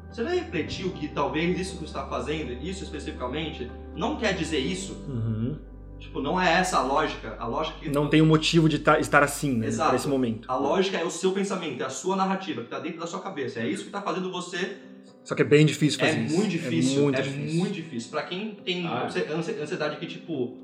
você 0.10 0.24
já 0.24 0.30
refletiu 0.30 0.92
que 0.92 1.08
talvez 1.10 1.60
isso 1.60 1.74
que 1.74 1.80
você 1.80 1.86
está 1.86 2.06
fazendo, 2.08 2.54
isso 2.64 2.84
especificamente, 2.84 3.70
não 3.96 4.16
quer 4.18 4.34
dizer 4.34 4.60
isso? 4.60 4.94
Uhum. 5.08 5.58
Tipo, 6.00 6.22
não 6.22 6.40
é 6.40 6.54
essa 6.60 6.78
a 6.78 6.84
lógica. 6.84 7.36
A 7.40 7.48
lógica 7.48 7.78
que. 7.80 7.90
Não 7.90 8.08
tem 8.08 8.22
um 8.22 8.26
motivo 8.26 8.70
de 8.70 8.76
estar 8.78 9.24
assim, 9.24 9.58
né? 9.58 9.68
Exato. 9.68 9.94
Nesse 9.94 10.08
momento. 10.08 10.50
A 10.52 10.56
lógica 10.56 10.98
é 10.98 11.04
o 11.04 11.10
seu 11.10 11.32
pensamento, 11.32 11.82
é 11.82 11.86
a 11.86 11.90
sua 11.90 12.16
narrativa, 12.16 12.62
que 12.62 12.70
tá 12.70 12.80
dentro 12.80 13.00
da 13.00 13.08
sua 13.08 13.20
cabeça. 13.22 13.60
É 13.60 13.68
isso 13.68 13.86
que 13.86 13.90
tá 13.90 14.02
fazendo 14.02 14.32
você. 14.32 14.78
Só 15.24 15.34
que 15.34 15.42
é 15.42 15.46
bem 15.46 15.66
difícil 15.66 16.00
É 16.04 16.08
fazer 16.10 16.20
isso. 16.22 16.36
muito 16.36 16.50
difícil. 16.50 17.00
É 17.00 17.02
muito 17.02 17.20
é 17.20 17.22
difícil. 17.24 17.60
muito 17.60 17.74
difícil. 17.74 18.12
Pra 18.12 18.24
quem 18.24 18.52
tem 18.64 18.86
Ah. 18.86 19.06
ansi- 19.06 19.26
ansi- 19.32 19.60
ansiedade 19.60 19.98
que, 19.98 20.06
tipo, 20.06 20.56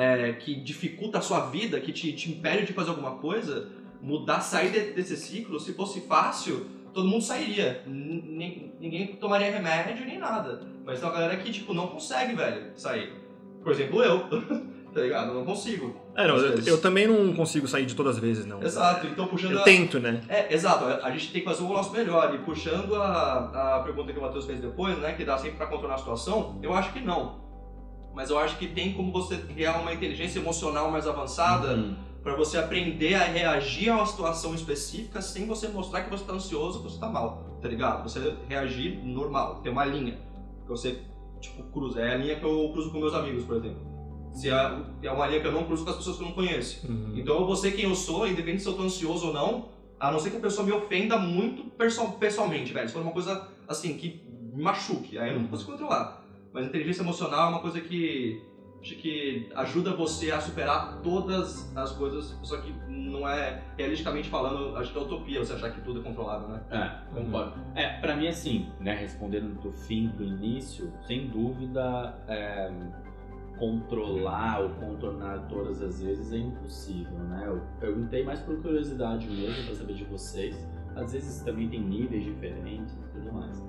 é, 0.00 0.32
que 0.34 0.54
dificulta 0.54 1.18
a 1.18 1.20
sua 1.20 1.40
vida, 1.50 1.80
que 1.80 1.90
te, 1.92 2.12
te 2.12 2.30
impede 2.30 2.66
de 2.66 2.72
fazer 2.72 2.90
alguma 2.90 3.16
coisa, 3.16 3.68
mudar, 4.00 4.40
sair 4.40 4.70
de- 4.70 4.92
desse 4.92 5.16
ciclo, 5.16 5.58
se 5.58 5.72
fosse 5.72 6.02
fácil, 6.02 6.66
todo 6.94 7.08
mundo 7.08 7.22
sairia. 7.24 7.82
N- 7.84 8.22
nin- 8.22 8.72
Ninguém 8.80 9.08
tomaria 9.16 9.50
remédio 9.50 10.06
nem 10.06 10.18
nada. 10.18 10.62
Mas 10.86 11.00
tem 11.00 11.08
uma 11.08 11.14
galera 11.18 11.36
que, 11.36 11.50
tipo, 11.50 11.74
não 11.74 11.88
consegue, 11.88 12.32
velho, 12.36 12.70
sair. 12.76 13.12
Por 13.60 13.72
exemplo, 13.72 14.00
eu. 14.00 14.20
tá 14.94 15.00
ligado? 15.00 15.30
Eu 15.30 15.34
não 15.34 15.44
consigo. 15.44 15.94
É, 16.16 16.28
não, 16.28 16.36
eu, 16.36 16.58
eu 16.64 16.80
também 16.80 17.08
não 17.08 17.34
consigo 17.34 17.66
sair 17.66 17.84
de 17.84 17.94
todas 17.96 18.14
as 18.14 18.20
vezes, 18.22 18.46
não. 18.46 18.62
Exato. 18.62 19.04
Então, 19.08 19.26
puxando 19.26 19.52
Eu 19.54 19.60
a... 19.60 19.64
tento, 19.64 19.98
né? 19.98 20.22
É, 20.28 20.54
exato. 20.54 20.84
A 21.04 21.10
gente 21.10 21.32
tem 21.32 21.42
que 21.42 21.48
fazer 21.48 21.64
o 21.64 21.68
nosso 21.68 21.92
melhor. 21.92 22.32
E 22.34 22.38
puxando 22.38 22.94
a, 22.94 23.78
a 23.78 23.80
pergunta 23.80 24.12
que 24.12 24.18
o 24.18 24.22
Matheus 24.22 24.46
fez 24.46 24.60
depois, 24.60 24.96
né? 24.98 25.12
Que 25.14 25.24
dá 25.24 25.36
sempre 25.36 25.56
pra 25.56 25.66
contornar 25.66 25.96
a 25.96 25.98
situação, 25.98 26.58
eu 26.62 26.72
acho 26.72 26.92
que 26.92 27.00
não. 27.00 27.47
Mas 28.14 28.30
eu 28.30 28.38
acho 28.38 28.56
que 28.58 28.66
tem 28.66 28.92
como 28.92 29.12
você 29.12 29.36
criar 29.36 29.78
uma 29.80 29.92
inteligência 29.92 30.38
emocional 30.40 30.90
mais 30.90 31.06
avançada 31.06 31.74
Uhum. 31.74 31.94
pra 32.22 32.34
você 32.34 32.58
aprender 32.58 33.14
a 33.14 33.24
reagir 33.24 33.90
a 33.90 33.96
uma 33.96 34.06
situação 34.06 34.54
específica 34.54 35.22
sem 35.22 35.46
você 35.46 35.68
mostrar 35.68 36.02
que 36.02 36.10
você 36.10 36.24
tá 36.24 36.32
ansioso 36.32 36.78
que 36.82 36.84
você 36.90 36.98
tá 36.98 37.08
mal, 37.08 37.58
tá 37.62 37.68
ligado? 37.68 38.02
Você 38.02 38.34
reagir 38.48 38.98
normal, 39.04 39.60
tem 39.62 39.70
uma 39.70 39.84
linha 39.84 40.18
que 40.64 40.68
você, 40.68 40.98
tipo, 41.40 41.62
cruza. 41.64 42.00
É 42.00 42.14
a 42.14 42.16
linha 42.16 42.36
que 42.36 42.44
eu 42.44 42.70
cruzo 42.72 42.90
com 42.90 42.98
meus 42.98 43.14
amigos, 43.14 43.44
por 43.44 43.56
exemplo. 43.56 43.86
Se 44.32 44.50
é, 44.50 44.78
é 45.02 45.10
uma 45.10 45.26
linha 45.26 45.40
que 45.40 45.46
eu 45.46 45.52
não 45.52 45.64
cruzo 45.64 45.84
com 45.84 45.90
as 45.90 45.96
pessoas 45.96 46.16
que 46.16 46.22
eu 46.22 46.26
não 46.28 46.34
conheço. 46.34 46.86
Uhum. 46.86 47.14
Então 47.16 47.36
eu 47.36 47.46
vou 47.46 47.56
ser 47.56 47.72
quem 47.72 47.84
eu 47.84 47.94
sou, 47.94 48.26
independente 48.26 48.62
se 48.62 48.68
eu 48.68 48.74
tô 48.74 48.82
ansioso 48.82 49.28
ou 49.28 49.32
não, 49.32 49.68
a 49.98 50.10
não 50.12 50.18
ser 50.18 50.30
que 50.30 50.36
a 50.36 50.40
pessoa 50.40 50.66
me 50.66 50.72
ofenda 50.72 51.16
muito 51.18 51.64
perso- 51.70 52.12
pessoalmente, 52.20 52.72
velho. 52.72 52.86
Se 52.88 52.94
for 52.94 53.02
uma 53.02 53.12
coisa, 53.12 53.48
assim, 53.66 53.96
que 53.96 54.22
me 54.52 54.62
machuque, 54.62 55.16
aí 55.18 55.32
eu 55.32 55.40
não 55.40 55.48
consigo 55.48 55.70
controlar. 55.72 56.24
Mas 56.58 56.66
inteligência 56.66 57.02
emocional 57.02 57.46
é 57.46 57.50
uma 57.50 57.60
coisa 57.60 57.80
que 57.80 58.42
acho 58.80 58.96
que 58.96 59.48
ajuda 59.54 59.94
você 59.94 60.32
a 60.32 60.40
superar 60.40 61.00
todas 61.02 61.70
as 61.76 61.92
coisas, 61.92 62.36
só 62.42 62.56
que 62.56 62.72
não 62.88 63.28
é, 63.28 63.62
realisticamente 63.76 64.28
falando, 64.28 64.76
acho 64.76 64.92
que 64.92 64.98
é 64.98 65.00
utopia 65.02 65.38
você 65.38 65.52
achar 65.52 65.70
que 65.70 65.80
tudo 65.82 66.00
é 66.00 66.02
controlável, 66.02 66.48
né? 66.48 66.60
É, 66.70 67.14
concordo. 67.14 67.54
É, 67.76 68.00
pra 68.00 68.16
mim, 68.16 68.26
assim, 68.26 68.72
né, 68.80 68.94
respondendo 68.94 69.54
do 69.60 69.70
fim 69.70 70.08
pro 70.08 70.24
início, 70.24 70.92
sem 71.06 71.28
dúvida, 71.28 72.18
é, 72.26 72.72
controlar 73.56 74.60
ou 74.60 74.70
contornar 74.70 75.46
todas 75.48 75.80
as 75.80 76.02
vezes 76.02 76.32
é 76.32 76.38
impossível, 76.38 77.18
né? 77.20 77.44
Eu 77.46 77.62
perguntei 77.78 78.24
mais 78.24 78.40
por 78.40 78.60
curiosidade 78.60 79.28
mesmo, 79.28 79.64
pra 79.64 79.76
saber 79.76 79.94
de 79.94 80.04
vocês. 80.04 80.68
Às 80.96 81.12
vezes 81.12 81.40
também 81.42 81.68
tem 81.68 81.80
níveis 81.80 82.24
diferentes 82.24 82.94
e 82.94 83.12
tudo 83.12 83.32
mais. 83.32 83.64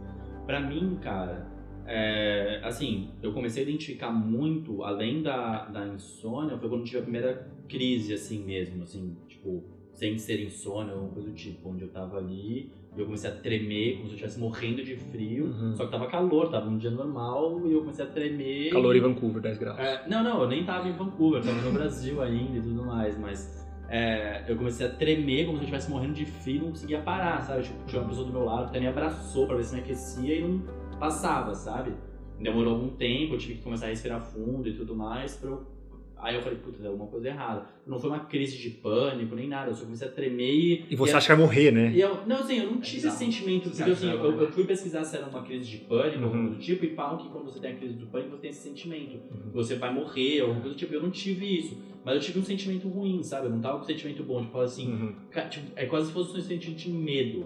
Pra 0.47 0.60
mim, 0.60 0.97
cara, 0.99 1.45
é, 1.91 2.60
assim, 2.63 3.10
eu 3.21 3.34
comecei 3.34 3.63
a 3.63 3.67
identificar 3.67 4.12
muito, 4.12 4.84
além 4.84 5.23
da, 5.23 5.65
da 5.65 5.88
insônia, 5.88 6.56
foi 6.58 6.69
quando 6.69 6.84
tive 6.84 6.99
a 6.99 7.02
primeira 7.02 7.52
crise, 7.67 8.13
assim 8.13 8.43
mesmo, 8.45 8.84
assim, 8.84 9.15
tipo, 9.28 9.63
sem 9.93 10.17
ser 10.19 10.39
insônia 10.43 10.93
ou 10.93 10.99
alguma 10.99 11.13
coisa 11.15 11.30
do 11.30 11.36
tipo, 11.36 11.67
onde 11.69 11.84
eu 11.84 11.89
tava 11.89 12.17
ali 12.17 12.71
e 12.95 12.99
eu 12.99 13.06
comecei 13.06 13.30
a 13.30 13.34
tremer 13.34 13.93
como 13.97 14.06
se 14.06 14.12
eu 14.12 14.15
estivesse 14.15 14.39
morrendo 14.39 14.84
de 14.84 14.95
frio, 14.95 15.45
Uhum. 15.45 15.75
só 15.75 15.86
que 15.86 15.91
tava 15.91 16.06
calor, 16.08 16.49
tava 16.49 16.69
um 16.69 16.78
dia 16.78 16.91
normal 16.91 17.62
e 17.65 17.73
eu 17.73 17.80
comecei 17.82 18.06
a 18.06 18.08
tremer. 18.08 18.69
Calor 18.71 18.95
em 18.95 18.99
Vancouver, 19.02 19.41
10 19.41 19.58
graus. 19.58 19.80
é, 19.80 20.08
não, 20.08 20.23
não, 20.23 20.41
eu 20.43 20.47
nem 20.47 20.63
tava 20.63 20.88
em 20.88 20.93
Vancouver, 20.93 21.41
tava 21.43 21.60
no 21.62 21.71
Brasil 21.71 22.21
ainda 22.21 22.58
e 22.58 22.62
tudo 22.62 22.86
mais, 22.86 23.17
mas 23.17 23.67
é, 23.89 24.43
eu 24.47 24.56
comecei 24.56 24.86
a 24.86 24.89
tremer 24.89 25.45
como 25.45 25.58
se 25.58 25.63
eu 25.63 25.65
estivesse 25.65 25.89
morrendo 25.89 26.13
de 26.13 26.25
frio 26.25 26.56
e 26.58 26.60
não 26.60 26.69
conseguia 26.69 26.99
parar, 27.02 27.41
sabe? 27.41 27.63
Tipo, 27.63 27.84
tinha 27.88 28.02
uma 28.02 28.10
pessoa 28.10 28.28
do 28.28 28.32
meu 28.34 28.45
lado 28.45 28.63
que 28.65 28.69
até 28.69 28.80
me 28.80 28.88
abraçou 28.88 29.47
pra 29.47 29.56
ver 29.56 29.63
se 29.63 29.73
me 29.75 29.82
aquecia 29.82 30.36
e 30.36 30.41
não 30.41 30.62
passava, 30.99 31.53
sabe? 31.55 31.93
Demorou 32.39 32.73
algum 32.75 32.89
tempo, 32.89 33.33
eu 33.33 33.38
tive 33.38 33.55
que 33.55 33.63
começar 33.63 33.88
a 33.88 33.89
respirar 33.89 34.21
fundo 34.21 34.67
e 34.69 34.73
tudo 34.73 34.95
mais 34.95 35.35
pra 35.35 35.49
eu 35.49 35.79
Aí 36.21 36.35
eu 36.35 36.41
falei, 36.41 36.57
puta, 36.59 36.79
deu 36.79 36.91
alguma 36.91 37.09
coisa 37.09 37.29
errada. 37.29 37.65
Não 37.88 37.97
foi 37.97 38.09
uma 38.09 38.19
crise 38.19 38.57
de 38.57 38.71
pânico, 38.71 39.35
nem 39.35 39.47
nada. 39.47 39.71
Eu 39.71 39.75
só 39.75 39.85
comecei 39.85 40.05
a 40.05 40.12
tremer 40.12 40.51
e. 40.53 40.85
E 40.89 40.95
você 40.95 41.13
e 41.13 41.15
acha 41.15 41.27
que 41.27 41.33
vai 41.33 41.45
morrer, 41.45 41.71
né? 41.71 41.91
e 41.91 42.01
eu, 42.01 42.27
não, 42.27 42.39
assim, 42.39 42.59
eu 42.59 42.69
não 42.71 42.81
tive 42.81 43.07
esse 43.07 43.17
sentimento, 43.17 43.69
porque 43.69 43.89
assim, 43.89 44.09
eu, 44.09 44.41
eu 44.41 44.51
fui 44.51 44.65
pesquisar 44.65 45.03
se 45.05 45.15
era 45.15 45.27
uma 45.27 45.41
crise 45.43 45.65
de 45.69 45.77
pânico, 45.77 46.23
ou 46.25 46.29
Uhum. 46.31 46.38
algo 46.43 46.55
do 46.55 46.59
tipo, 46.59 46.83
e 46.85 46.93
falam 46.93 47.17
que 47.17 47.29
quando 47.29 47.45
você 47.45 47.59
tem 47.62 47.71
a 47.71 47.75
crise 47.75 47.93
do 47.93 48.05
pânico, 48.07 48.31
você 48.31 48.41
tem 48.41 48.49
esse 48.49 48.62
sentimento. 48.62 49.13
Uhum. 49.31 49.51
Você 49.53 49.75
vai 49.75 49.93
morrer, 49.93 50.41
ou 50.41 50.47
alguma 50.47 50.62
coisa 50.62 50.75
do 50.75 50.79
tipo. 50.79 50.93
Eu 50.93 51.01
não 51.01 51.09
tive 51.09 51.57
isso. 51.57 51.77
Mas 52.03 52.15
eu 52.15 52.21
tive 52.21 52.39
um 52.39 52.43
sentimento 52.43 52.88
ruim, 52.89 53.23
sabe? 53.23 53.47
Eu 53.47 53.51
não 53.51 53.62
tava 53.62 53.77
com 53.77 53.83
um 53.83 53.88
sentimento 53.88 54.23
bom. 54.23 54.41
Tipo, 54.41 54.59
assim, 54.59 54.91
Uhum. 54.91 55.15
tipo, 55.49 55.67
é 55.75 55.85
quase 55.85 56.07
se 56.07 56.13
fosse 56.13 56.38
um 56.38 56.41
sentimento 56.41 56.77
de 56.77 56.89
medo. 56.89 57.45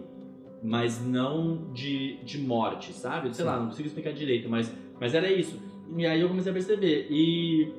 Mas 0.63 1.05
não 1.05 1.71
de, 1.73 2.23
de 2.23 2.39
morte, 2.39 2.93
sabe? 2.93 3.35
Sei 3.35 3.43
lá, 3.43 3.59
não 3.59 3.67
consigo 3.67 3.87
explicar 3.87 4.13
direito, 4.13 4.47
mas, 4.49 4.73
mas 4.99 5.13
era 5.13 5.29
isso. 5.29 5.59
E 5.97 6.05
aí 6.05 6.21
eu 6.21 6.29
comecei 6.29 6.51
a 6.51 6.53
perceber. 6.53 7.07
E. 7.09 7.73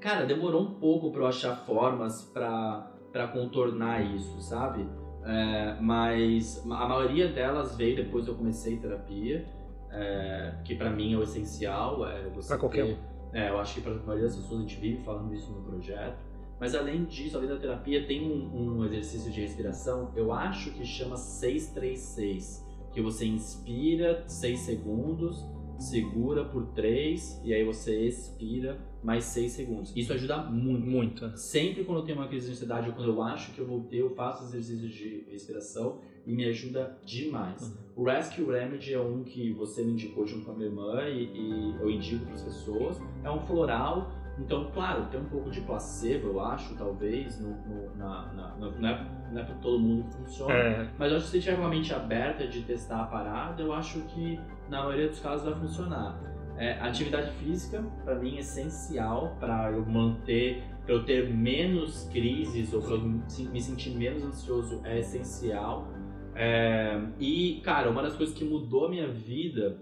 Cara, 0.00 0.24
demorou 0.24 0.62
um 0.62 0.74
pouco 0.74 1.10
pra 1.10 1.22
eu 1.22 1.26
achar 1.26 1.56
formas 1.66 2.22
pra, 2.32 2.92
pra 3.12 3.26
contornar 3.26 4.00
isso, 4.14 4.40
sabe? 4.40 4.86
É, 5.24 5.76
mas 5.80 6.64
a 6.70 6.86
maioria 6.88 7.26
delas 7.28 7.76
veio 7.76 7.96
depois 7.96 8.24
que 8.24 8.30
eu 8.30 8.36
comecei 8.36 8.76
terapia, 8.78 9.44
é, 9.90 10.54
que 10.64 10.76
pra 10.76 10.90
mim 10.90 11.14
é 11.14 11.16
o 11.16 11.22
essencial. 11.24 12.06
É 12.06 12.30
qualquer 12.58 12.86
ter- 12.86 12.98
É, 13.32 13.50
eu 13.50 13.58
acho 13.58 13.74
que 13.74 13.80
pra 13.80 13.92
maioria 13.92 14.24
das 14.26 14.36
pessoas 14.36 14.60
a 14.60 14.62
gente 14.62 14.80
vive 14.80 15.02
falando 15.02 15.34
isso 15.34 15.50
no 15.52 15.62
projeto. 15.64 16.16
Mas 16.60 16.74
além 16.74 17.04
disso, 17.04 17.36
além 17.36 17.48
da 17.48 17.56
terapia, 17.56 18.06
tem 18.06 18.30
um, 18.30 18.78
um 18.78 18.84
exercício 18.84 19.30
de 19.30 19.40
respiração, 19.40 20.12
eu 20.16 20.32
acho 20.32 20.72
que 20.72 20.84
chama 20.84 21.16
636, 21.16 22.66
que 22.92 23.00
você 23.00 23.26
inspira 23.26 24.24
6 24.26 24.60
segundos, 24.60 25.46
segura 25.78 26.44
por 26.44 26.66
3 26.72 27.40
e 27.44 27.54
aí 27.54 27.64
você 27.64 28.06
expira 28.06 28.78
mais 29.02 29.24
6 29.24 29.52
segundos. 29.52 29.92
Isso 29.96 30.12
ajuda 30.12 30.38
muito. 30.38 30.86
Muito. 30.86 31.36
Sempre 31.36 31.84
quando 31.84 31.98
eu 31.98 32.04
tenho 32.04 32.18
uma 32.18 32.26
crise 32.26 32.46
de 32.46 32.52
ansiedade 32.52 32.88
ou 32.88 32.94
quando 32.94 33.10
eu 33.10 33.22
acho 33.22 33.52
que 33.52 33.60
eu 33.60 33.66
voltei, 33.66 34.00
eu 34.02 34.10
faço 34.10 34.44
exercícios 34.44 34.90
de 34.90 35.24
respiração 35.30 36.00
e 36.26 36.32
me 36.34 36.44
ajuda 36.46 36.98
demais. 37.04 37.74
O 37.96 38.04
Rescue 38.04 38.44
Remedy 38.44 38.94
é 38.94 39.00
um 39.00 39.22
que 39.22 39.52
você 39.52 39.82
me 39.82 39.92
indicou 39.92 40.26
junto 40.26 40.44
com 40.44 40.52
a 40.52 40.54
minha 40.54 40.68
irmã 40.68 41.02
e, 41.08 41.24
e 41.24 41.76
eu 41.80 41.90
indico 41.90 42.24
para 42.24 42.34
as 42.34 42.42
pessoas. 42.42 43.00
É 43.22 43.30
um 43.30 43.40
floral, 43.46 44.10
então, 44.38 44.70
claro, 44.72 45.06
tem 45.06 45.20
um 45.20 45.24
pouco 45.24 45.50
de 45.50 45.60
placebo, 45.62 46.28
eu 46.28 46.40
acho, 46.40 46.74
talvez, 46.76 47.40
no, 47.40 47.50
no- 47.50 47.96
na, 47.96 48.32
na- 48.34 48.54
não 48.56 48.88
é, 48.88 49.06
não 49.32 49.40
é 49.40 49.44
para 49.44 49.54
todo 49.56 49.78
mundo 49.78 50.04
que 50.08 50.14
funciona. 50.16 50.54
É, 50.54 50.88
Mas 50.98 51.10
eu 51.10 51.16
acho 51.18 51.26
que 51.26 51.32
se 51.32 51.40
tiver 51.40 51.58
uma 51.58 51.68
mente 51.68 51.92
aberta 51.92 52.46
de 52.46 52.62
testar 52.62 53.02
a 53.02 53.06
parada, 53.06 53.62
eu 53.62 53.72
acho 53.72 54.00
que 54.02 54.38
na 54.70 54.82
maioria 54.84 55.08
dos 55.08 55.20
casos 55.20 55.44
vai 55.48 55.58
funcionar. 55.58 56.18
É, 56.56 56.72
atividade 56.80 57.30
física, 57.32 57.84
para 58.04 58.16
mim, 58.16 58.36
é 58.36 58.40
essencial 58.40 59.36
para 59.38 59.70
eu 59.70 59.84
manter, 59.86 60.62
para 60.84 60.92
eu 60.94 61.04
ter 61.04 61.28
menos 61.32 62.08
crises 62.12 62.72
ou 62.74 62.80
para 62.82 62.92
eu 62.94 63.00
me 63.00 63.22
me 63.52 63.60
sentir 63.60 63.90
menos 63.90 64.24
ansioso, 64.24 64.80
é 64.84 64.98
essencial. 64.98 65.86
É, 66.34 67.00
e, 67.18 67.60
cara, 67.64 67.90
uma 67.90 68.02
das 68.02 68.14
coisas 68.16 68.34
que 68.34 68.44
mudou 68.44 68.86
a 68.86 68.88
minha 68.90 69.08
vida 69.08 69.78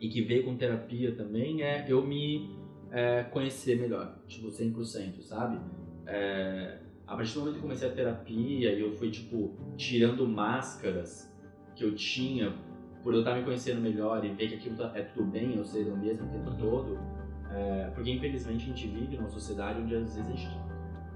e 0.00 0.08
que 0.08 0.22
veio 0.22 0.44
com 0.44 0.56
terapia 0.56 1.12
também 1.14 1.62
é 1.62 1.84
eu 1.88 2.04
me 2.06 2.55
é, 2.90 3.24
conhecer 3.24 3.78
melhor, 3.80 4.16
tipo, 4.26 4.48
100%, 4.48 5.20
sabe? 5.22 5.58
É, 6.06 6.78
a 7.06 7.14
partir 7.16 7.34
do 7.34 7.40
momento 7.40 7.54
que 7.54 7.58
eu 7.58 7.62
comecei 7.62 7.88
a 7.88 7.92
terapia 7.92 8.72
e 8.72 8.80
eu 8.80 8.92
fui, 8.92 9.10
tipo, 9.10 9.54
tirando 9.76 10.26
máscaras 10.26 11.32
que 11.74 11.84
eu 11.84 11.94
tinha 11.94 12.54
por 13.02 13.12
eu 13.14 13.20
estar 13.20 13.36
me 13.36 13.44
conhecendo 13.44 13.80
melhor 13.80 14.24
e 14.24 14.30
ver 14.30 14.48
que 14.48 14.54
aquilo 14.56 14.76
tá- 14.76 14.90
é 14.94 15.02
tudo 15.02 15.30
bem, 15.30 15.56
eu 15.56 15.64
ser 15.64 15.86
eu 15.86 15.96
mesmo 15.96 16.26
o 16.26 16.30
tempo 16.30 16.50
todo. 16.58 16.98
é, 17.48 17.90
porque 17.94 18.10
infelizmente 18.10 18.64
a 18.64 18.66
gente 18.74 18.88
vive 18.88 19.16
numa 19.16 19.28
sociedade 19.30 19.80
onde 19.80 19.94
às 19.94 20.02
vezes 20.16 20.18
a 20.18 20.22
gente, 20.24 20.48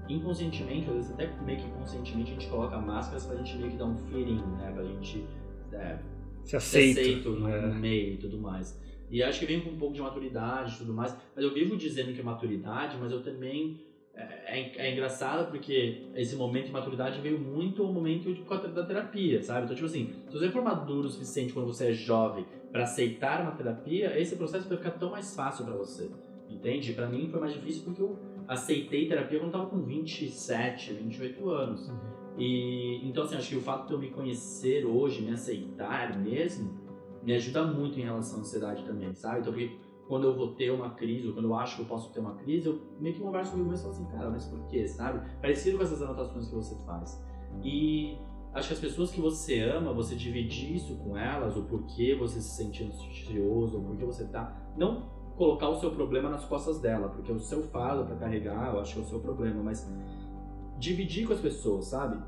inconscientemente, 0.09 0.87
às 0.89 0.95
vezes 0.95 1.11
até 1.11 1.27
meio 1.43 1.59
que 1.59 1.69
conscientemente, 1.71 2.31
a 2.31 2.33
gente 2.35 2.47
coloca 2.49 2.77
máscaras 2.79 3.25
pra 3.25 3.35
gente 3.35 3.57
meio 3.57 3.71
que 3.71 3.77
dar 3.77 3.85
um 3.85 3.97
feeling, 3.97 4.41
né? 4.57 4.71
Pra 4.73 4.83
gente 4.83 5.25
é, 5.73 5.97
se 6.43 6.49
ser 6.51 6.57
aceita. 6.57 7.01
aceito 7.01 7.29
no, 7.31 7.47
É. 7.49 7.61
no 7.67 7.75
meio 7.75 8.13
e 8.13 8.17
tudo 8.17 8.39
mais. 8.39 8.79
E 9.11 9.21
acho 9.21 9.41
que 9.41 9.45
vem 9.45 9.59
com 9.59 9.71
um 9.71 9.77
pouco 9.77 9.93
de 9.93 10.01
maturidade 10.01 10.75
e 10.75 10.77
tudo 10.77 10.93
mais. 10.93 11.13
Mas 11.35 11.43
eu 11.43 11.53
vivo 11.53 11.75
dizendo 11.75 12.13
que 12.13 12.21
é 12.21 12.23
maturidade, 12.23 12.97
mas 12.99 13.11
eu 13.11 13.21
também. 13.21 13.79
É, 14.13 14.59
é, 14.59 14.87
é 14.87 14.91
engraçado 14.91 15.49
porque 15.51 16.07
esse 16.15 16.35
momento 16.35 16.65
de 16.65 16.71
maturidade 16.71 17.21
veio 17.21 17.39
muito 17.39 17.81
ao 17.81 17.91
momento 17.93 18.33
de, 18.33 18.43
da 18.73 18.85
terapia, 18.85 19.41
sabe? 19.41 19.63
Então, 19.63 19.75
tipo 19.75 19.87
assim, 19.87 20.13
se 20.27 20.33
você 20.33 20.49
for 20.49 20.61
maduro 20.61 21.07
o 21.07 21.09
suficiente 21.09 21.53
quando 21.53 21.67
você 21.67 21.89
é 21.89 21.93
jovem 21.93 22.45
pra 22.71 22.83
aceitar 22.83 23.41
uma 23.41 23.51
terapia, 23.51 24.19
esse 24.19 24.35
processo 24.35 24.67
vai 24.67 24.77
ficar 24.77 24.91
tão 24.91 25.11
mais 25.11 25.33
fácil 25.35 25.65
pra 25.65 25.75
você. 25.75 26.09
Entende? 26.49 26.91
Pra 26.93 27.07
mim 27.07 27.29
foi 27.29 27.39
mais 27.39 27.53
difícil 27.53 27.83
porque 27.83 28.01
eu 28.01 28.17
aceitei 28.47 29.07
terapia 29.07 29.39
quando 29.39 29.53
eu 29.53 29.59
tava 29.59 29.69
com 29.69 29.81
27, 29.81 30.93
28 30.93 31.49
anos. 31.49 31.89
E 32.37 33.01
então 33.07 33.23
assim, 33.23 33.35
acho 33.35 33.49
que 33.49 33.55
o 33.55 33.61
fato 33.61 33.87
de 33.87 33.93
eu 33.93 33.99
me 33.99 34.09
conhecer 34.09 34.85
hoje, 34.85 35.21
me 35.21 35.31
aceitar 35.31 36.17
mesmo, 36.19 36.80
me 37.23 37.33
ajuda 37.33 37.63
muito 37.63 37.99
em 37.99 38.03
relação 38.03 38.39
à 38.39 38.41
ansiedade 38.41 38.83
também, 38.83 39.13
sabe? 39.13 39.39
Então 39.39 39.53
porque 39.53 39.77
quando 40.07 40.27
eu 40.27 40.35
vou 40.35 40.55
ter 40.55 40.69
uma 40.71 40.89
crise, 40.89 41.27
ou 41.27 41.33
quando 41.33 41.45
eu 41.45 41.55
acho 41.55 41.77
que 41.77 41.81
eu 41.83 41.85
posso 41.85 42.11
ter 42.11 42.19
uma 42.19 42.35
crise, 42.35 42.67
eu 42.67 42.81
meio 42.99 43.15
que 43.15 43.21
converso 43.21 43.51
comigo 43.51 43.69
mesmo 43.69 43.89
e 43.89 43.93
falo 43.93 44.03
assim, 44.03 44.17
cara, 44.17 44.29
mas 44.29 44.45
por 44.45 44.65
quê, 44.67 44.87
sabe? 44.87 45.25
Parecido 45.39 45.77
com 45.77 45.83
essas 45.83 46.01
anotações 46.01 46.49
que 46.49 46.55
você 46.55 46.75
faz. 46.85 47.23
E 47.63 48.17
acho 48.53 48.67
que 48.67 48.73
as 48.73 48.79
pessoas 48.79 49.11
que 49.11 49.21
você 49.21 49.61
ama, 49.61 49.93
você 49.93 50.15
dividir 50.15 50.75
isso 50.75 50.97
com 50.97 51.15
elas, 51.15 51.55
o 51.55 51.63
porquê 51.63 52.13
você 52.15 52.41
se 52.41 52.57
sente 52.57 52.83
ansioso, 52.83 53.77
o 53.77 53.83
porquê 53.83 54.03
você 54.03 54.25
tá. 54.25 54.53
Não 54.75 55.09
colocar 55.37 55.69
o 55.69 55.79
seu 55.79 55.91
problema 55.91 56.29
nas 56.29 56.43
costas 56.43 56.79
dela, 56.79 57.09
porque 57.09 57.31
é 57.31 57.33
o 57.33 57.39
seu 57.39 57.63
fardo 57.63 58.05
pra 58.05 58.15
carregar, 58.15 58.73
eu 58.73 58.81
acho 58.81 58.93
que 58.93 58.99
é 58.99 59.03
o 59.03 59.05
seu 59.05 59.19
problema, 59.19 59.63
mas 59.63 59.89
dividir 60.77 61.25
com 61.25 61.33
as 61.33 61.39
pessoas, 61.39 61.85
sabe? 61.85 62.21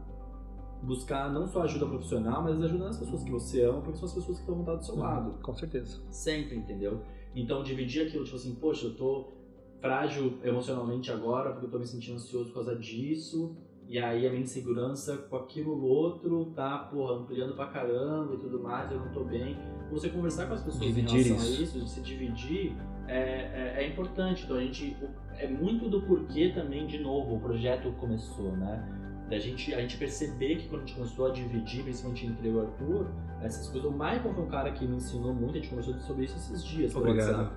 Buscar 0.84 1.32
não 1.32 1.48
só 1.48 1.64
ajuda 1.64 1.86
profissional, 1.86 2.44
mas 2.44 2.62
ajuda 2.62 2.86
nas 2.86 2.98
pessoas 2.98 3.24
que 3.24 3.32
você 3.32 3.64
ama, 3.64 3.82
porque 3.82 3.98
são 3.98 4.08
as 4.08 4.14
pessoas 4.14 4.38
que 4.38 4.44
estão 4.44 4.60
estar 4.60 4.76
do 4.76 4.86
seu 4.86 4.96
lado. 4.98 5.40
Com 5.42 5.54
certeza. 5.56 6.02
Sempre, 6.12 6.58
entendeu? 6.58 7.02
Então 7.34 7.64
dividir 7.64 8.08
aquilo, 8.08 8.24
tipo 8.26 8.36
assim, 8.36 8.54
poxa, 8.56 8.88
eu 8.88 8.96
tô 8.96 9.34
frágil 9.80 10.40
emocionalmente 10.44 11.12
agora 11.12 11.52
porque 11.52 11.66
eu 11.66 11.72
tô 11.72 11.80
me 11.80 11.86
sentindo 11.86 12.16
ansioso 12.16 12.50
por 12.50 12.56
causa 12.56 12.76
disso. 12.76 13.56
E 13.88 14.00
aí 14.00 14.26
a 14.26 14.30
minha 14.30 14.42
insegurança 14.42 15.18
com 15.18 15.36
aquilo 15.36 15.84
outro 15.84 16.52
tá, 16.56 16.78
porra, 16.80 17.16
ampliando 17.16 17.54
pra 17.56 17.68
caramba 17.68 18.34
e 18.34 18.38
tudo 18.38 18.62
mais, 18.62 18.92
eu 18.92 19.00
não 19.00 19.12
tô 19.12 19.24
bem. 19.24 19.58
Você 19.92 20.10
conversar 20.10 20.48
com 20.48 20.54
as 20.54 20.64
pessoas 20.64 20.86
Dividir 20.86 21.20
em 21.20 21.24
relação 21.24 21.48
isso. 21.48 21.78
a 21.78 21.82
isso, 21.82 21.88
se 21.88 22.02
dividir, 22.02 22.76
é, 23.08 23.20
é, 23.20 23.84
é 23.84 23.88
importante. 23.88 24.44
Então 24.44 24.58
a 24.58 24.62
gente. 24.62 24.96
É 25.38 25.48
muito 25.48 25.90
do 25.90 26.02
porquê 26.04 26.52
também, 26.54 26.86
de 26.88 27.00
novo, 27.00 27.36
o 27.36 27.40
projeto 27.40 27.92
começou, 27.94 28.56
né? 28.56 29.03
Da 29.30 29.40
gente, 29.40 29.74
a 29.74 29.80
gente 29.82 29.98
perceber 29.98 30.58
que 30.58 30.68
quando 30.68 30.84
a 30.84 30.86
gente 30.86 30.96
começou 30.96 31.28
a 31.28 31.32
dividir, 31.32 31.84
principalmente 31.84 32.26
entre 32.28 32.48
eu 32.48 32.54
e 32.54 32.56
o 32.58 32.62
Arthur, 32.62 33.08
essas 33.42 33.68
coisas. 33.70 33.90
O 33.90 33.94
Michael 33.94 34.34
foi 34.34 34.44
um 34.44 34.48
cara 34.50 34.72
que 34.72 34.86
me 34.86 34.98
ensinou 34.98 35.34
muito, 35.34 35.52
a 35.52 35.56
gente 35.56 35.70
conversou 35.70 35.94
sobre 36.00 36.26
isso 36.26 36.36
esses 36.38 36.64
dias. 36.64 36.96
Obrigado. 36.96 37.52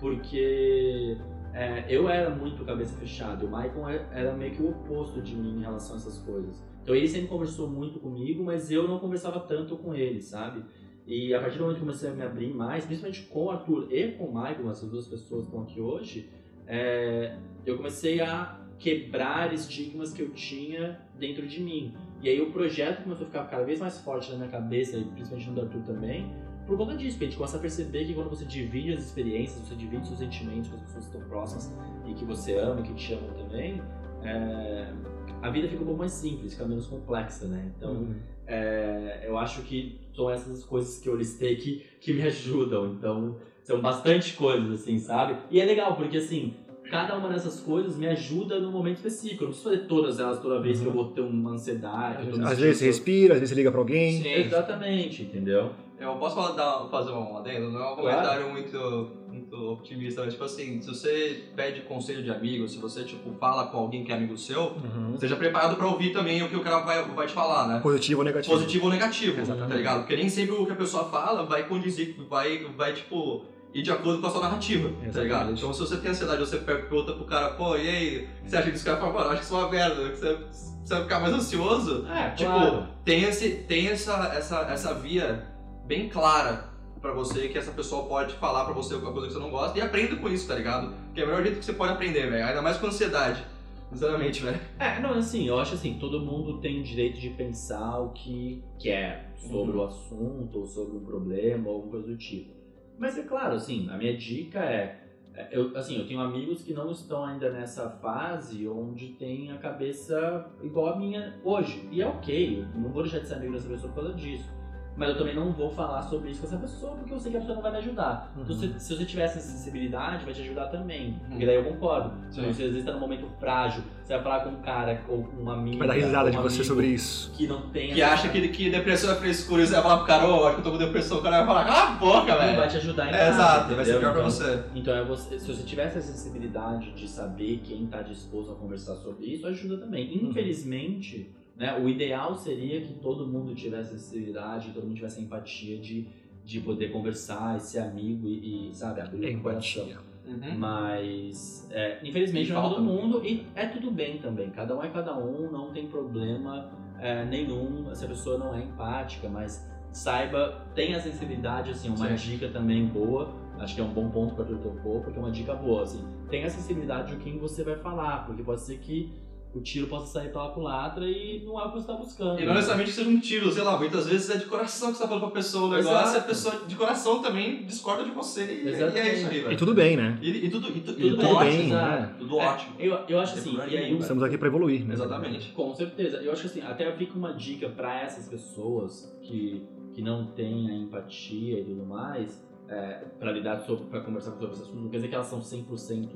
Porque 0.00 1.16
é, 1.52 1.84
eu 1.88 2.08
era 2.08 2.30
muito 2.30 2.64
cabeça 2.64 2.96
fechada, 2.96 3.44
o 3.44 3.48
Michael 3.48 3.88
é- 3.88 4.08
era 4.12 4.32
meio 4.34 4.52
que 4.54 4.62
o 4.62 4.70
oposto 4.70 5.20
de 5.20 5.34
mim 5.34 5.58
em 5.58 5.60
relação 5.60 5.94
a 5.94 5.98
essas 5.98 6.18
coisas. 6.18 6.62
Então 6.82 6.94
ele 6.94 7.08
sempre 7.08 7.28
conversou 7.28 7.68
muito 7.68 7.98
comigo, 7.98 8.42
mas 8.42 8.70
eu 8.70 8.86
não 8.86 8.98
conversava 8.98 9.40
tanto 9.40 9.76
com 9.76 9.94
ele, 9.94 10.22
sabe? 10.22 10.64
E 11.06 11.34
a 11.34 11.40
partir 11.40 11.58
do 11.58 11.62
momento 11.64 11.76
que 11.76 11.82
eu 11.82 11.86
comecei 11.86 12.10
a 12.10 12.12
me 12.12 12.22
abrir 12.22 12.54
mais, 12.54 12.84
principalmente 12.84 13.22
com 13.26 13.46
o 13.46 13.50
Arthur 13.50 13.88
e 13.90 14.12
com 14.12 14.24
o 14.26 14.34
Michael, 14.34 14.70
essas 14.70 14.88
duas 14.90 15.06
pessoas 15.06 15.42
que 15.42 15.48
estão 15.48 15.62
aqui 15.62 15.80
hoje, 15.80 16.30
é, 16.66 17.36
eu 17.66 17.76
comecei 17.76 18.20
a 18.20 18.60
quebrar 18.78 19.52
estigmas 19.52 20.12
que 20.12 20.22
eu 20.22 20.30
tinha 20.30 21.00
dentro 21.18 21.46
de 21.46 21.60
mim. 21.60 21.94
E 22.22 22.28
aí 22.28 22.40
o 22.40 22.50
projeto 22.52 23.02
começou 23.02 23.24
a 23.24 23.28
ficar 23.28 23.44
cada 23.44 23.64
vez 23.64 23.80
mais 23.80 23.98
forte 24.00 24.30
na 24.32 24.38
minha 24.38 24.48
cabeça, 24.50 24.96
e 24.96 25.04
principalmente 25.04 25.48
no 25.48 25.54
do 25.56 25.60
Arthur 25.62 25.82
também, 25.82 26.32
por 26.66 26.76
conta 26.76 26.94
disso, 26.96 27.12
porque 27.12 27.24
a 27.24 27.28
gente 27.28 27.36
começa 27.36 27.56
a 27.56 27.60
perceber 27.60 28.04
que 28.04 28.14
quando 28.14 28.28
você 28.28 28.44
divide 28.44 28.92
as 28.92 29.04
experiências, 29.04 29.66
você 29.66 29.74
divide 29.74 30.06
seus 30.06 30.18
sentimentos 30.18 30.68
com 30.68 30.76
as 30.76 30.82
pessoas 30.82 31.06
que 31.06 31.16
estão 31.16 31.28
próximas 31.28 31.72
e 32.06 32.14
que 32.14 32.24
você 32.24 32.56
ama, 32.58 32.82
que 32.82 32.92
te 32.94 33.14
amam 33.14 33.30
também, 33.34 33.80
é, 34.22 34.92
a 35.40 35.50
vida 35.50 35.68
fica 35.68 35.82
um 35.82 35.86
pouco 35.86 36.00
mais 36.00 36.12
simples, 36.12 36.52
fica 36.52 36.66
menos 36.66 36.86
complexa, 36.86 37.46
né? 37.46 37.72
Então, 37.76 37.92
Uhum. 37.92 38.14
é, 38.46 39.24
eu 39.26 39.38
acho 39.38 39.62
que 39.62 39.98
são 40.14 40.28
essas 40.30 40.64
coisas 40.64 40.98
que 40.98 41.08
eu 41.08 41.16
listei 41.16 41.56
que, 41.56 41.86
que 42.00 42.12
me 42.12 42.22
ajudam. 42.26 42.92
Então, 42.92 43.36
são 43.62 43.80
bastante 43.80 44.34
coisas, 44.34 44.80
assim, 44.82 44.98
sabe? 44.98 45.36
E 45.50 45.60
é 45.60 45.64
legal, 45.64 45.94
porque 45.96 46.16
assim, 46.18 46.54
cada 46.90 47.16
uma 47.16 47.28
dessas 47.28 47.60
coisas 47.60 47.96
me 47.96 48.06
ajuda 48.06 48.58
num 48.60 48.70
momento 48.72 48.96
específico. 48.96 49.44
Eu 49.44 49.48
não 49.48 49.52
preciso 49.54 49.70
fazer 49.76 49.86
todas 49.86 50.18
elas 50.20 50.40
toda 50.40 50.60
vez 50.60 50.80
que 50.80 50.86
eu 50.86 50.92
vou 50.92 51.06
ter 51.12 51.20
uma 51.20 51.50
ansiedade. 51.52 52.18
Às 52.18 52.24
sentindo 52.34 52.46
vezes 52.56 52.78
você 52.78 52.86
respira, 52.86 53.34
às 53.34 53.40
vezes 53.40 53.50
você 53.50 53.54
liga 53.56 53.70
pra 53.70 53.80
alguém. 53.80 54.22
Sim. 54.22 54.32
Exatamente, 54.32 55.22
entendeu? 55.22 55.70
Eu 56.00 56.14
posso 56.14 56.36
falar, 56.36 56.52
dar- 56.52 56.88
fazer 56.90 57.10
um 57.10 57.36
adendo? 57.36 57.72
Não 57.72 57.80
é 57.82 57.92
um 57.92 57.96
comentário 57.96 58.48
muito, 58.50 59.10
muito 59.26 59.56
otimista, 59.72 60.20
mas 60.22 60.32
tipo 60.32 60.44
assim, 60.44 60.80
se 60.80 60.88
você 60.88 61.42
pede 61.56 61.80
conselho 61.80 62.22
de 62.22 62.30
amigo, 62.30 62.68
se 62.68 62.78
você 62.78 63.02
tipo 63.02 63.32
fala 63.40 63.66
com 63.66 63.78
alguém 63.78 64.04
que 64.04 64.12
é 64.12 64.14
amigo 64.14 64.38
seu, 64.38 64.74
Uhum. 64.76 65.14
esteja 65.14 65.34
preparado 65.34 65.74
pra 65.74 65.88
ouvir 65.88 66.12
também 66.12 66.40
o 66.40 66.48
que 66.48 66.54
o 66.54 66.60
cara 66.60 66.78
vai, 66.84 67.02
vai 67.02 67.26
te 67.26 67.32
falar, 67.32 67.66
né? 67.66 67.80
Positivo 67.80 68.20
ou 68.20 68.24
negativo. 68.24 68.54
Positivo 68.54 68.84
ou 68.84 68.92
negativo, 68.92 69.40
Exatamente. 69.40 69.68
tá 69.70 69.76
ligado? 69.76 69.98
Porque 70.02 70.14
nem 70.14 70.28
sempre 70.28 70.54
o 70.54 70.64
que 70.64 70.70
a 70.72 70.76
pessoa 70.76 71.04
fala 71.06 71.42
vai 71.44 71.66
condizir, 71.66 72.14
vai, 72.30 72.58
vai 72.76 72.92
tipo, 72.92 73.42
e 73.74 73.82
de 73.82 73.90
acordo 73.90 74.20
com 74.20 74.26
a 74.26 74.30
sua 74.30 74.40
narrativa, 74.42 74.88
tá 74.88 74.94
Exatamente. 74.94 75.18
ligado? 75.22 75.52
Então 75.52 75.72
se 75.72 75.80
você 75.80 75.96
tem 75.98 76.10
ansiedade, 76.10 76.40
você 76.40 76.56
pergunta 76.58 77.12
pro 77.12 77.24
cara, 77.24 77.50
pô, 77.50 77.76
e 77.76 77.88
aí, 77.88 78.28
que 78.42 78.50
você 78.50 78.56
acha 78.56 78.70
disso? 78.70 78.82
O 78.82 78.86
cara 78.86 79.00
fala, 79.00 79.12
mano, 79.12 79.26
acho 79.30 79.38
que 79.40 79.44
isso 79.44 79.54
é 79.54 79.58
uma 79.58 79.68
merda, 79.70 80.08
que 80.10 80.16
você, 80.16 80.38
você 80.84 80.94
vai 80.94 81.02
ficar 81.02 81.20
mais 81.20 81.34
ansioso. 81.34 82.06
É, 82.08 82.30
Tipo, 82.30 82.50
claro. 82.50 82.86
tem, 83.04 83.22
esse, 83.24 83.50
tem 83.68 83.88
essa, 83.88 84.32
essa, 84.34 84.60
essa 84.70 84.94
via 84.94 85.46
bem 85.86 86.08
clara 86.08 86.68
pra 87.00 87.12
você 87.12 87.46
que 87.48 87.56
essa 87.56 87.70
pessoa 87.70 88.06
pode 88.06 88.34
falar 88.34 88.64
pra 88.64 88.74
você 88.74 88.94
alguma 88.94 89.12
coisa 89.12 89.28
que 89.28 89.34
você 89.34 89.38
não 89.38 89.50
gosta 89.50 89.78
e 89.78 89.80
aprenda 89.82 90.16
com 90.16 90.28
isso, 90.28 90.48
tá 90.48 90.54
ligado? 90.54 90.92
Que 91.14 91.20
é 91.20 91.24
o 91.24 91.26
melhor 91.28 91.42
jeito 91.42 91.58
que 91.60 91.64
você 91.64 91.72
pode 91.72 91.92
aprender, 91.92 92.28
velho. 92.28 92.44
Ainda 92.44 92.60
mais 92.62 92.76
com 92.78 92.86
ansiedade. 92.88 93.44
Sinceramente, 93.92 94.42
velho. 94.42 94.60
É, 94.78 95.00
não, 95.00 95.14
assim, 95.14 95.46
eu 95.48 95.58
acho 95.58 95.74
assim, 95.74 95.94
todo 95.98 96.20
mundo 96.20 96.60
tem 96.60 96.80
o 96.80 96.82
direito 96.82 97.18
de 97.20 97.30
pensar 97.30 97.98
o 98.00 98.10
que 98.10 98.62
quer 98.78 99.32
sobre 99.38 99.76
Uhum. 99.76 99.78
o 99.78 99.84
assunto, 99.86 100.58
ou 100.58 100.66
sobre 100.66 100.96
um 100.98 101.04
problema, 101.04 101.68
ou 101.68 101.76
alguma 101.76 101.92
coisa 101.92 102.08
do 102.08 102.16
tipo. 102.18 102.57
Mas 102.98 103.16
é 103.16 103.22
claro, 103.22 103.54
assim, 103.54 103.88
a 103.88 103.96
minha 103.96 104.16
dica 104.16 104.58
é, 104.58 105.08
é, 105.34 105.48
eu, 105.52 105.76
assim, 105.76 105.98
eu 105.98 106.06
tenho 106.06 106.20
amigos 106.20 106.62
que 106.62 106.74
não 106.74 106.90
estão 106.90 107.24
ainda 107.24 107.48
nessa 107.50 107.88
fase 107.88 108.66
onde 108.68 109.10
tem 109.10 109.52
a 109.52 109.58
cabeça 109.58 110.50
igual 110.62 110.94
a 110.94 110.98
minha 110.98 111.38
hoje. 111.44 111.88
E 111.92 112.02
é 112.02 112.06
ok, 112.06 112.60
eu 112.60 112.80
não 112.80 112.90
vou 112.90 113.02
deixar 113.02 113.20
de 113.20 113.28
ser 113.28 113.34
amigo 113.34 113.52
dessa 113.52 113.68
pessoa 113.68 113.92
por 113.92 114.02
causa 114.02 114.14
disso. 114.14 114.57
Mas 114.98 115.08
eu 115.10 115.16
também 115.16 115.34
não 115.34 115.52
vou 115.52 115.70
falar 115.70 116.02
sobre 116.02 116.30
isso 116.32 116.40
com 116.40 116.46
essa 116.48 116.56
pessoa, 116.56 116.96
porque 116.96 117.14
eu 117.14 117.20
sei 117.20 117.30
que 117.30 117.36
a 117.36 117.40
pessoa 117.40 117.54
não 117.56 117.62
vai 117.62 117.70
me 117.70 117.78
ajudar. 117.78 118.32
Então, 118.36 118.54
Uhum. 118.54 118.60
se, 118.60 118.80
se 118.80 118.96
você 118.96 119.04
tiver 119.04 119.22
essa 119.22 119.38
sensibilidade, 119.38 120.24
vai 120.24 120.34
te 120.34 120.40
ajudar 120.42 120.66
também. 120.66 121.10
Uhum. 121.10 121.18
Porque 121.30 121.46
daí 121.46 121.54
eu 121.54 121.64
concordo. 121.64 122.10
Sim. 122.30 122.40
Então, 122.40 122.52
se 122.52 122.62
às 122.64 122.70
vezes 122.72 122.84
tá 122.84 122.92
num 122.92 122.98
momento 123.00 123.26
frágil, 123.38 123.82
você 124.02 124.14
vai 124.14 124.22
falar 124.22 124.40
com 124.40 124.50
um 124.50 124.60
cara 124.60 125.00
ou 125.08 125.22
com 125.22 125.40
uma 125.40 125.54
amiga. 125.54 125.78
Vai 125.78 125.86
dar 125.88 125.94
risada 125.94 126.30
de 126.32 126.36
você 126.36 126.64
sobre 126.64 126.86
isso. 126.88 127.30
Que 127.32 127.46
não 127.46 127.70
tem 127.70 127.94
Que 127.94 128.02
acha 128.02 128.28
que, 128.28 128.48
que 128.48 128.70
depressão 128.70 129.12
é 129.12 129.14
frescura 129.14 129.62
e 129.62 129.66
você 129.68 129.74
vai 129.74 129.82
falar 129.82 129.96
pro 129.98 130.06
cara, 130.06 130.26
ô, 130.28 130.44
acho 130.46 130.54
que 130.56 130.60
eu 130.60 130.64
tô 130.64 130.70
com 130.72 130.78
depressão, 130.78 131.18
o 131.18 131.22
cara 131.22 131.36
vai 131.38 131.46
falar, 131.46 131.64
cala 131.64 131.88
a 131.90 131.94
boca, 131.96 132.36
velho. 132.36 132.56
vai 132.56 132.68
te 132.68 132.76
ajudar 132.78 133.06
em 133.06 133.08
É, 133.10 133.12
nada, 133.12 133.28
exato, 133.28 133.74
vai 133.76 133.84
ser 133.84 133.90
entendeu? 133.92 134.00
pior 134.00 134.12
pra 134.12 134.20
Então- 134.20 134.30
você. 134.30 134.64
Então, 134.74 134.94
é 134.96 135.04
você, 135.04 135.38
se 135.38 135.46
você 135.54 135.62
tiver 135.62 135.86
essa 135.86 136.00
sensibilidade 136.00 136.90
de 136.92 137.06
saber 137.08 137.60
quem 137.62 137.84
está 137.84 138.02
disposto 138.02 138.50
a 138.52 138.54
conversar 138.56 138.96
sobre 138.96 139.26
isso, 139.26 139.46
ajuda 139.46 139.76
também. 139.78 140.10
Uhum. 140.18 140.30
Infelizmente, 140.30 141.30
né, 141.58 141.76
o 141.76 141.88
ideal 141.88 142.36
seria 142.36 142.80
que 142.80 142.94
todo 142.94 143.26
mundo 143.26 143.54
tivesse 143.54 143.98
sensibilidade, 143.98 144.70
todo 144.70 144.84
mundo 144.84 144.94
tivesse 144.94 145.20
empatia 145.20 145.76
de, 145.78 146.06
de 146.44 146.60
poder 146.60 146.92
conversar 146.92 147.56
e 147.56 147.60
ser 147.60 147.80
amigo 147.80 148.28
e, 148.28 148.70
e, 148.70 148.74
sabe, 148.74 149.00
abrir 149.00 149.36
o 149.36 149.42
coração. 149.42 149.88
Uhum. 150.24 150.58
Mas, 150.58 151.68
é, 151.72 151.98
infelizmente, 152.06 152.52
não 152.52 152.64
é 152.64 152.68
todo 152.68 152.82
mundo 152.82 153.24
e 153.24 153.44
é 153.56 153.66
tudo 153.66 153.90
bem 153.90 154.18
também. 154.18 154.50
Cada 154.50 154.76
um 154.76 154.84
é 154.84 154.88
cada 154.88 155.18
um, 155.18 155.50
não 155.50 155.72
tem 155.72 155.88
problema 155.88 156.70
é, 157.00 157.24
nenhum 157.24 157.92
se 157.94 158.04
a 158.04 158.08
pessoa 158.08 158.38
não 158.38 158.54
é 158.54 158.62
empática, 158.62 159.28
mas 159.28 159.68
saiba, 159.90 160.64
tenha 160.74 161.00
sensibilidade, 161.00 161.70
assim, 161.70 161.88
uma 161.88 162.16
Sim. 162.16 162.32
dica 162.32 162.48
também 162.50 162.86
boa. 162.86 163.34
Acho 163.58 163.74
que 163.74 163.80
é 163.80 163.84
um 163.84 163.92
bom 163.92 164.08
ponto 164.10 164.34
para 164.34 164.44
o 164.44 164.46
teu 164.46 164.58
tocou, 164.58 165.00
porque 165.00 165.18
é 165.18 165.20
uma 165.20 165.32
dica 165.32 165.54
boa, 165.54 165.82
assim. 165.82 166.04
Tenha 166.30 166.48
sensibilidade 166.48 167.16
de 167.16 167.24
quem 167.24 167.38
você 167.38 167.64
vai 167.64 167.74
falar, 167.76 168.24
porque 168.26 168.42
pode 168.42 168.60
ser 168.60 168.78
que 168.78 169.12
o 169.54 169.60
tiro 169.60 169.86
possa 169.86 170.12
sair 170.12 170.30
pela 170.30 170.50
culatra 170.50 171.06
e 171.06 171.42
não 171.44 171.58
é 171.60 171.64
o 171.64 171.68
que 171.68 171.74
você 171.74 171.80
está 171.80 171.94
buscando. 171.94 172.40
E 172.40 172.44
não 172.46 172.52
necessariamente 172.54 172.90
que 172.90 172.96
seja 172.96 173.08
um 173.10 173.18
tiro, 173.18 173.50
sei 173.50 173.62
lá, 173.62 173.78
muitas 173.78 174.06
vezes 174.06 174.28
é 174.30 174.36
de 174.36 174.44
coração 174.44 174.88
que 174.90 174.96
você 174.98 175.02
tá 175.02 175.08
falando 175.08 175.22
pra 175.24 175.30
pessoa 175.32 175.66
o 175.66 175.70
negócio 175.70 175.90
Exato. 175.98 176.16
e 176.16 176.20
a 176.20 176.22
pessoa 176.22 176.54
de 176.66 176.76
coração 176.76 177.22
também 177.22 177.62
discorda 177.64 178.04
de 178.04 178.10
você 178.10 178.44
e, 178.44 178.64
e 178.64 178.68
é 178.68 178.70
Exatamente. 178.72 179.16
isso 179.16 179.28
aí, 179.30 179.40
velho. 179.40 179.52
E 179.52 179.56
tudo 179.56 179.74
bem, 179.74 179.96
né? 179.96 180.18
E, 180.20 180.30
e 180.46 180.50
tudo, 180.50 180.68
e, 180.68 180.80
tu- 180.80 180.92
Tudo 180.92 181.06
e 181.06 181.10
tudo 181.10 181.16
bem, 181.22 181.28
ótimo, 181.34 181.62
exato. 181.64 181.90
né? 182.00 182.14
Tudo 182.18 182.38
É, 182.40 182.46
ótimo. 182.46 182.74
Eu, 182.78 182.98
eu 183.08 183.20
acho 183.20 183.32
Não 183.36 183.42
assim, 183.62 183.72
e 183.74 183.76
aí 183.78 183.98
Estamos 183.98 184.22
aqui 184.22 184.36
pra 184.38 184.48
evoluir, 184.48 184.86
né? 184.86 184.94
Exatamente. 184.94 185.52
Com 185.52 185.74
certeza. 185.74 186.18
Eu 186.18 186.30
acho 186.32 186.42
que 186.42 186.46
assim, 186.48 186.60
até 186.62 186.90
fica 186.92 187.16
uma 187.16 187.32
dica 187.32 187.68
pra 187.68 188.00
essas 188.02 188.28
pessoas 188.28 189.10
que, 189.22 189.66
que 189.94 190.02
não 190.02 190.26
têm 190.32 190.70
a 190.70 190.74
empatia 190.74 191.60
e 191.60 191.64
tudo 191.64 191.84
mais, 191.86 192.46
é, 192.68 193.02
para 193.18 193.32
lidar 193.32 193.60
sobre, 193.60 193.86
pra 193.86 194.00
conversar 194.00 194.32
sobre 194.32 194.52
esse 194.52 194.62
assunto, 194.62 194.76
não 194.78 194.90
quer 194.90 194.98
dizer 194.98 195.08
que 195.08 195.14
elas 195.14 195.26
são 195.26 195.40
100% 195.40 196.08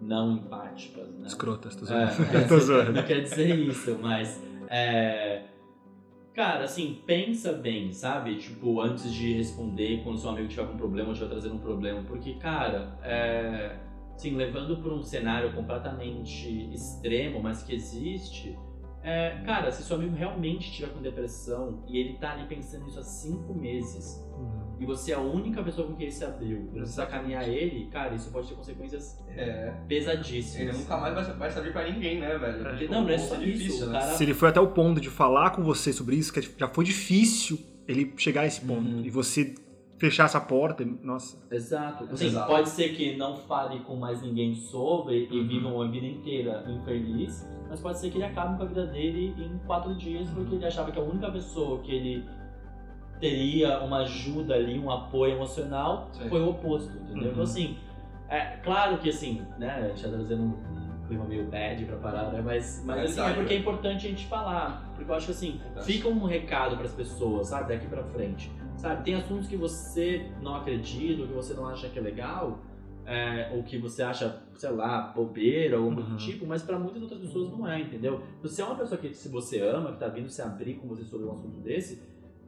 não 0.00 0.32
empáticas, 0.32 1.08
né? 1.18 1.26
Escrotas, 1.26 1.76
tô 1.76 1.84
É, 1.84 2.06
zoando. 2.06 2.18
não, 2.22 2.28
quer 2.30 2.46
Tô 2.48 2.54
dizer, 2.58 2.60
zoando. 2.66 2.92
não 2.92 3.02
quer 3.02 3.20
dizer 3.22 3.54
isso, 3.58 3.98
mas. 4.00 4.42
é, 4.68 5.42
cara, 6.34 6.64
assim, 6.64 7.00
pensa 7.06 7.52
bem, 7.52 7.92
sabe? 7.92 8.36
Tipo, 8.36 8.80
antes 8.80 9.12
de 9.12 9.32
responder 9.34 10.02
quando 10.02 10.18
seu 10.18 10.30
amigo 10.30 10.48
tiver 10.48 10.66
com 10.66 10.74
um 10.74 10.78
problema 10.78 11.08
ou 11.08 11.12
estiver 11.12 11.30
trazendo 11.30 11.54
um 11.56 11.58
problema. 11.60 12.02
Porque, 12.04 12.34
cara, 12.34 12.98
é, 13.02 13.76
assim, 14.14 14.34
levando 14.36 14.76
para 14.82 14.92
um 14.94 15.02
cenário 15.02 15.52
completamente 15.52 16.72
extremo, 16.72 17.42
mas 17.42 17.62
que 17.62 17.74
existe. 17.74 18.56
é, 19.02 19.40
cara, 19.46 19.70
se 19.70 19.82
seu 19.82 19.96
amigo 19.96 20.14
realmente 20.14 20.68
estiver 20.68 20.90
com 20.92 21.00
depressão 21.00 21.82
e 21.88 21.98
ele 21.98 22.14
tá 22.18 22.32
ali 22.32 22.46
pensando 22.46 22.84
nisso 22.84 22.98
há 22.98 23.02
cinco 23.02 23.54
meses 23.54 24.22
Uhum. 24.36 24.69
E 24.80 24.86
você 24.86 25.12
é 25.12 25.14
a 25.14 25.20
única 25.20 25.62
pessoa 25.62 25.86
com 25.86 25.94
quem 25.94 26.06
ele 26.06 26.12
se 26.12 26.24
abriu, 26.24 26.70
e 26.74 26.80
você 26.80 26.92
sacanear 26.92 27.46
ele, 27.48 27.86
cara, 27.90 28.14
isso 28.14 28.30
pode 28.32 28.48
ter 28.48 28.54
consequências 28.54 29.16
É. 29.36 29.72
pesadíssimas. 29.86 30.68
Ele 30.74 30.78
nunca 30.78 30.96
mais 30.96 31.14
vai, 31.14 31.24
vai 31.36 31.50
servir 31.50 31.72
pra 31.72 31.88
ninguém, 31.88 32.18
né, 32.18 32.36
velho? 32.38 32.66
É. 32.66 32.76
Tipo, 32.76 32.92
Não, 32.92 33.02
não 33.02 33.10
é 33.10 33.14
é 33.14 33.18
só 33.18 33.36
difícil, 33.36 33.66
isso, 33.66 33.86
né? 33.86 33.98
cara- 34.00 34.14
Se 34.14 34.24
ele 34.24 34.34
foi 34.34 34.48
até 34.48 34.60
o 34.60 34.68
ponto 34.68 35.00
de 35.00 35.10
falar 35.10 35.50
com 35.50 35.62
você 35.62 35.92
sobre 35.92 36.16
isso, 36.16 36.32
que 36.32 36.40
já 36.58 36.66
foi 36.68 36.84
difícil 36.84 37.58
ele 37.86 38.12
chegar 38.16 38.40
a 38.42 38.46
esse 38.46 38.60
ponto. 38.62 38.88
Uhum. 38.88 39.02
E 39.04 39.10
você 39.10 39.54
fechar 39.98 40.24
essa 40.24 40.40
porta, 40.40 40.82
nossa. 41.02 41.36
Exato. 41.50 42.04
Assim, 42.10 42.26
Exato. 42.28 42.46
Pode 42.50 42.68
ser 42.70 42.88
que 42.96 43.16
não 43.18 43.36
fale 43.36 43.80
com 43.80 43.96
mais 43.96 44.22
ninguém 44.22 44.54
sobre 44.54 45.28
e 45.30 45.38
Uhum. 45.40 45.46
viva 45.46 45.68
uma 45.68 45.90
vida 45.90 46.06
inteira 46.06 46.64
infeliz, 46.68 47.46
mas 47.68 47.80
pode 47.80 47.98
ser 47.98 48.10
que 48.10 48.16
ele 48.16 48.24
acabe 48.24 48.56
com 48.56 48.62
a 48.62 48.66
vida 48.66 48.86
dele 48.86 49.34
em 49.38 49.58
quatro 49.66 49.94
dias 49.96 50.30
porque 50.30 50.54
ele 50.54 50.64
achava 50.64 50.90
que 50.90 50.98
a 50.98 51.02
única 51.02 51.30
pessoa 51.30 51.80
que 51.82 51.92
ele 51.92 52.24
teria 53.20 53.78
uma 53.80 53.98
ajuda 53.98 54.54
ali, 54.54 54.78
um 54.78 54.90
apoio 54.90 55.34
emocional, 55.34 56.08
Sim. 56.12 56.28
foi 56.28 56.40
o 56.40 56.50
oposto, 56.50 56.90
entendeu? 56.96 57.22
Uhum. 57.24 57.28
Então 57.30 57.42
assim, 57.42 57.76
é 58.28 58.56
claro 58.62 58.98
que 58.98 59.10
assim, 59.10 59.42
né, 59.58 59.70
a 59.72 59.88
gente 59.88 60.02
tá 60.02 60.08
trazendo 60.08 60.42
um 60.42 61.06
clima 61.06 61.24
meio 61.24 61.44
bad 61.46 61.84
pra 61.84 61.96
parar, 61.96 62.32
né, 62.32 62.40
mas, 62.44 62.82
mas 62.86 63.10
assim, 63.10 63.20
é 63.20 63.34
porque 63.34 63.40
é 63.40 63.58
velho. 63.58 63.60
importante 63.60 64.06
a 64.06 64.10
gente 64.10 64.26
falar, 64.26 64.90
porque 64.94 65.10
eu 65.10 65.14
acho 65.14 65.26
que 65.26 65.32
assim, 65.32 65.60
Verdade. 65.64 65.86
fica 65.86 66.08
um 66.08 66.24
recado 66.24 66.76
pras 66.76 66.92
pessoas, 66.94 67.48
sabe, 67.48 67.68
daqui 67.74 67.86
pra 67.86 68.02
frente. 68.04 68.50
Sabe, 68.76 69.04
tem 69.04 69.14
assuntos 69.14 69.46
que 69.46 69.56
você 69.56 70.26
não 70.40 70.54
acredita, 70.54 71.20
ou 71.20 71.28
que 71.28 71.34
você 71.34 71.52
não 71.52 71.66
acha 71.68 71.88
que 71.88 71.98
é 71.98 72.02
legal, 72.02 72.60
é, 73.04 73.50
ou 73.54 73.62
que 73.62 73.76
você 73.76 74.02
acha, 74.02 74.40
sei 74.54 74.70
lá, 74.70 75.12
bobeira 75.14 75.78
ou 75.78 75.86
algo 75.90 76.00
do 76.02 76.10
Uhum. 76.12 76.16
tipo, 76.16 76.46
mas 76.46 76.62
pra 76.62 76.78
muitas 76.78 77.02
outras 77.02 77.20
pessoas 77.20 77.50
não 77.50 77.68
é, 77.68 77.80
entendeu? 77.80 78.22
Você 78.40 78.62
é 78.62 78.64
uma 78.64 78.76
pessoa 78.76 78.98
que 78.98 79.12
se 79.12 79.28
você 79.28 79.60
ama, 79.60 79.92
que 79.92 79.98
tá 79.98 80.08
vindo 80.08 80.30
se 80.30 80.40
abrir 80.40 80.74
com 80.74 80.86
você 80.88 81.04
sobre 81.04 81.26
um 81.26 81.32
assunto 81.32 81.58
desse, 81.60 82.00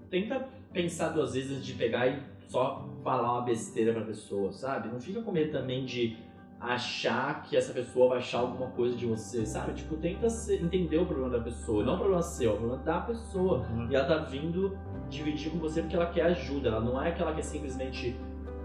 tenta 0.08 0.46
pensar 0.72 1.10
duas 1.10 1.34
vezes 1.34 1.52
antes 1.52 1.66
de 1.66 1.74
pegar 1.74 2.08
e 2.08 2.20
só 2.48 2.88
falar 3.02 3.32
uma 3.32 3.42
besteira 3.42 3.92
pra 3.92 4.02
pessoa, 4.02 4.52
sabe? 4.52 4.88
Não 4.88 5.00
fica 5.00 5.22
com 5.22 5.32
medo 5.32 5.52
também 5.52 5.84
de 5.84 6.16
achar 6.60 7.42
que 7.42 7.56
essa 7.56 7.72
pessoa 7.72 8.10
vai 8.10 8.18
achar 8.18 8.38
alguma 8.38 8.70
coisa 8.70 8.96
de 8.96 9.04
você, 9.04 9.44
sabe? 9.44 9.74
Tipo, 9.74 9.96
tenta 9.96 10.26
entender 10.50 10.98
o 10.98 11.06
problema 11.06 11.30
da 11.30 11.40
pessoa, 11.40 11.84
não 11.84 11.94
o 11.94 11.98
problema 11.98 12.22
seu, 12.22 12.50
é 12.50 12.54
o 12.54 12.56
problema 12.56 12.82
da 12.82 13.00
pessoa. 13.00 13.66
E 13.90 13.94
ela 13.94 14.06
tá 14.06 14.18
vindo 14.18 14.78
dividir 15.10 15.50
com 15.50 15.58
você 15.58 15.82
porque 15.82 15.96
ela 15.96 16.06
quer 16.06 16.22
ajuda, 16.22 16.68
ela 16.68 16.80
não 16.80 17.02
é 17.02 17.10
que 17.10 17.20
ela 17.20 17.34
quer 17.34 17.42
simplesmente 17.42 18.16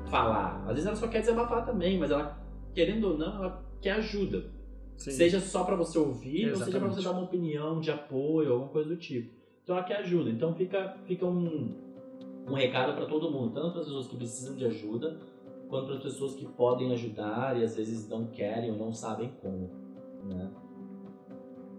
falar. 0.10 0.62
Às 0.68 0.74
vezes 0.74 0.86
ela 0.86 0.96
só 0.96 1.08
quer 1.08 1.22
desabafar 1.22 1.66
também, 1.66 1.98
mas 1.98 2.12
ela, 2.12 2.38
querendo 2.74 3.12
ou 3.12 3.18
não, 3.18 3.36
ela 3.36 3.66
quer 3.82 3.94
ajuda. 3.94 4.46
Sim. 4.96 5.12
Seja 5.12 5.40
só 5.40 5.64
pra 5.64 5.76
você 5.76 5.98
ouvir, 5.98 6.50
ou 6.50 6.56
seja 6.56 6.72
pra 6.72 6.88
Exatamente. 6.88 6.96
você 6.96 7.04
dar 7.04 7.12
uma 7.12 7.24
opinião 7.24 7.80
de 7.80 7.92
apoio, 7.92 8.54
alguma 8.54 8.70
coisa 8.70 8.90
do 8.90 8.98
tipo. 8.98 9.32
Então 9.64 9.76
ela 9.76 9.86
quer 9.86 9.98
ajuda. 9.98 10.30
Então 10.30 10.54
fica, 10.54 10.98
fica 11.06 11.26
um, 11.26 11.76
um 12.48 12.54
recado 12.54 12.96
pra 12.96 13.06
todo 13.06 13.30
mundo, 13.30 13.54
tanto 13.54 13.72
para 13.72 13.82
as 13.82 13.88
pessoas 13.88 14.08
que 14.08 14.16
precisam 14.16 14.56
de 14.56 14.66
ajuda, 14.66 15.20
quanto 15.70 15.88
para 15.88 15.96
as 15.96 16.04
pessoas 16.04 16.34
que 16.36 16.46
podem 16.46 16.92
ajudar 16.94 17.60
e 17.60 17.64
às 17.64 17.76
vezes 17.76 18.08
não 18.08 18.28
querem 18.28 18.72
ou 18.72 18.78
não 18.78 18.94
sabem 18.94 19.32
como. 19.42 19.70
Né? 20.24 20.50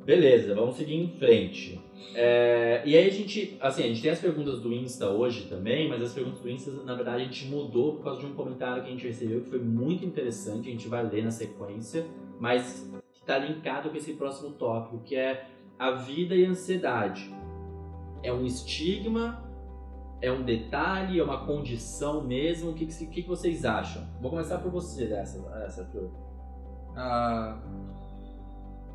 Beleza, 0.05 0.55
vamos 0.55 0.77
seguir 0.77 0.95
em 0.95 1.09
frente. 1.09 1.81
É, 2.15 2.83
e 2.85 2.97
aí 2.97 3.07
a 3.07 3.11
gente, 3.11 3.57
assim, 3.61 3.83
a 3.83 3.87
gente 3.89 4.01
tem 4.01 4.11
as 4.11 4.21
perguntas 4.21 4.61
do 4.61 4.73
Insta 4.73 5.11
hoje 5.11 5.47
também, 5.49 5.89
mas 5.89 6.03
as 6.03 6.15
perguntas 6.15 6.41
do 6.41 6.49
Insta, 6.49 6.71
na 6.83 6.95
verdade, 6.95 7.23
a 7.23 7.25
gente 7.25 7.47
mudou 7.47 7.97
por 7.97 8.05
causa 8.05 8.21
de 8.21 8.27
um 8.27 8.35
comentário 8.35 8.83
que 8.83 8.89
a 8.89 8.93
gente 8.93 9.07
recebeu 9.07 9.43
que 9.43 9.51
foi 9.51 9.59
muito 9.59 10.05
interessante, 10.05 10.69
a 10.69 10.73
gente 10.73 10.89
vai 10.89 11.07
ler 11.07 11.25
na 11.25 11.31
sequência, 11.31 12.07
mas 12.41 12.91
está 13.15 13.37
linkado 13.39 13.91
com 13.91 13.97
esse 13.97 14.15
próximo 14.15 14.53
tópico, 14.53 15.03
que 15.05 15.15
é 15.15 15.47
a 15.79 15.91
vida 15.91 16.35
e 16.35 16.47
a 16.47 16.49
ansiedade. 16.49 17.31
É 18.23 18.33
um 18.33 18.45
estigma? 18.47 19.48
É 20.21 20.33
um 20.33 20.43
detalhe? 20.43 21.21
É 21.21 21.23
uma 21.23 21.47
condição 21.47 22.23
mesmo? 22.23 22.71
O 22.71 22.75
que, 22.75 22.87
que, 22.87 23.23
que 23.23 23.29
vocês 23.29 23.65
acham? 23.65 24.03
Vou 24.21 24.31
começar 24.31 24.59
por 24.59 24.71
você 24.71 25.07
dessa, 25.07 25.39
essa. 25.65 25.89
Ah, 26.97 27.57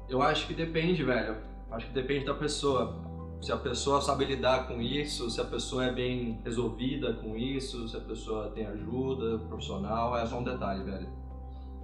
eu 0.10 0.22
acho 0.22 0.48
que 0.48 0.54
depende, 0.54 1.04
velho. 1.04 1.38
Acho 1.72 1.88
que 1.88 1.94
depende 1.94 2.26
da 2.26 2.34
pessoa. 2.34 3.02
Se 3.42 3.52
a 3.52 3.58
pessoa 3.58 4.00
sabe 4.00 4.26
lidar 4.26 4.68
com 4.68 4.82
isso, 4.82 5.30
se 5.30 5.42
a 5.42 5.46
pessoa 5.46 5.86
é 5.86 5.92
bem 5.92 6.40
resolvida 6.46 7.14
com 7.14 7.36
isso, 7.36 7.88
se 7.90 7.98
a 7.98 8.00
pessoa 8.00 8.50
tem 8.52 8.66
ajuda 8.66 9.40
profissional, 9.40 10.18
é 10.18 10.26
só 10.26 10.40
um 10.40 10.44
detalhe, 10.44 10.84
velho. 10.84 11.10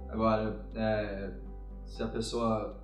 Agora, 0.08 0.64
é, 0.74 1.30
se 1.84 2.02
a 2.02 2.08
pessoa 2.08 2.79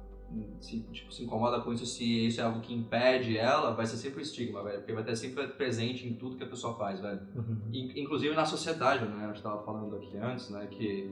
se, 0.60 0.80
tipo, 0.92 1.12
se 1.12 1.24
incomoda 1.24 1.60
com 1.60 1.72
isso, 1.72 1.86
se 1.86 2.26
isso 2.26 2.40
é 2.40 2.44
algo 2.44 2.60
que 2.60 2.74
impede 2.74 3.36
ela, 3.38 3.72
vai 3.74 3.86
ser 3.86 3.96
sempre 3.96 4.20
o 4.20 4.22
estigma, 4.22 4.62
velho. 4.62 4.78
Porque 4.78 4.92
vai 4.92 5.02
estar 5.02 5.16
sempre 5.16 5.46
presente 5.48 6.06
em 6.06 6.14
tudo 6.14 6.36
que 6.36 6.44
a 6.44 6.48
pessoa 6.48 6.74
faz, 6.76 7.00
velho. 7.00 7.20
Uhum. 7.34 7.56
In- 7.72 7.92
Inclusive 8.02 8.34
na 8.34 8.44
sociedade, 8.44 9.04
né? 9.04 9.24
A 9.24 9.28
gente 9.28 9.42
tava 9.42 9.62
falando 9.64 9.94
aqui 9.96 10.16
antes, 10.18 10.50
né? 10.50 10.66
Que 10.66 11.10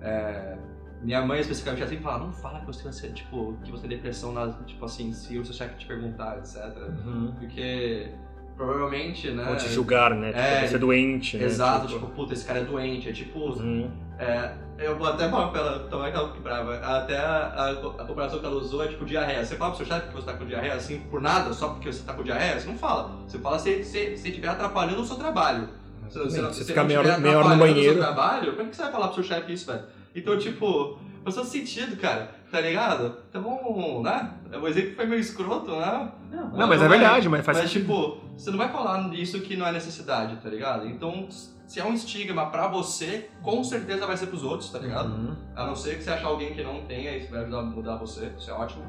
é, 0.00 0.56
minha 1.02 1.24
mãe 1.24 1.40
especificamente 1.40 1.80
já 1.80 1.86
sempre 1.88 2.04
fala, 2.04 2.24
não 2.24 2.32
fala 2.32 2.60
que 2.60 2.66
você, 2.66 2.82
você, 2.84 3.08
tipo, 3.10 3.56
que 3.64 3.70
você 3.70 3.86
tem 3.88 3.96
depressão, 3.96 4.32
na, 4.32 4.52
tipo 4.64 4.84
assim, 4.84 5.12
se 5.12 5.38
o 5.38 5.44
seu 5.44 5.54
chefe 5.54 5.76
te 5.78 5.86
perguntar, 5.86 6.38
etc. 6.38 6.56
Uhum. 7.04 7.34
Porque 7.38 8.10
provavelmente, 8.56 9.30
né? 9.30 9.46
Ou 9.50 9.56
te 9.56 9.68
julgar, 9.68 10.14
né? 10.14 10.28
Tipo, 10.28 10.38
É, 10.38 10.66
você 10.68 10.74
é 10.74 10.78
doente, 10.78 11.36
né? 11.36 11.44
Exato, 11.44 11.86
tipo, 11.86 12.06
puta, 12.08 12.32
esse 12.32 12.44
cara 12.44 12.60
é 12.60 12.64
doente. 12.64 13.08
É 13.08 13.12
tipo, 13.12 13.38
Uhum. 13.40 13.90
é, 14.18 14.52
eu 14.78 14.96
vou 14.96 15.06
até 15.08 15.28
falar 15.28 15.48
pra 15.48 15.60
ela, 15.60 15.78
tomar 15.88 16.08
aquela 16.08 16.30
que 16.32 16.40
brava. 16.40 16.76
Até 16.76 17.16
a, 17.16 17.52
a, 17.56 17.70
a 17.70 18.04
comparação 18.06 18.38
que 18.38 18.46
ela 18.46 18.56
usou 18.56 18.84
é 18.84 18.88
tipo 18.88 19.04
diarreia. 19.04 19.44
Você 19.44 19.56
fala 19.56 19.74
pro 19.74 19.84
seu 19.84 19.86
chefe 19.94 20.08
que 20.08 20.14
você 20.14 20.26
tá 20.26 20.32
com 20.34 20.44
diarreia 20.46 20.74
assim 20.74 21.00
por 21.10 21.20
nada, 21.20 21.52
só 21.52 21.68
porque 21.68 21.92
você 21.92 22.02
tá 22.04 22.12
com 22.12 22.22
diarreia? 22.22 22.58
Você 22.60 22.66
não 22.68 22.78
fala. 22.78 23.10
Você 23.26 23.38
fala 23.38 23.58
se 23.58 23.70
estiver 23.70 24.48
atrapalhando 24.48 25.00
o 25.00 25.04
seu 25.06 25.16
trabalho. 25.16 25.68
Se, 26.08 26.18
Você 26.18 26.52
se 26.52 26.64
ficar 26.66 26.84
meia 26.84 26.98
estiver 26.98 27.12
hora- 27.14 27.20
meia 27.20 27.38
hora 27.38 27.48
no 27.48 27.56
banheiro. 27.56 27.94
seu 27.94 28.02
trabalho, 28.02 28.50
como 28.52 28.62
é 28.62 28.70
que 28.70 28.76
você 28.76 28.82
vai 28.82 28.92
falar 28.92 29.06
pro 29.08 29.14
seu 29.16 29.24
chefe 29.24 29.52
isso, 29.52 29.66
velho? 29.66 29.82
Então, 30.14 30.38
tipo, 30.38 30.98
faz 31.24 31.34
todo 31.34 31.46
sentido, 31.46 31.96
cara. 31.96 32.30
Tá 32.54 32.60
ligado? 32.60 33.16
Então, 33.28 34.00
né? 34.00 34.32
O 34.62 34.68
exemplo 34.68 34.94
foi 34.94 35.06
meio 35.06 35.20
escroto, 35.20 35.72
né? 35.74 36.12
Não, 36.30 36.50
Não, 36.50 36.68
mas 36.68 36.80
é 36.80 36.86
vai- 36.86 36.98
verdade, 37.00 37.28
mas 37.28 37.44
faz 37.44 37.58
Mas, 37.58 37.72
tipo, 37.72 38.18
você 38.36 38.48
não 38.52 38.58
vai 38.58 38.68
falar 38.70 39.12
isso 39.12 39.40
que 39.40 39.56
não 39.56 39.66
é 39.66 39.72
necessidade, 39.72 40.36
tá 40.36 40.48
ligado? 40.48 40.86
Então, 40.86 41.26
se 41.28 41.80
é 41.80 41.84
um 41.84 41.92
estigma 41.92 42.46
pra 42.50 42.68
você, 42.68 43.28
com 43.42 43.64
certeza 43.64 44.06
vai 44.06 44.16
ser 44.16 44.28
pros 44.28 44.44
outros, 44.44 44.70
tá 44.70 44.78
ligado? 44.78 45.08
Uhum. 45.08 45.34
A 45.56 45.66
não 45.66 45.74
ser 45.74 45.96
que 45.96 46.04
você 46.04 46.10
achar 46.12 46.28
alguém 46.28 46.54
que 46.54 46.62
não 46.62 46.82
tenha, 46.82 47.16
isso 47.16 47.28
vai 47.28 47.40
ajudar 47.40 47.58
a 47.58 47.62
mudar 47.64 47.96
você, 47.96 48.32
isso 48.38 48.48
é 48.48 48.54
ótimo. 48.54 48.84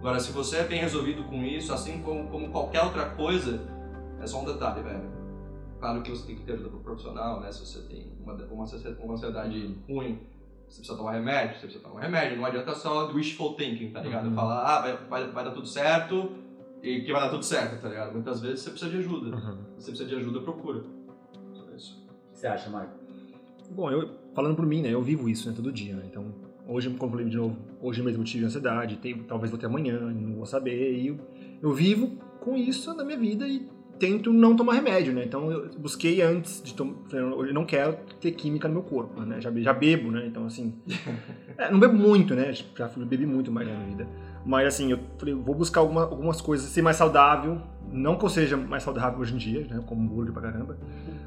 Agora, 0.00 0.18
se 0.18 0.32
você 0.32 0.56
é 0.56 0.64
bem 0.64 0.80
resolvido 0.80 1.22
com 1.28 1.44
isso, 1.44 1.72
assim 1.72 2.02
como, 2.02 2.26
como 2.28 2.48
qualquer 2.48 2.82
outra 2.82 3.10
coisa, 3.10 3.60
é 4.20 4.26
só 4.26 4.40
um 4.40 4.44
detalhe, 4.46 4.82
velho. 4.82 5.08
Claro 5.78 6.02
que 6.02 6.10
você 6.10 6.26
tem 6.26 6.34
que 6.34 6.42
ter 6.42 6.54
ajuda 6.54 6.70
pro 6.70 6.80
profissional, 6.80 7.38
né? 7.38 7.52
Se 7.52 7.64
você 7.64 7.82
tem 7.82 8.12
uma, 8.20 8.32
uma, 8.32 8.64
uma 9.04 9.14
ansiedade 9.14 9.78
ruim, 9.88 10.18
você 10.68 10.78
precisa 10.78 10.96
tomar 10.96 11.12
remédio, 11.12 11.54
você 11.56 11.66
precisa 11.66 11.84
tomar 11.84 12.00
remédio. 12.00 12.36
Não 12.36 12.44
adianta 12.44 12.74
só 12.74 13.10
wishful 13.12 13.54
thinking, 13.54 13.90
tá 13.90 14.00
ligado? 14.00 14.28
Uhum. 14.28 14.34
Falar, 14.34 14.64
ah, 14.64 14.80
vai, 14.80 14.96
vai, 15.08 15.30
vai 15.30 15.44
dar 15.44 15.50
tudo 15.52 15.66
certo 15.66 16.32
e 16.82 17.00
que 17.02 17.12
vai 17.12 17.22
dar 17.22 17.30
tudo 17.30 17.44
certo, 17.44 17.80
tá 17.80 17.88
ligado? 17.88 18.12
Muitas 18.12 18.40
vezes 18.40 18.60
você 18.60 18.70
precisa 18.70 18.90
de 18.90 18.98
ajuda. 18.98 19.36
Uhum. 19.36 19.58
Se 19.78 19.84
você 19.84 19.90
precisa 19.90 20.08
de 20.08 20.14
ajuda, 20.16 20.40
procura. 20.40 20.82
Só 21.52 21.64
isso. 21.74 22.06
O 22.08 22.32
que 22.32 22.38
você 22.38 22.46
acha, 22.46 22.68
Marco? 22.68 22.92
Bom, 23.70 23.90
eu, 23.90 24.10
falando 24.34 24.54
por 24.54 24.66
mim, 24.66 24.82
né? 24.82 24.90
Eu 24.90 25.02
vivo 25.02 25.28
isso, 25.28 25.48
né? 25.48 25.54
Todo 25.54 25.72
dia, 25.72 25.94
né? 25.94 26.04
Então, 26.10 26.26
hoje, 26.66 26.90
como 26.90 27.06
eu 27.06 27.10
falei 27.10 27.28
de 27.28 27.36
novo, 27.36 27.56
hoje 27.80 28.02
mesmo 28.02 28.22
eu 28.22 28.26
tive 28.26 28.44
ansiedade, 28.44 28.96
tem, 28.96 29.22
talvez 29.22 29.50
vou 29.50 29.58
ter 29.58 29.66
amanhã, 29.66 29.98
não 29.98 30.36
vou 30.36 30.46
saber. 30.46 30.98
E 30.98 31.08
eu, 31.08 31.18
eu 31.62 31.72
vivo 31.72 32.18
com 32.40 32.56
isso 32.56 32.94
na 32.94 33.04
minha 33.04 33.18
vida 33.18 33.46
e 33.46 33.68
tento 33.98 34.32
não 34.32 34.54
tomar 34.56 34.74
remédio, 34.74 35.12
né? 35.12 35.24
Então, 35.24 35.50
eu 35.50 35.70
busquei 35.78 36.20
antes 36.22 36.62
de 36.62 36.74
tomar... 36.74 36.94
Eu 37.12 37.52
não 37.54 37.64
quero 37.64 37.96
ter 38.20 38.32
química 38.32 38.68
no 38.68 38.74
meu 38.74 38.82
corpo, 38.82 39.20
né? 39.22 39.40
Já, 39.40 39.50
já 39.52 39.72
bebo, 39.72 40.10
né? 40.10 40.26
Então, 40.26 40.46
assim... 40.46 40.74
é, 41.58 41.70
não 41.70 41.78
bebo 41.80 41.94
muito, 41.94 42.34
né? 42.34 42.52
Já 42.52 42.88
bebi 42.96 43.26
muito 43.26 43.50
mais 43.50 43.66
na 43.68 43.74
minha 43.74 43.86
vida. 43.86 44.08
Mas, 44.44 44.66
assim, 44.68 44.90
eu 44.92 44.98
falei, 45.18 45.34
vou 45.34 45.54
buscar 45.54 45.80
alguma- 45.80 46.02
algumas 46.04 46.40
coisas, 46.40 46.68
ser 46.70 46.82
mais 46.82 46.96
saudável. 46.96 47.60
Não 47.92 48.16
que 48.16 48.24
eu 48.24 48.28
seja 48.28 48.56
mais 48.56 48.82
saudável 48.82 49.18
hoje 49.20 49.34
em 49.34 49.38
dia, 49.38 49.66
né? 49.68 49.82
Como 49.86 50.02
hambúrguer 50.02 50.32
pra 50.32 50.42
caramba. 50.42 50.76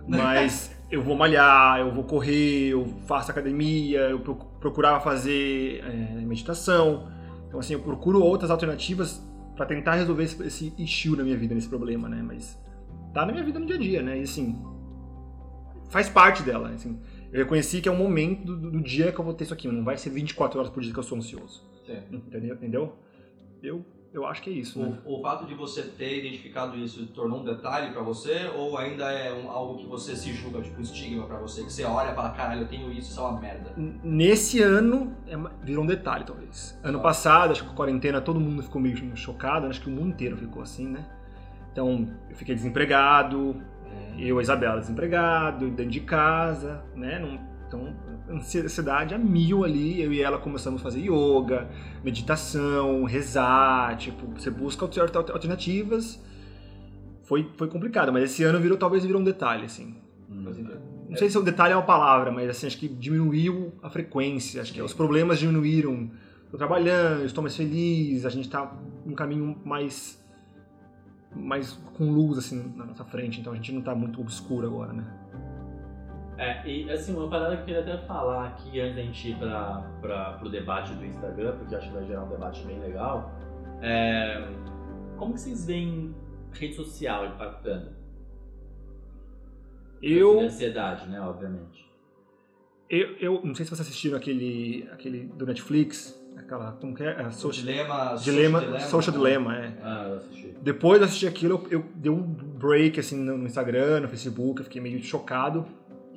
Mas 0.08 0.76
eu 0.92 1.02
vou 1.02 1.16
malhar, 1.16 1.80
eu 1.80 1.94
vou 1.94 2.04
correr, 2.04 2.70
eu 2.70 2.86
faço 3.08 3.32
academia, 3.32 4.02
eu 4.10 4.20
proc- 4.20 4.46
procurava 4.60 5.00
fazer 5.00 5.84
é, 5.86 6.22
meditação. 6.26 7.08
Então, 7.48 7.60
assim, 7.60 7.74
eu 7.74 7.80
procuro 7.80 8.22
outras 8.22 8.52
alternativas 8.52 9.22
pra 9.60 9.66
tentar 9.66 9.96
resolver 9.96 10.24
esse, 10.24 10.42
esse 10.42 10.74
issue 10.78 11.18
na 11.18 11.24
minha 11.24 11.36
vida, 11.36 11.54
nesse 11.54 11.68
problema, 11.68 12.08
né? 12.08 12.24
Mas 12.26 12.58
tá 13.14 13.26
na 13.26 13.34
minha 13.34 13.44
vida 13.44 13.60
no 13.60 13.66
dia 13.66 13.76
a 13.76 13.80
dia, 13.80 14.02
né? 14.02 14.18
E, 14.18 14.22
assim, 14.22 14.58
faz 15.90 16.08
parte 16.08 16.44
dela, 16.44 16.70
assim. 16.70 16.98
Eu 17.30 17.40
reconheci 17.40 17.82
que 17.82 17.90
é 17.90 17.92
um 17.92 17.98
momento 17.98 18.46
do, 18.46 18.72
do 18.72 18.82
dia 18.82 19.12
que 19.12 19.20
eu 19.20 19.26
vou 19.26 19.34
ter 19.34 19.44
isso 19.44 19.54
aqui, 19.54 19.68
não 19.68 19.84
vai 19.84 19.98
ser 19.98 20.12
24 20.12 20.58
horas 20.58 20.72
por 20.72 20.82
dia 20.82 20.94
que 20.94 20.98
eu 20.98 21.04
sou 21.04 21.18
ansioso. 21.18 21.70
Sim. 21.86 21.98
Entendeu? 22.10 22.56
Entendeu? 22.56 22.96
Eu, 23.62 23.86
eu 24.14 24.26
acho 24.26 24.42
que 24.42 24.50
é 24.50 24.54
isso, 24.54 24.80
né? 24.80 24.98
O, 25.06 25.20
o 25.20 25.22
fato 25.22 25.46
de 25.46 25.54
você 25.54 25.84
ter 25.84 26.20
identificado 26.20 26.76
isso 26.78 27.06
tornou 27.08 27.42
um 27.42 27.44
detalhe 27.44 27.92
pra 27.94 28.02
você 28.02 28.50
ou 28.56 28.78
ainda 28.78 29.12
é 29.12 29.32
um- 29.34 29.50
algo 29.52 29.78
que 29.78 29.86
você 29.86 30.16
se 30.16 30.34
julga, 30.34 30.62
tipo 30.62 30.80
um 30.80 30.82
estigma 30.82 31.26
pra 31.28 31.38
você? 31.38 31.64
Que 31.64 31.72
você 31.72 31.84
olha 31.84 32.12
e 32.12 32.16
fala, 32.16 32.32
caralho, 32.32 32.62
eu 32.62 32.68
tenho 32.68 32.92
isso, 32.92 33.12
isso 33.12 33.20
é 33.20 33.24
uma 33.24 33.40
merda. 33.40 33.72
N- 33.78 34.00
Nesse 34.04 34.62
ano, 34.62 35.16
é 35.28 35.38
uma- 35.38 35.52
virou 35.64 35.84
um 35.84 35.88
detalhe, 35.88 36.24
talvez. 36.24 36.80
Ano 36.84 36.98
Tá. 36.98 37.04
passado, 37.04 37.52
acho 37.52 37.62
que 37.62 37.68
com 37.68 37.74
a 37.74 37.78
quarentena, 37.78 38.20
todo 38.20 38.40
mundo 38.40 38.64
ficou 38.64 38.82
meio 38.82 39.16
chocado, 39.16 39.68
acho 39.68 39.82
que 39.82 39.90
o 39.90 39.92
mundo 39.92 40.10
inteiro 40.10 40.36
ficou 40.38 40.62
assim, 40.64 40.88
né? 40.88 41.06
Então, 41.72 42.08
eu 42.30 42.36
fiquei 42.36 42.56
desempregado, 42.56 43.62
é, 43.86 44.22
eu 44.22 44.36
e 44.38 44.40
a 44.40 44.42
Isabela 44.42 44.80
desempregado, 44.80 45.70
dentro 45.70 45.92
de 45.92 46.00
casa, 46.02 46.84
né? 46.96 47.20
Não- 47.20 47.40
então, 47.68 47.96
ansiedade 48.32 49.14
a 49.14 49.18
mil 49.18 49.64
ali, 49.64 50.02
eu 50.02 50.14
e 50.14 50.22
ela 50.22 50.38
começamos 50.38 50.82
a 50.82 50.84
fazer 50.84 51.00
yoga, 51.02 51.68
meditação, 52.04 53.04
rezar, 53.04 53.98
tipo, 53.98 54.28
você 54.28 54.50
busca 54.52 54.86
alter- 54.86 55.04
alter- 55.04 55.34
alternativas. 55.34 56.22
Foi, 57.24 57.48
foi 57.58 57.68
complicado, 57.68 58.12
mas 58.12 58.24
esse 58.24 58.44
ano 58.44 58.60
virou, 58.60 58.78
talvez 58.78 59.06
virou 59.06 59.22
um 59.22 59.24
detalhe, 59.24 59.66
assim. 59.66 59.96
Sentido. 60.54 60.80
Não 61.10 61.18
sei 61.18 61.30
se 61.30 61.38
o 61.38 61.42
detalhe 61.42 61.74
é 61.74 61.76
uma 61.76 61.86
palavra, 61.86 62.32
mas 62.32 62.50
assim, 62.50 62.68
acho 62.68 62.78
que 62.78 62.88
diminuiu 62.88 63.74
a 63.82 63.90
frequência, 63.90 64.62
acho 64.62 64.72
que 64.74 64.82
os 64.82 64.94
problemas 64.94 65.40
diminuíram. 65.40 66.12
Tô 66.52 66.58
trabalhando, 66.58 67.26
estou 67.26 67.42
mais 67.44 67.56
feliz, 67.56 68.26
a 68.26 68.30
gente 68.30 68.50
tá 68.50 68.76
num 69.06 69.14
caminho 69.16 69.58
mais 69.66 70.18
mais 71.36 71.74
com 71.96 72.12
luz 72.12 72.40
assim 72.40 72.74
na 72.76 72.86
nossa 72.86 73.06
frente, 73.06 73.40
então 73.40 73.54
a 73.54 73.56
gente 73.56 73.72
não 73.72 73.82
tá 73.82 73.94
muito 73.94 74.20
obscuro 74.20 74.66
agora, 74.66 74.94
né? 74.94 75.06
É, 76.40 76.66
e 76.66 76.90
assim, 76.90 77.14
uma 77.14 77.30
parada 77.30 77.58
que 77.58 77.64
eu 77.64 77.66
queria 77.66 77.82
até 77.82 77.98
falar 78.06 78.48
aqui 78.48 78.80
antes 78.80 78.96
da 78.96 79.02
gente 79.02 79.30
ir 79.32 79.36
pra, 79.36 79.84
pra, 80.00 80.34
pro 80.34 80.50
debate 80.50 80.94
do 80.94 81.06
Instagram, 81.06 81.58
porque 81.58 81.76
eu 81.76 81.78
acho 81.78 81.88
que 81.90 81.94
vai 81.94 82.06
gerar 82.06 82.24
um 82.24 82.30
debate 82.30 82.64
bem 82.66 82.80
legal. 82.80 83.30
É, 83.82 84.48
como 85.18 85.34
que 85.34 85.42
vocês 85.42 85.66
veem 85.66 86.16
rede 86.54 86.76
social 86.76 87.26
impactando? 87.26 87.92
Eu, 90.02 90.40
Ansiedade, 90.40 91.10
né, 91.10 91.20
obviamente. 91.20 91.86
eu, 92.90 93.18
eu 93.18 93.42
não 93.44 93.54
sei 93.54 93.66
se 93.66 93.72
vocês 93.72 93.82
assistiram 93.82 94.16
aquele 94.18 94.88
aquele 94.94 95.26
do 95.26 95.46
Netflix, 95.46 96.18
aquela 96.38 96.72
como 96.72 96.96
que 96.96 97.04
é, 97.04 97.20
a 97.20 97.32
social, 97.32 97.66
Dilema, 97.66 98.16
dilema, 98.16 98.80
social 98.80 99.14
dilemma, 99.14 99.58
é. 99.58 99.78
Ah, 99.84 100.06
eu 100.08 100.16
assisti. 100.16 100.56
Depois 100.62 101.00
de 101.00 101.06
assistir 101.06 101.28
aquilo, 101.28 101.68
eu, 101.70 101.80
eu 101.80 101.86
dei 101.96 102.10
um 102.10 102.22
break 102.22 102.98
assim 102.98 103.18
no 103.18 103.46
Instagram, 103.46 104.00
no 104.00 104.08
Facebook, 104.08 104.62
eu 104.62 104.64
fiquei 104.64 104.82
meio 104.82 105.04
chocado. 105.04 105.66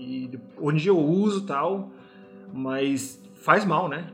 E 0.03 0.29
de- 0.29 0.41
hoje 0.59 0.77
em 0.77 0.81
dia 0.81 0.91
eu 0.91 0.99
uso 0.99 1.47
tal, 1.47 1.91
mas 2.53 3.23
faz 3.35 3.65
mal, 3.65 3.88
né? 3.88 4.07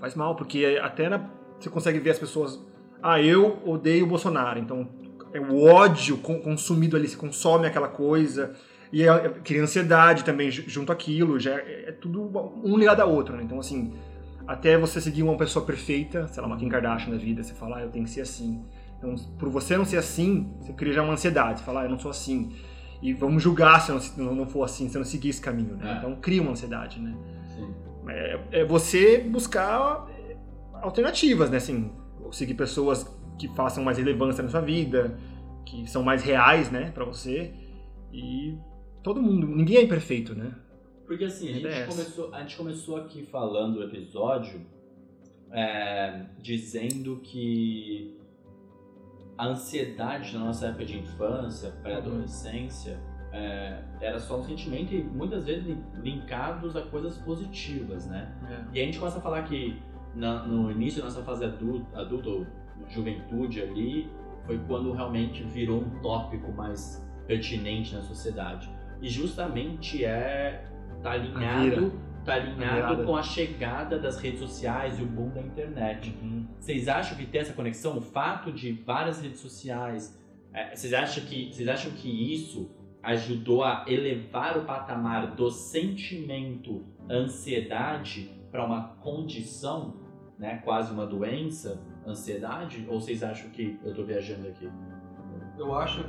Faz 0.00 0.14
mal, 0.14 0.34
porque 0.34 0.78
até 0.82 1.08
na- 1.08 1.28
você 1.58 1.68
consegue 1.68 1.98
ver 1.98 2.10
as 2.10 2.18
pessoas. 2.18 2.58
Ah, 3.02 3.20
eu 3.20 3.58
odeio 3.64 4.04
o 4.04 4.08
Bolsonaro, 4.08 4.58
então 4.58 4.88
é 5.32 5.40
o 5.40 5.64
ódio 5.64 6.16
con- 6.18 6.40
consumido 6.40 6.96
ali, 6.96 7.06
você 7.08 7.16
consome 7.16 7.66
aquela 7.66 7.88
coisa. 7.88 8.54
E 8.92 9.02
é- 9.02 9.08
é- 9.08 9.28
cria 9.44 9.62
ansiedade 9.62 10.24
também 10.24 10.50
ju- 10.50 10.64
junto 10.66 10.90
àquilo, 10.90 11.38
já 11.38 11.52
é, 11.56 11.84
é 11.88 11.92
tudo 11.92 12.30
um 12.64 12.76
ligado 12.76 13.00
ao 13.00 13.12
outro, 13.12 13.36
né? 13.36 13.42
Então, 13.42 13.58
assim, 13.60 13.92
até 14.46 14.78
você 14.78 15.00
seguir 15.00 15.22
uma 15.22 15.36
pessoa 15.36 15.64
perfeita, 15.64 16.26
sei 16.28 16.40
lá, 16.40 16.46
uma 16.48 16.56
Kim 16.56 16.68
Kardashian 16.68 17.10
da 17.12 17.18
vida, 17.18 17.42
você 17.42 17.52
fala, 17.52 17.78
ah, 17.78 17.82
eu 17.82 17.90
tenho 17.90 18.04
que 18.06 18.10
ser 18.10 18.22
assim. 18.22 18.64
Então, 18.96 19.14
por 19.38 19.48
você 19.50 19.76
não 19.76 19.84
ser 19.84 19.98
assim, 19.98 20.50
você 20.60 20.72
cria 20.72 20.92
já 20.92 21.02
uma 21.02 21.12
ansiedade. 21.12 21.60
Você 21.60 21.64
fala, 21.66 21.82
ah, 21.82 21.84
eu 21.84 21.90
não 21.90 21.98
sou 21.98 22.10
assim. 22.10 22.50
E 23.00 23.12
vamos 23.12 23.42
julgar 23.42 23.80
se 23.80 24.18
não, 24.20 24.34
não 24.34 24.46
for 24.46 24.64
assim, 24.64 24.88
se 24.88 24.96
eu 24.96 25.00
não 25.00 25.06
seguir 25.06 25.28
esse 25.28 25.40
caminho, 25.40 25.76
né? 25.76 25.94
É. 25.94 25.98
Então, 25.98 26.16
cria 26.16 26.42
uma 26.42 26.50
ansiedade, 26.50 27.00
né? 27.00 27.14
Sim. 27.54 27.74
É, 28.08 28.40
é 28.52 28.64
você 28.64 29.18
buscar 29.18 30.08
é, 30.10 30.36
alternativas, 30.82 31.50
né? 31.50 31.58
Assim, 31.58 31.90
seguir 32.32 32.54
pessoas 32.54 33.06
que 33.38 33.48
façam 33.48 33.84
mais 33.84 33.96
relevância 33.96 34.42
na 34.42 34.50
sua 34.50 34.60
vida, 34.60 35.18
que 35.64 35.86
são 35.88 36.02
mais 36.02 36.22
reais, 36.22 36.70
né, 36.70 36.90
pra 36.90 37.04
você. 37.04 37.52
E 38.12 38.56
todo 39.02 39.22
mundo, 39.22 39.46
ninguém 39.46 39.76
é 39.76 39.82
imperfeito, 39.82 40.34
né? 40.34 40.54
Porque 41.06 41.24
assim, 41.24 41.48
a 41.48 41.52
gente, 41.52 41.66
É 41.66 41.86
começou, 41.86 42.34
a 42.34 42.40
gente 42.40 42.56
começou 42.56 42.96
aqui 42.96 43.24
falando 43.24 43.76
o 43.76 43.82
episódio 43.82 44.60
é, 45.50 46.26
dizendo 46.38 47.20
que 47.22 48.18
a 49.38 49.46
ansiedade 49.46 50.36
na 50.36 50.44
nossa 50.46 50.66
época 50.66 50.84
de 50.84 50.98
infância, 50.98 51.70
pré-adolescência, 51.82 52.98
é, 53.32 53.78
era 54.00 54.18
só 54.18 54.40
um 54.40 54.42
sentimento 54.42 54.92
e 54.94 55.02
muitas 55.02 55.44
vezes 55.44 55.64
li- 55.66 55.82
linkados 56.02 56.74
a 56.76 56.82
coisas 56.82 57.16
positivas, 57.18 58.06
né? 58.06 58.32
E 58.72 58.80
a 58.80 58.84
gente 58.84 58.98
começa 58.98 59.18
a 59.18 59.20
falar 59.20 59.42
que 59.44 59.80
na- 60.14 60.42
no 60.44 60.70
início 60.70 61.00
da 61.00 61.08
nossa 61.08 61.22
fase 61.22 61.44
adulta, 61.44 62.00
adulta 62.00 62.28
ou 62.28 62.46
juventude 62.88 63.60
ali, 63.62 64.10
foi 64.46 64.58
quando 64.66 64.92
realmente 64.92 65.42
virou 65.44 65.82
um 65.82 65.90
tópico 66.00 66.50
mais 66.52 67.06
pertinente 67.26 67.94
na 67.94 68.00
sociedade. 68.00 68.68
E 69.00 69.08
justamente 69.08 70.04
é 70.04 70.64
tá 71.02 71.12
alinhado, 71.12 71.92
tá 72.28 72.34
alinhado 72.34 73.04
com 73.04 73.16
a 73.16 73.22
chegada 73.22 73.98
das 73.98 74.18
redes 74.18 74.40
sociais 74.40 74.98
e 74.98 75.02
o 75.02 75.06
boom 75.06 75.30
da 75.30 75.40
internet. 75.40 76.14
Vocês 76.58 76.86
acham 76.86 77.16
que 77.16 77.24
tem 77.24 77.40
essa 77.40 77.54
conexão? 77.54 77.96
O 77.96 78.02
fato 78.02 78.52
de 78.52 78.72
várias 78.72 79.20
redes 79.20 79.40
sociais, 79.40 80.20
é, 80.52 80.76
vocês 80.76 80.92
acham 80.92 81.24
que 81.24 81.50
vocês 81.52 81.66
acham 81.66 81.90
que 81.92 82.34
isso 82.34 82.70
ajudou 83.02 83.64
a 83.64 83.84
elevar 83.86 84.58
o 84.58 84.64
patamar 84.64 85.34
do 85.34 85.50
sentimento 85.50 86.84
ansiedade 87.08 88.30
para 88.50 88.64
uma 88.64 88.96
condição, 88.96 89.96
né, 90.38 90.60
quase 90.64 90.92
uma 90.92 91.06
doença, 91.06 91.82
ansiedade? 92.06 92.86
Ou 92.88 93.00
vocês 93.00 93.22
acham 93.22 93.48
que 93.50 93.78
eu 93.82 93.94
tô 93.94 94.04
viajando 94.04 94.48
aqui? 94.48 94.70
Eu 95.56 95.74
acho. 95.74 96.04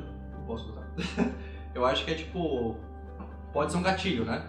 Posso 0.46 0.68
botar? 0.68 0.94
eu 1.74 1.86
acho 1.86 2.04
que 2.04 2.12
é 2.12 2.16
tipo. 2.16 2.76
Pode 3.54 3.72
ser 3.72 3.78
um 3.78 3.84
gatilho, 3.84 4.26
né? 4.26 4.48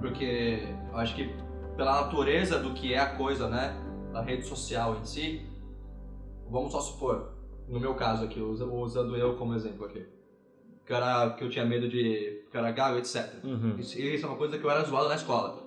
Porque 0.00 0.68
eu 0.92 0.96
acho 0.98 1.14
que 1.14 1.34
pela 1.76 2.02
natureza 2.02 2.58
do 2.58 2.72
que 2.74 2.92
é 2.94 2.98
a 2.98 3.16
coisa, 3.16 3.48
né? 3.48 3.74
Da 4.12 4.20
rede 4.22 4.46
social 4.46 4.96
em 5.00 5.04
si, 5.04 5.46
vamos 6.50 6.72
só 6.72 6.80
supor, 6.80 7.32
no 7.68 7.80
meu 7.80 7.94
caso 7.94 8.24
aqui, 8.24 8.40
usa- 8.40 8.66
usando 8.66 9.16
eu 9.16 9.34
como 9.36 9.54
exemplo 9.54 9.86
aqui. 9.86 10.04
Que, 10.86 10.92
era, 10.92 11.30
que 11.30 11.44
eu 11.44 11.48
tinha 11.48 11.64
medo 11.64 11.88
de 11.88 12.42
ficar 12.44 12.70
gago, 12.72 12.98
etc. 12.98 13.42
Uhum. 13.44 13.76
Isso, 13.78 13.98
isso 13.98 14.26
é 14.26 14.28
uma 14.28 14.36
coisa 14.36 14.58
que 14.58 14.64
eu 14.64 14.70
era 14.70 14.82
zoado 14.84 15.08
na 15.08 15.14
escola. 15.14 15.62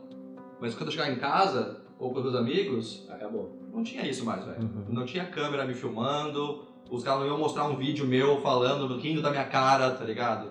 Mas 0.62 0.76
quando 0.76 0.88
eu 0.88 0.92
chegava 0.92 1.10
em 1.12 1.16
casa, 1.16 1.82
ou 1.98 2.12
com 2.12 2.18
os 2.20 2.24
meus 2.26 2.36
amigos, 2.36 3.08
Acabou. 3.10 3.50
não 3.74 3.82
tinha 3.82 4.06
isso 4.08 4.24
mais, 4.26 4.46
velho. 4.46 4.62
Uhum. 4.62 4.86
Não 4.90 5.06
tinha 5.06 5.26
câmera 5.26 5.66
me 5.66 5.74
filmando, 5.74 6.66
os 6.92 7.04
caras 7.04 7.22
não 7.22 7.28
iam 7.28 7.38
mostrar 7.40 7.66
um 7.68 7.78
vídeo 7.78 8.06
meu 8.06 8.42
falando, 8.42 8.96
rindo 8.98 9.22
da 9.22 9.32
minha 9.32 9.46
cara, 9.46 9.90
tá 9.92 10.04
ligado? 10.04 10.50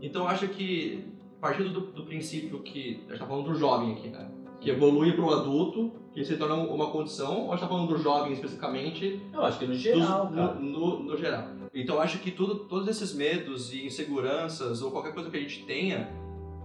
Então 0.00 0.22
eu 0.22 0.28
acho 0.28 0.48
que, 0.48 1.12
partindo 1.44 1.68
do, 1.68 1.80
do 1.92 2.04
princípio 2.04 2.60
que. 2.60 3.02
A 3.06 3.10
gente 3.10 3.20
tá 3.20 3.26
falando 3.26 3.50
do 3.52 3.54
jovem 3.54 3.92
aqui, 3.92 4.08
né? 4.08 4.30
Que 4.60 4.70
evolui 4.70 5.12
pro 5.12 5.30
adulto, 5.30 5.92
que 6.14 6.24
se 6.24 6.36
torna 6.38 6.54
uma 6.54 6.90
condição, 6.90 7.42
ou 7.42 7.48
a 7.48 7.56
gente 7.56 7.60
tá 7.60 7.68
falando 7.68 7.88
do 7.88 7.98
jovem 7.98 8.32
especificamente, 8.32 9.20
Eu 9.30 9.44
acho 9.44 9.58
que 9.58 9.66
no 9.66 9.72
dos- 9.72 9.80
geral, 9.82 10.30
no, 10.30 10.36
cara. 10.36 10.54
no- 10.54 10.98
no 11.02 11.16
geral. 11.18 11.44
Então 11.74 11.96
eu 11.96 12.00
acho 12.00 12.18
que 12.20 12.30
tudo, 12.30 12.54
todos 12.64 12.88
esses 12.88 13.14
medos 13.14 13.74
e 13.74 13.84
inseguranças, 13.84 14.80
ou 14.80 14.90
qualquer 14.90 15.12
coisa 15.12 15.28
que 15.28 15.36
a 15.36 15.40
gente 15.40 15.64
tenha, 15.66 16.08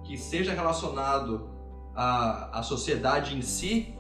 que 0.06 0.16
seja 0.16 0.54
relacionado 0.54 1.50
à, 1.94 2.60
à 2.60 2.64
sociedade 2.64 3.36
em 3.36 3.42
si, 3.42 3.94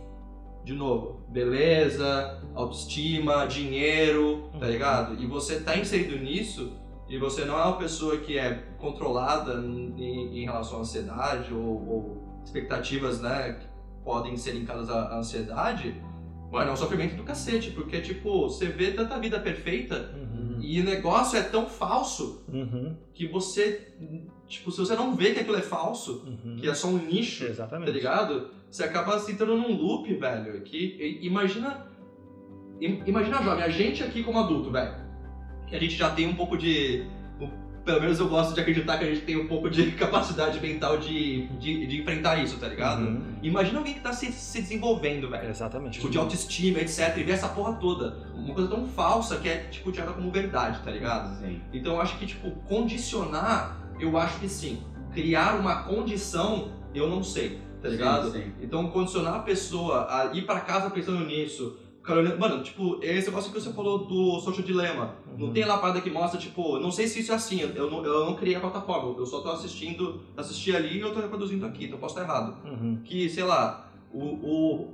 de 0.63 0.73
novo, 0.73 1.19
beleza, 1.27 2.41
autoestima, 2.55 3.45
dinheiro, 3.47 4.49
tá 4.59 4.65
Uhum. 4.65 4.71
ligado? 4.71 5.21
E 5.21 5.25
você 5.25 5.59
tá 5.59 5.75
inserido 5.77 6.17
nisso, 6.23 6.71
e 7.09 7.17
você 7.17 7.43
não 7.43 7.59
é 7.59 7.63
uma 7.63 7.77
pessoa 7.77 8.17
que 8.17 8.37
é 8.37 8.53
controlada 8.77 9.55
em, 9.55 10.41
em 10.41 10.45
relação 10.45 10.77
à 10.77 10.81
ansiedade 10.81 11.53
ou, 11.53 11.63
ou 11.89 12.41
expectativas, 12.43 13.19
né, 13.21 13.53
que 13.59 13.67
podem 14.03 14.37
ser 14.37 14.51
linkadas 14.51 14.89
à 14.89 15.17
ansiedade, 15.17 15.95
mano, 16.51 16.69
é 16.69 16.73
um 16.73 16.77
sofrimento 16.77 17.15
do 17.15 17.23
cacete, 17.23 17.71
porque, 17.71 17.99
tipo, 18.01 18.43
você 18.47 18.67
vê 18.67 18.91
tanta 18.91 19.17
vida 19.19 19.39
perfeita 19.39 20.11
Uhum. 20.15 20.59
e 20.61 20.79
o 20.81 20.83
negócio 20.83 21.37
é 21.37 21.41
tão 21.43 21.65
falso 21.67 22.43
Uhum. 22.51 22.95
que 23.13 23.27
você, 23.27 23.93
tipo, 24.47 24.71
se 24.71 24.79
você 24.79 24.95
não 24.95 25.15
vê 25.15 25.31
que 25.33 25.39
aquilo 25.41 25.57
é 25.57 25.61
falso, 25.61 26.23
Uhum. 26.25 26.55
que 26.57 26.67
é 26.69 26.73
só 26.73 26.87
um 26.87 26.97
nicho, 26.97 27.43
Exatamente. 27.45 27.87
tá 27.87 27.91
ligado? 27.93 28.49
Você 28.69 28.83
acaba 28.83 29.19
se 29.19 29.31
entrando 29.31 29.55
num 29.57 29.75
loop, 29.75 30.11
velho, 30.15 30.61
que 30.61 31.19
imagina, 31.21 31.87
im- 32.79 33.01
imagina 33.05 33.41
jovem, 33.43 33.63
a 33.63 33.69
gente 33.69 34.03
aqui 34.03 34.23
como 34.23 34.39
adulto, 34.39 34.71
velho, 34.71 35.08
a 35.75 35.79
gente 35.79 35.95
já 35.95 36.09
tem 36.09 36.27
um 36.27 36.35
pouco 36.35 36.57
de, 36.57 37.05
pelo 37.89 38.01
menos 38.01 38.19
eu 38.19 38.29
gosto 38.29 38.53
de 38.53 38.61
acreditar 38.61 38.99
que 38.99 39.03
a 39.03 39.07
gente 39.07 39.21
tem 39.21 39.35
um 39.35 39.47
pouco 39.47 39.69
de 39.69 39.91
capacidade 39.97 40.59
mental 40.59 40.97
de, 40.97 41.47
de, 41.57 41.87
de 41.87 42.01
enfrentar 42.01 42.41
isso, 42.41 42.57
tá 42.57 42.67
ligado? 42.67 43.01
Uhum. 43.01 43.35
Imagina 43.41 43.79
alguém 43.79 43.95
que 43.95 43.99
tá 43.99 44.13
se, 44.13 44.31
se 44.31 44.61
desenvolvendo, 44.61 45.27
velho. 45.27 45.49
Exatamente. 45.49 45.93
Tipo, 45.93 46.09
de 46.09 46.17
autoestima, 46.17 46.79
etc. 46.79 47.17
E 47.17 47.23
ver 47.23 47.31
essa 47.31 47.49
porra 47.49 47.73
toda. 47.73 48.27
Uma 48.35 48.53
coisa 48.53 48.69
tão 48.69 48.87
falsa 48.87 49.37
que 49.37 49.49
é, 49.49 49.57
tipo, 49.71 49.91
tirada 49.91 50.13
como 50.13 50.29
verdade, 50.31 50.79
tá 50.83 50.91
ligado? 50.91 51.39
Sim. 51.39 51.61
Então 51.73 51.95
eu 51.95 52.01
acho 52.01 52.17
que, 52.19 52.27
tipo, 52.27 52.51
condicionar, 52.67 53.77
eu 53.99 54.15
acho 54.17 54.39
que 54.39 54.47
sim. 54.47 54.83
Criar 55.11 55.59
uma 55.59 55.83
condição, 55.83 56.71
eu 56.93 57.09
não 57.09 57.23
sei, 57.23 57.59
tá 57.81 57.89
ligado? 57.89 58.31
Sim, 58.31 58.43
sim. 58.43 58.53
Então 58.61 58.87
condicionar 58.91 59.35
a 59.35 59.39
pessoa 59.39 60.07
a 60.09 60.35
ir 60.35 60.43
pra 60.43 60.59
casa 60.59 60.91
pensando 60.91 61.25
nisso. 61.25 61.79
Olhando- 62.17 62.39
Mano, 62.39 62.63
tipo, 62.63 62.99
esse 63.01 63.27
negócio 63.27 63.51
que 63.51 63.59
você 63.59 63.71
falou 63.73 63.99
do 64.05 64.39
social 64.39 64.65
dilema. 64.65 65.15
Não 65.37 65.47
Uhum. 65.47 65.53
tem 65.53 65.63
lá 65.65 65.77
parada 65.77 66.01
que 66.01 66.09
mostra, 66.09 66.39
tipo, 66.39 66.77
não 66.79 66.91
sei 66.91 67.07
se 67.07 67.19
isso 67.21 67.31
é 67.31 67.35
assim, 67.35 67.61
eu 67.75 67.89
não, 67.89 68.03
eu 68.05 68.25
não 68.25 68.35
criei 68.35 68.55
a 68.55 68.59
plataforma, 68.59 69.13
eu 69.17 69.25
só 69.25 69.39
tô 69.41 69.49
assistindo, 69.49 70.21
assisti 70.35 70.75
ali 70.75 70.97
e 70.97 71.01
eu 71.01 71.13
tô 71.13 71.19
reproduzindo 71.21 71.65
aqui, 71.65 71.85
então 71.85 71.97
posso 71.99 72.19
estar 72.19 72.27
errado 72.31 72.57
Uhum. 72.65 72.99
que, 73.03 73.29
sei 73.29 73.43
lá, 73.43 73.89
o, 74.13 74.19
o- 74.23 74.93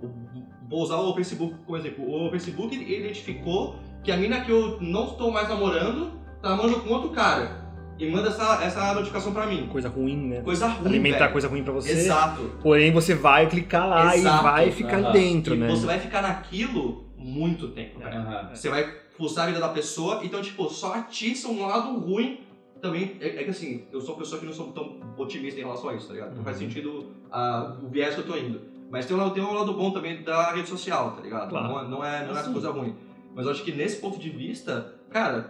vou 0.70 0.82
usar 0.82 0.98
o 0.98 1.14
Facebook 1.16 1.56
como 1.66 1.78
exemplo. 1.78 2.06
O 2.28 2.30
Facebook 2.30 2.76
identificou 2.76 3.76
que 4.04 4.12
a 4.12 4.18
mina 4.18 4.42
que 4.42 4.52
eu 4.52 4.78
não 4.82 5.06
estou 5.08 5.32
mais 5.32 5.48
namorando 5.50 6.12
tá 6.42 6.50
namorando 6.50 6.82
com 6.84 6.90
outro 6.94 7.10
cara. 7.12 7.64
E 7.98 8.10
manda 8.12 8.28
essa, 8.28 8.62
essa 8.62 8.94
notificação 8.94 9.32
pra 9.32 9.46
mim. 9.46 9.68
Coisa 9.72 9.88
ruim, 9.88 10.18
né? 10.18 10.42
Coisa 10.42 10.68
ruim. 10.68 10.86
Alimentar 10.90 11.20
velho. 11.20 11.32
coisa 11.32 11.48
ruim 11.48 11.64
pra 11.64 11.72
você. 11.72 11.92
Exato. 11.92 12.42
Porém, 12.62 12.92
você 12.92 13.16
vai 13.16 13.48
clicar 13.48 13.88
lá 13.88 14.14
Exato. 14.18 14.40
e 14.40 14.44
vai 14.44 14.72
ficar 14.72 14.98
Aham. 15.00 15.12
dentro, 15.14 15.56
e 15.56 15.58
né? 15.58 15.68
você 15.70 15.86
vai 15.86 15.98
ficar 15.98 16.22
naquilo 16.22 17.05
muito 17.26 17.70
tempo, 17.70 18.00
velho. 18.00 18.18
Aham. 18.18 18.50
Você 18.54 18.70
vai 18.70 18.94
fuçar 19.18 19.46
a 19.46 19.48
vida 19.48 19.60
da 19.60 19.70
pessoa, 19.70 20.22
então, 20.24 20.42
tipo, 20.42 20.70
só 20.70 20.94
atiça 20.94 21.48
um 21.48 21.66
lado 21.66 21.98
ruim 22.00 22.42
também. 22.82 23.18
É, 23.20 23.28
é 23.42 23.44
que 23.44 23.50
assim, 23.50 23.84
eu 23.92 24.00
sou 24.00 24.14
uma 24.14 24.20
pessoa 24.22 24.40
que 24.40 24.46
não 24.46 24.54
sou 24.54 24.72
tão 24.72 24.98
otimista 25.18 25.60
em 25.60 25.64
relação 25.64 25.90
a 25.90 25.96
isso, 25.96 26.08
tá 26.08 26.14
ligado? 26.14 26.36
Não 26.36 26.44
faz 26.44 26.60
Uhum. 26.62 26.68
sentido 26.68 27.12
ah, 27.32 27.76
o 27.84 27.88
viés 27.88 28.14
que 28.14 28.22
eu 28.22 28.28
tô 28.28 28.38
indo. 28.38 28.62
Mas 28.92 29.06
tem 29.08 29.16
um, 29.16 29.20
lado- 29.20 29.34
tem 29.34 29.44
um 29.44 29.52
lado 29.54 29.74
bom 29.74 29.92
também 29.92 30.22
da 30.22 30.52
rede 30.54 30.70
social, 30.70 31.12
tá 31.14 31.22
ligado? 31.22 31.50
Claro. 31.50 31.68
Não, 31.68 31.80
é- 31.80 31.88
não 31.88 32.06
é, 32.06 32.26
não 32.28 32.38
é 32.38 32.44
Sim. 32.44 32.54
coisa 32.54 32.70
ruim. 32.72 32.96
Mas 33.34 33.46
eu 33.46 33.52
acho 33.52 33.64
que 33.64 33.72
nesse 33.72 33.98
ponto 34.00 34.20
de 34.20 34.30
vista, 34.30 34.94
cara, 35.10 35.50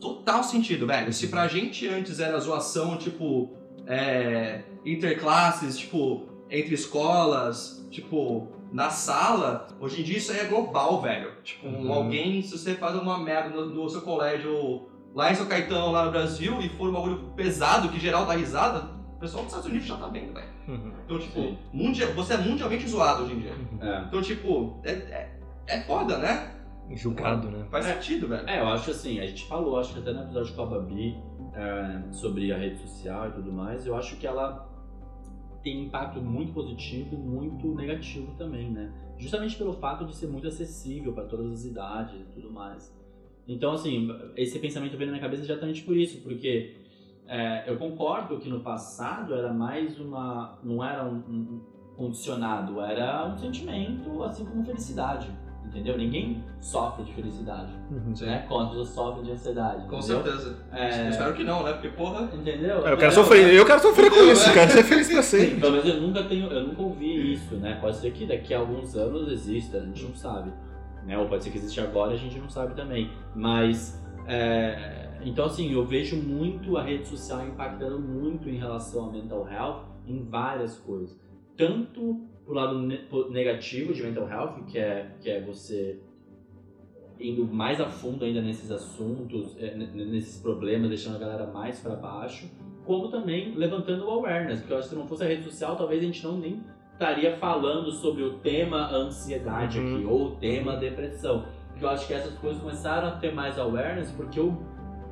total 0.00 0.44
sentido, 0.44 0.86
velho. 0.86 1.12
Se 1.12 1.26
pra 1.28 1.48
gente 1.48 1.86
antes 1.88 2.20
era 2.20 2.38
zoação, 2.38 2.96
tipo, 2.96 3.50
é, 3.86 4.62
interclasses, 4.84 5.76
tipo, 5.76 6.22
entre 6.50 6.74
escolas, 6.74 7.84
tipo, 7.90 8.48
na 8.72 8.90
sala, 8.90 9.66
hoje 9.80 10.00
em 10.00 10.04
dia 10.04 10.18
isso 10.18 10.30
aí 10.32 10.40
é 10.40 10.44
global, 10.44 11.00
velho. 11.00 11.32
Tipo, 11.42 11.66
Uhum. 11.68 11.92
alguém, 11.92 12.42
se 12.42 12.56
você 12.58 12.74
faz 12.74 12.94
uma 12.96 13.18
merda 13.18 13.50
no, 13.50 13.66
no 13.66 13.88
seu 13.88 14.02
colégio 14.02 14.88
lá 15.14 15.30
em 15.32 15.34
São 15.34 15.46
Caetano, 15.46 15.90
lá 15.90 16.04
no 16.04 16.10
Brasil, 16.10 16.60
e 16.60 16.68
for 16.68 16.90
um 16.90 16.92
bagulho 16.92 17.32
pesado 17.34 17.88
que 17.88 17.98
geral 17.98 18.26
dá 18.26 18.34
risada, 18.34 18.90
o 19.16 19.18
pessoal 19.20 19.42
dos 19.44 19.52
Estados 19.52 19.68
Unidos 19.70 19.88
já 19.88 19.96
tá 19.96 20.06
vendo, 20.08 20.32
velho. 20.34 20.48
Uhum. 20.68 20.92
Então, 21.04 21.18
tipo, 21.18 21.56
mundial, 21.72 22.12
você 22.12 22.34
é 22.34 22.36
mundialmente 22.36 22.86
zoado 22.88 23.24
hoje 23.24 23.32
em 23.34 23.38
dia. 23.40 23.52
É. 23.80 24.04
Então, 24.06 24.20
tipo, 24.22 24.80
é, 24.84 24.90
é, 24.92 25.38
é 25.66 25.80
foda, 25.82 26.18
né? 26.18 26.54
Julgado, 26.90 27.50
né? 27.50 27.66
Faz 27.70 27.84
sentido, 27.84 28.28
velho. 28.28 28.48
É, 28.48 28.60
eu 28.60 28.68
acho 28.68 28.90
assim, 28.90 29.18
a 29.20 29.26
gente 29.26 29.46
falou, 29.46 29.78
acho 29.78 29.92
que 29.94 29.98
até 30.00 30.12
no 30.12 30.22
episódio 30.22 30.54
com 30.54 30.62
a 30.62 30.66
Babi, 30.66 31.16
é, 31.54 32.12
sobre 32.12 32.52
a 32.52 32.56
rede 32.56 32.78
social 32.80 33.28
e 33.28 33.32
tudo 33.32 33.52
mais, 33.52 33.86
eu 33.86 33.96
acho 33.96 34.16
que 34.16 34.26
ela 34.26 34.67
tem 35.68 35.82
impacto 35.82 36.20
muito 36.20 36.52
positivo 36.52 37.14
e 37.14 37.18
muito 37.18 37.74
negativo 37.74 38.32
também, 38.38 38.70
né? 38.70 38.90
Justamente 39.18 39.56
pelo 39.56 39.74
fato 39.74 40.06
de 40.06 40.14
ser 40.14 40.26
muito 40.26 40.46
acessível 40.46 41.12
para 41.12 41.24
todas 41.24 41.52
as 41.52 41.64
idades 41.64 42.14
e 42.14 42.24
tudo 42.32 42.50
mais. 42.50 42.96
Então, 43.46 43.72
assim, 43.72 44.08
esse 44.36 44.58
pensamento 44.58 44.96
veio 44.96 45.10
na 45.10 45.16
minha 45.16 45.22
cabeça 45.22 45.42
exatamente 45.42 45.82
por 45.82 45.96
isso, 45.96 46.22
porque 46.22 46.76
é, 47.26 47.70
eu 47.70 47.76
concordo 47.76 48.38
que 48.38 48.48
no 48.48 48.60
passado 48.60 49.34
era 49.34 49.52
mais 49.52 49.98
uma. 50.00 50.58
não 50.62 50.82
era 50.82 51.04
um, 51.04 51.16
um 51.16 51.60
condicionado, 51.96 52.80
era 52.80 53.26
um 53.26 53.36
sentimento, 53.36 54.22
assim 54.22 54.44
como 54.44 54.64
felicidade. 54.64 55.28
Entendeu? 55.68 55.98
Ninguém 55.98 56.42
sofre 56.60 57.04
de 57.04 57.12
felicidade 57.12 57.70
Uhum. 57.90 58.14
Né? 58.20 58.44
Quando 58.48 58.78
eu 58.78 58.84
sofro 58.84 59.22
de 59.22 59.32
ansiedade. 59.32 59.86
Com 59.86 59.98
entendeu? 59.98 60.22
certeza. 60.22 60.56
É. 60.72 61.06
Eu 61.06 61.10
espero 61.10 61.34
que 61.34 61.44
não, 61.44 61.62
né? 61.62 61.72
Porque, 61.74 61.88
porra. 61.88 62.28
Entendeu? 62.32 62.70
É, 62.70 62.78
eu 62.78 62.82
quero 62.82 62.94
Entendeu? 62.94 63.12
sofrer, 63.12 63.54
eu 63.54 63.66
quero 63.66 63.80
sofrer 63.82 64.10
com 64.10 64.16
Entendeu, 64.16 64.32
isso, 64.32 64.48
né? 64.48 64.54
quero 64.54 64.70
ser 64.70 64.82
feliz 64.84 65.08
pra 65.12 65.22
sempre. 65.22 65.60
pelo 65.60 65.72
menos 65.72 65.88
eu 65.88 66.00
nunca 66.00 66.22
tenho, 66.24 66.46
eu 66.50 66.66
nunca 66.66 66.82
ouvi 66.82 67.32
isso, 67.34 67.54
né? 67.56 67.78
Pode 67.80 67.96
ser 67.98 68.10
que 68.12 68.26
daqui 68.26 68.52
a 68.54 68.58
alguns 68.58 68.96
anos 68.96 69.30
exista, 69.30 69.78
a 69.78 69.80
gente 69.80 70.02
não 70.04 70.14
sabe. 70.14 70.50
Né? 71.06 71.16
Ou 71.18 71.26
pode 71.28 71.44
ser 71.44 71.50
que 71.50 71.58
existe 71.58 71.80
agora, 71.80 72.12
a 72.12 72.16
gente 72.16 72.38
não 72.38 72.48
sabe 72.48 72.74
também. 72.74 73.10
Mas 73.34 74.02
é, 74.26 75.08
então 75.22 75.46
assim, 75.46 75.72
eu 75.72 75.84
vejo 75.84 76.16
muito 76.16 76.76
a 76.76 76.82
rede 76.82 77.06
social 77.08 77.46
impactando 77.46 77.98
muito 77.98 78.48
em 78.48 78.56
relação 78.56 79.04
ao 79.04 79.12
mental 79.12 79.46
health 79.50 79.84
em 80.06 80.24
várias 80.28 80.76
coisas. 80.78 81.16
Tanto 81.58 82.20
o 82.46 82.52
lado 82.54 82.78
ne- 82.78 83.00
negativo 83.30 83.92
de 83.92 84.02
mental 84.02 84.26
health, 84.28 84.64
que 84.66 84.78
é, 84.78 85.10
que 85.20 85.28
é 85.28 85.40
você 85.42 85.98
indo 87.20 87.44
mais 87.44 87.80
a 87.80 87.86
fundo 87.86 88.24
ainda 88.24 88.40
nesses 88.40 88.70
assuntos, 88.70 89.56
n- 89.58 89.86
nesses 90.06 90.40
problemas, 90.40 90.88
deixando 90.88 91.16
a 91.16 91.18
galera 91.18 91.46
mais 91.48 91.80
para 91.80 91.96
baixo, 91.96 92.48
como 92.86 93.08
também 93.10 93.54
levantando 93.54 94.06
o 94.06 94.10
awareness, 94.10 94.60
porque 94.60 94.72
eu 94.72 94.78
acho 94.78 94.88
que 94.88 94.94
se 94.94 95.00
não 95.00 95.06
fosse 95.06 95.24
a 95.24 95.26
rede 95.26 95.42
social, 95.42 95.76
talvez 95.76 96.00
a 96.00 96.06
gente 96.06 96.24
não 96.24 96.38
nem 96.38 96.62
estaria 96.92 97.36
falando 97.36 97.90
sobre 97.92 98.22
o 98.22 98.38
tema 98.38 98.88
ansiedade 98.90 99.78
Uhum. 99.78 99.96
aqui, 99.96 100.04
ou 100.06 100.26
o 100.26 100.30
tema 100.36 100.76
depressão. 100.76 101.44
Porque 101.70 101.84
eu 101.84 101.90
acho 101.90 102.06
que 102.06 102.14
essas 102.14 102.34
coisas 102.38 102.60
começaram 102.62 103.08
a 103.08 103.10
ter 103.12 103.32
mais 103.34 103.58
awareness, 103.58 104.10
porque 104.12 104.40
o, 104.40 104.56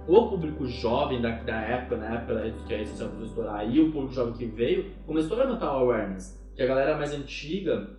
o 0.09 0.29
público 0.29 0.67
jovem 0.67 1.21
da, 1.21 1.31
da 1.43 1.61
época, 1.61 1.97
na 1.97 2.15
época 2.15 2.53
que 2.67 2.75
a 2.75 2.79
rede 2.79 2.91
social 2.91 3.09
começou 3.11 3.25
a 3.25 3.47
estourar, 3.47 3.75
e 3.75 3.81
o 3.81 3.91
público 3.93 4.15
jovem 4.15 4.35
que 4.35 4.47
veio, 4.47 4.91
começou 5.07 5.37
a 5.41 5.45
levantar 5.45 5.73
o 5.73 5.79
awareness 5.81 6.41
que 6.55 6.63
a 6.63 6.67
galera 6.67 6.97
mais 6.97 7.13
antiga 7.13 7.91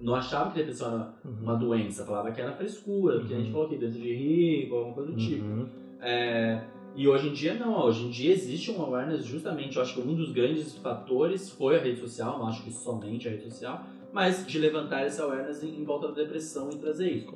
não 0.00 0.14
achava 0.16 0.50
que 0.50 0.56
depressão 0.58 0.92
era 0.94 1.14
uma 1.40 1.54
doença, 1.54 2.04
falava 2.04 2.32
que 2.32 2.40
era 2.40 2.52
frescura, 2.52 3.20
que 3.20 3.32
a 3.32 3.36
gente 3.36 3.46
Uhum. 3.46 3.52
falou 3.52 3.66
aqui, 3.66 3.76
doença 3.76 3.98
de 3.98 4.12
rico, 4.14 4.74
alguma 4.74 4.94
coisa 4.94 5.12
do 5.12 5.16
tipo. 5.16 5.44
Uhum. 5.44 5.66
É, 6.00 6.64
e 6.96 7.06
hoje 7.06 7.28
em 7.28 7.32
dia 7.32 7.54
não, 7.54 7.84
hoje 7.84 8.06
em 8.06 8.10
dia 8.10 8.32
existe 8.32 8.72
um 8.72 8.82
awareness 8.82 9.24
justamente, 9.24 9.76
eu 9.76 9.82
acho 9.82 9.94
que 9.94 10.00
um 10.00 10.14
dos 10.14 10.32
grandes 10.32 10.76
fatores 10.78 11.50
foi 11.50 11.76
a 11.76 11.80
rede 11.80 12.00
social, 12.00 12.38
não 12.38 12.48
acho 12.48 12.64
que 12.64 12.72
somente 12.72 13.28
a 13.28 13.30
rede 13.30 13.44
social, 13.44 13.84
mas 14.12 14.44
de 14.44 14.58
levantar 14.58 15.06
esse 15.06 15.20
awareness 15.22 15.62
em, 15.62 15.80
em 15.80 15.84
volta 15.84 16.08
da 16.08 16.14
depressão 16.14 16.68
e 16.72 16.76
trazer 16.76 17.08
isso. 17.08 17.32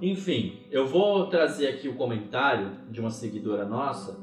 Enfim, 0.00 0.62
eu 0.70 0.86
vou 0.86 1.26
trazer 1.26 1.68
aqui 1.68 1.88
o 1.88 1.94
comentário 1.94 2.70
de 2.90 3.00
uma 3.00 3.10
seguidora 3.10 3.66
nossa, 3.66 4.18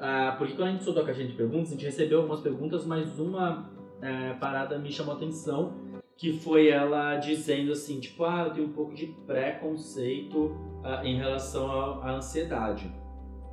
ah, 0.00 0.34
porque 0.38 0.54
quando 0.54 0.68
a 0.68 0.72
gente 0.72 0.84
soltou 0.84 1.02
a 1.02 1.06
caixinha 1.06 1.26
de 1.26 1.34
perguntas, 1.34 1.68
a 1.68 1.72
gente 1.72 1.84
recebeu 1.84 2.18
algumas 2.18 2.40
perguntas, 2.40 2.86
mas 2.86 3.18
uma 3.18 3.70
eh, 4.00 4.34
parada 4.40 4.78
me 4.78 4.90
chamou 4.92 5.14
a 5.14 5.16
atenção, 5.16 5.74
que 6.16 6.32
foi 6.32 6.68
ela 6.68 7.16
dizendo 7.16 7.72
assim, 7.72 8.00
tipo, 8.00 8.24
ah, 8.24 8.44
eu 8.46 8.54
tenho 8.54 8.66
um 8.68 8.72
pouco 8.72 8.94
de 8.94 9.06
preconceito 9.26 10.56
ah, 10.84 11.02
em 11.04 11.16
relação 11.16 11.70
à 11.70 12.08
à 12.08 12.16
ansiedade. 12.16 12.90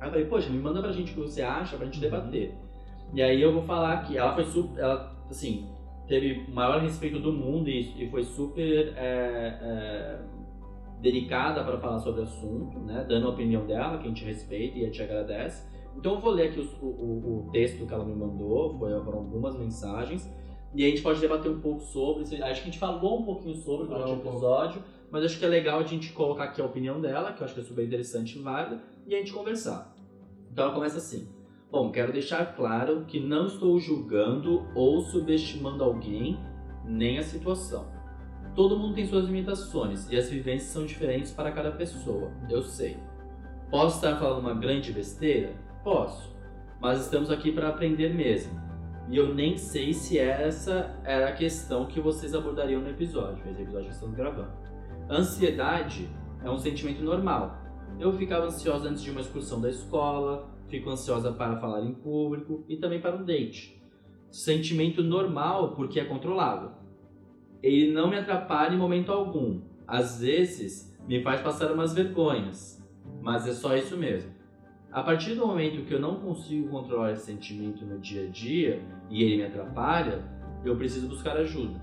Aí 0.00 0.08
eu 0.08 0.10
falei, 0.10 0.26
poxa, 0.26 0.48
me 0.50 0.58
manda 0.58 0.80
pra 0.80 0.92
gente 0.92 1.12
o 1.12 1.14
que 1.14 1.20
você 1.20 1.42
acha, 1.42 1.76
pra 1.76 1.86
gente 1.86 2.00
debater. 2.00 2.54
E 3.12 3.22
aí 3.22 3.40
eu 3.40 3.52
vou 3.52 3.62
falar 3.62 4.04
que 4.04 4.16
ela 4.16 4.34
foi 4.34 4.44
super, 4.44 4.80
ela, 4.80 5.16
assim, 5.28 5.68
teve 6.06 6.44
o 6.48 6.54
maior 6.54 6.80
respeito 6.80 7.18
do 7.18 7.32
mundo 7.32 7.68
e, 7.68 8.04
e 8.04 8.08
foi 8.10 8.22
super 8.22 8.94
é, 8.96 9.58
é, 9.60 10.20
delicada 11.00 11.62
para 11.62 11.78
falar 11.78 11.98
sobre 12.00 12.20
o 12.20 12.24
assunto, 12.24 12.78
né? 12.80 13.04
Dando 13.08 13.26
a 13.26 13.30
opinião 13.30 13.66
dela, 13.66 13.98
que 13.98 14.04
a 14.04 14.08
gente 14.08 14.24
respeita 14.24 14.78
e 14.78 14.82
a 14.82 14.86
gente 14.86 15.02
agradece. 15.02 15.66
Então 15.96 16.14
eu 16.14 16.20
vou 16.20 16.30
ler 16.32 16.48
aqui 16.48 16.60
o, 16.60 16.86
o- 16.86 17.46
o 17.46 17.50
texto 17.52 17.86
que 17.86 17.92
ela 17.94 18.04
me 18.04 18.14
mandou, 18.14 18.78
foram 18.78 19.18
algumas 19.18 19.56
mensagens, 19.58 20.30
e 20.74 20.84
a 20.84 20.88
gente 20.88 21.00
pode 21.02 21.20
debater 21.20 21.50
um 21.50 21.60
pouco 21.60 21.80
sobre. 21.80 22.22
Acho 22.22 22.34
que 22.34 22.42
a 22.42 22.52
gente 22.54 22.78
falou 22.78 23.20
um 23.20 23.24
pouquinho 23.24 23.56
sobre 23.56 23.86
durante 23.86 24.10
o 24.10 24.14
episódio, 24.30 24.82
mas 25.10 25.24
acho 25.24 25.38
que 25.38 25.44
é 25.44 25.48
legal 25.48 25.78
a 25.80 25.84
gente 25.84 26.12
colocar 26.12 26.44
aqui 26.44 26.60
a 26.60 26.64
opinião 26.66 27.00
dela, 27.00 27.32
que 27.32 27.40
eu 27.40 27.44
acho 27.46 27.54
que 27.54 27.60
é 27.60 27.64
super 27.64 27.84
interessante 27.84 28.38
e 28.38 28.42
válida, 28.42 28.82
e 29.06 29.14
a 29.14 29.18
gente 29.18 29.32
conversar. 29.32 29.94
Então 30.52 30.64
ela 30.66 30.74
começa 30.74 30.98
assim. 30.98 31.28
Bom, 31.70 31.90
quero 31.90 32.12
deixar 32.12 32.54
claro 32.54 33.04
que 33.06 33.18
não 33.20 33.46
estou 33.46 33.78
julgando 33.80 34.66
ou 34.74 35.00
subestimando 35.00 35.82
alguém, 35.82 36.38
nem 36.84 37.18
a 37.18 37.22
situação. 37.22 37.86
Todo 38.56 38.78
mundo 38.78 38.94
tem 38.94 39.06
suas 39.06 39.26
limitações 39.26 40.10
e 40.10 40.16
as 40.16 40.30
vivências 40.30 40.70
são 40.70 40.86
diferentes 40.86 41.30
para 41.30 41.52
cada 41.52 41.70
pessoa, 41.72 42.32
eu 42.48 42.62
sei. 42.62 42.96
Posso 43.70 43.96
estar 43.96 44.16
falando 44.16 44.40
uma 44.40 44.54
grande 44.54 44.94
besteira? 44.94 45.52
Posso. 45.84 46.34
Mas 46.80 47.00
estamos 47.00 47.30
aqui 47.30 47.52
para 47.52 47.68
aprender 47.68 48.14
mesmo. 48.14 48.58
E 49.10 49.16
eu 49.18 49.34
nem 49.34 49.58
sei 49.58 49.92
se 49.92 50.18
essa 50.18 50.98
era 51.04 51.28
a 51.28 51.32
questão 51.32 51.84
que 51.84 52.00
vocês 52.00 52.34
abordariam 52.34 52.80
no 52.80 52.88
episódio, 52.88 53.44
esse 53.46 53.60
episódio 53.60 53.88
que 53.88 53.94
estamos 53.94 54.16
gravando. 54.16 54.50
Ansiedade 55.10 56.08
é 56.42 56.50
um 56.50 56.58
sentimento 56.58 57.04
normal. 57.04 57.58
Eu 58.00 58.10
ficava 58.14 58.46
ansiosa 58.46 58.88
antes 58.88 59.02
de 59.02 59.10
uma 59.10 59.20
excursão 59.20 59.60
da 59.60 59.68
escola, 59.68 60.48
fico 60.66 60.88
ansiosa 60.88 61.30
para 61.30 61.60
falar 61.60 61.82
em 61.82 61.92
público 61.92 62.64
e 62.68 62.78
também 62.78 63.02
para 63.02 63.16
um 63.16 63.24
date. 63.24 63.78
Sentimento 64.30 65.02
normal 65.02 65.74
porque 65.74 66.00
é 66.00 66.04
controlável. 66.06 66.85
Ele 67.62 67.92
não 67.92 68.08
me 68.08 68.16
atrapalha 68.16 68.74
em 68.74 68.78
momento 68.78 69.12
algum. 69.12 69.60
Às 69.86 70.20
vezes 70.20 70.96
me 71.06 71.22
faz 71.22 71.40
passar 71.40 71.70
umas 71.72 71.94
vergonhas, 71.94 72.82
mas 73.20 73.46
é 73.46 73.52
só 73.52 73.76
isso 73.76 73.96
mesmo. 73.96 74.30
A 74.90 75.02
partir 75.02 75.34
do 75.34 75.46
momento 75.46 75.84
que 75.84 75.94
eu 75.94 76.00
não 76.00 76.16
consigo 76.20 76.68
controlar 76.68 77.12
esse 77.12 77.26
sentimento 77.26 77.84
no 77.84 77.98
dia 77.98 78.26
a 78.26 78.30
dia 78.30 78.82
e 79.10 79.22
ele 79.22 79.36
me 79.36 79.44
atrapalha, 79.44 80.24
eu 80.64 80.76
preciso 80.76 81.08
buscar 81.08 81.36
ajuda. 81.36 81.80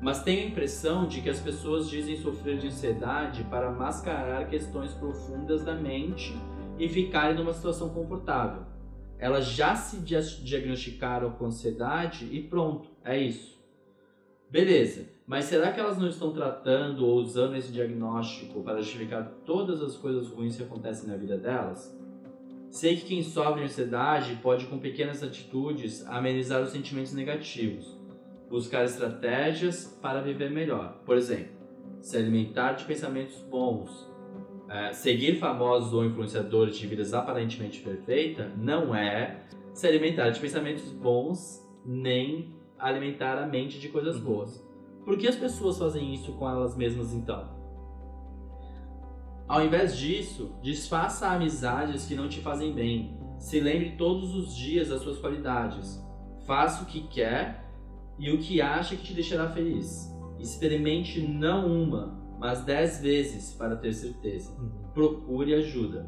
Mas 0.00 0.22
tenho 0.22 0.42
a 0.42 0.48
impressão 0.48 1.06
de 1.06 1.20
que 1.20 1.30
as 1.30 1.38
pessoas 1.38 1.88
dizem 1.88 2.16
sofrer 2.16 2.58
de 2.58 2.66
ansiedade 2.66 3.44
para 3.44 3.70
mascarar 3.70 4.48
questões 4.48 4.92
profundas 4.94 5.62
da 5.64 5.74
mente 5.74 6.34
e 6.78 6.88
ficarem 6.88 7.36
numa 7.36 7.52
situação 7.52 7.90
confortável. 7.90 8.62
Elas 9.18 9.46
já 9.46 9.76
se 9.76 10.00
dia- 10.00 10.20
diagnosticaram 10.20 11.30
com 11.32 11.46
ansiedade 11.46 12.28
e 12.32 12.42
pronto, 12.42 12.90
é 13.04 13.16
isso. 13.16 13.51
Beleza, 14.52 15.06
mas 15.26 15.46
será 15.46 15.72
que 15.72 15.80
elas 15.80 15.96
não 15.96 16.08
estão 16.08 16.30
tratando 16.30 17.06
ou 17.06 17.16
usando 17.16 17.56
esse 17.56 17.72
diagnóstico 17.72 18.62
para 18.62 18.82
justificar 18.82 19.32
todas 19.46 19.80
as 19.80 19.96
coisas 19.96 20.28
ruins 20.28 20.58
que 20.58 20.62
acontecem 20.62 21.08
na 21.08 21.16
vida 21.16 21.38
delas? 21.38 21.98
Sei 22.68 22.96
que 22.96 23.06
quem 23.06 23.22
sofre 23.22 23.60
de 23.60 23.64
ansiedade 23.64 24.38
pode, 24.42 24.66
com 24.66 24.78
pequenas 24.78 25.22
atitudes, 25.22 26.06
amenizar 26.06 26.60
os 26.60 26.68
sentimentos 26.68 27.14
negativos, 27.14 27.98
buscar 28.50 28.84
estratégias 28.84 29.98
para 30.02 30.20
viver 30.20 30.50
melhor. 30.50 31.00
Por 31.06 31.16
exemplo, 31.16 31.56
se 32.02 32.18
alimentar 32.18 32.74
de 32.74 32.84
pensamentos 32.84 33.38
bons, 33.50 34.06
é, 34.68 34.92
seguir 34.92 35.38
famosos 35.38 35.94
ou 35.94 36.04
influenciadores 36.04 36.76
de 36.76 36.86
vidas 36.86 37.14
aparentemente 37.14 37.80
perfeitas 37.80 38.54
não 38.58 38.94
é 38.94 39.46
se 39.72 39.86
alimentar 39.86 40.28
de 40.28 40.40
pensamentos 40.40 40.90
bons 40.90 41.66
nem 41.86 42.60
alimentar 42.82 43.38
a 43.38 43.46
mente 43.46 43.78
de 43.78 43.88
coisas 43.88 44.16
Uhum. 44.16 44.24
boas. 44.24 44.66
Por 45.04 45.16
que 45.16 45.26
as 45.26 45.36
pessoas 45.36 45.78
fazem 45.78 46.12
isso 46.14 46.32
com 46.34 46.48
elas 46.48 46.76
mesmas 46.76 47.12
então? 47.12 47.60
Ao 49.48 49.64
invés 49.64 49.96
disso, 49.96 50.54
desfaça 50.62 51.28
amizades 51.28 52.06
que 52.06 52.14
não 52.14 52.28
te 52.28 52.40
fazem 52.40 52.72
bem. 52.72 53.18
Se 53.38 53.60
lembre 53.60 53.96
todos 53.96 54.34
os 54.34 54.54
dias 54.56 54.88
das 54.88 55.02
suas 55.02 55.18
qualidades. 55.18 56.00
Faça 56.46 56.82
o 56.82 56.86
que 56.86 57.02
quer 57.08 57.68
e 58.18 58.30
o 58.30 58.38
que 58.38 58.60
acha 58.60 58.96
que 58.96 59.02
te 59.02 59.12
deixará 59.14 59.48
feliz. 59.48 60.10
Experimente 60.38 61.20
não 61.20 61.66
uma, 61.66 62.18
mas 62.38 62.64
dez 62.64 63.00
vezes 63.00 63.52
para 63.54 63.76
ter 63.76 63.92
certeza. 63.92 64.52
Procure 64.94 65.54
ajuda. 65.54 66.06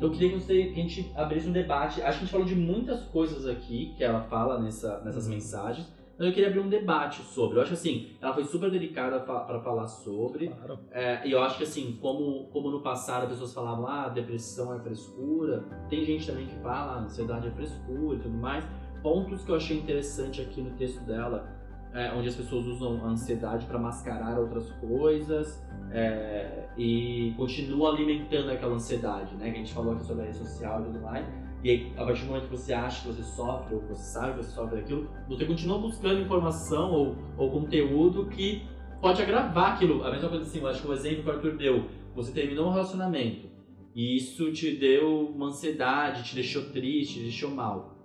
Eu 0.00 0.10
queria 0.10 0.30
que 0.30 0.34
você- 0.40 0.64
que 0.66 0.78
a 0.80 0.82
gente 0.82 1.12
abrisse 1.16 1.48
um 1.48 1.52
debate. 1.52 2.00
Acho 2.02 2.18
que 2.18 2.24
a 2.24 2.26
gente 2.26 2.30
falou 2.30 2.46
de 2.46 2.54
muitas 2.54 3.02
coisas 3.06 3.46
aqui 3.46 3.94
que 3.96 4.04
ela 4.04 4.20
fala 4.22 4.60
nessa, 4.60 5.00
nessas 5.00 5.24
Uhum. 5.26 5.34
mensagens, 5.34 5.92
mas 6.16 6.26
eu 6.28 6.32
queria 6.32 6.48
abrir 6.48 6.60
um 6.60 6.68
debate 6.68 7.20
sobre. 7.22 7.58
Eu 7.58 7.62
acho 7.62 7.72
assim, 7.74 8.10
ela 8.20 8.32
foi 8.32 8.44
super 8.44 8.70
delicada 8.70 9.20
para 9.20 9.60
falar 9.60 9.86
sobre. 9.88 10.48
Claro. 10.48 10.78
É, 10.92 11.26
e 11.26 11.32
eu 11.32 11.42
acho 11.42 11.56
que 11.58 11.64
assim, 11.64 11.98
como, 12.00 12.44
como 12.48 12.70
no 12.70 12.80
passado 12.80 13.24
as 13.24 13.30
pessoas 13.30 13.52
falavam, 13.52 13.86
ah, 13.88 14.08
depressão 14.08 14.72
é 14.74 14.78
frescura, 14.80 15.64
tem 15.88 16.04
gente 16.04 16.26
também 16.26 16.46
que 16.46 16.54
fala, 16.56 16.92
ah, 16.92 16.98
ansiedade 17.00 17.48
é 17.48 17.50
frescura 17.50 18.16
e 18.16 18.20
tudo 18.20 18.36
mais. 18.36 18.64
Pontos 19.02 19.44
que 19.44 19.50
eu 19.50 19.54
achei 19.56 19.78
interessante 19.78 20.40
aqui 20.40 20.60
no 20.60 20.70
texto 20.76 21.00
dela, 21.04 21.48
é, 21.94 22.12
onde 22.12 22.28
as 22.28 22.34
pessoas 22.34 22.66
usam 22.66 23.04
a 23.04 23.08
ansiedade 23.08 23.66
para 23.66 23.78
mascarar 23.78 24.38
outras 24.38 24.70
coisas 24.72 25.62
é, 25.90 26.68
e 26.76 27.32
continuam 27.36 27.92
alimentando 27.92 28.50
aquela 28.50 28.74
ansiedade, 28.74 29.34
né? 29.36 29.50
Que 29.50 29.56
a 29.56 29.58
gente 29.58 29.72
falou 29.72 29.94
aqui 29.94 30.04
sobre 30.04 30.22
a 30.22 30.26
rede 30.26 30.38
social 30.38 30.82
e 30.82 30.84
tudo 30.84 31.00
mais. 31.00 31.26
E 31.64 31.70
aí, 31.70 31.92
a 31.96 32.04
partir 32.04 32.22
do 32.22 32.28
momento 32.28 32.44
que 32.44 32.56
você 32.56 32.72
acha 32.72 33.02
que 33.02 33.08
você 33.08 33.22
sofre, 33.22 33.74
ou 33.74 33.80
você 33.80 34.02
sabe 34.02 34.34
que 34.34 34.44
você 34.44 34.50
sofre 34.50 34.76
daquilo, 34.76 35.08
você 35.28 35.44
continua 35.44 35.78
buscando 35.78 36.20
informação 36.20 36.92
ou, 36.92 37.16
ou 37.36 37.50
conteúdo 37.50 38.26
que 38.26 38.62
pode 39.00 39.20
agravar 39.20 39.74
aquilo. 39.74 40.04
A 40.04 40.10
mesma 40.10 40.28
coisa 40.28 40.44
assim, 40.44 40.60
eu 40.60 40.68
acho 40.68 40.82
que 40.82 40.88
o 40.88 40.92
exemplo 40.92 41.22
que 41.24 41.28
o 41.28 41.32
Arthur 41.32 41.56
deu, 41.56 41.84
você 42.14 42.32
terminou 42.32 42.68
um 42.68 42.70
relacionamento 42.70 43.48
e 43.94 44.16
isso 44.16 44.52
te 44.52 44.76
deu 44.76 45.28
uma 45.30 45.46
ansiedade, 45.46 46.22
te 46.22 46.34
deixou 46.36 46.70
triste, 46.70 47.14
te 47.14 47.22
deixou 47.22 47.50
mal. 47.50 47.96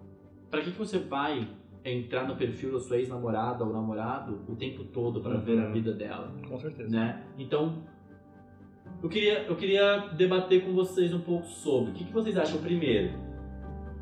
Pra 0.49 0.61
que, 0.61 0.71
que 0.71 0.77
você 0.77 0.97
vai 0.97 1.47
entrar 1.85 2.27
no 2.27 2.35
perfil 2.35 2.71
da 2.73 2.79
sua 2.79 2.97
ex-namorada 2.97 3.63
ou 3.63 3.73
namorado 3.73 4.41
o 4.47 4.55
tempo 4.55 4.83
todo 4.85 5.21
pra 5.21 5.35
ver 5.37 5.59
a 5.59 5.65
Uhum. 5.65 5.73
vida 5.73 5.93
dela? 5.93 6.31
Com 6.47 6.57
certeza. 6.57 6.89
né? 6.89 7.23
Então, 7.37 7.83
eu 9.01 9.09
queria, 9.09 9.43
eu 9.43 9.55
queria 9.55 10.07
debater 10.15 10.63
com 10.65 10.73
vocês 10.73 11.13
um 11.13 11.19
pouco 11.21 11.45
sobre 11.45 11.91
o 11.91 11.93
que, 11.93 12.05
que 12.05 12.13
vocês 12.13 12.37
acham 12.37 12.61
primeiro. 12.61 13.11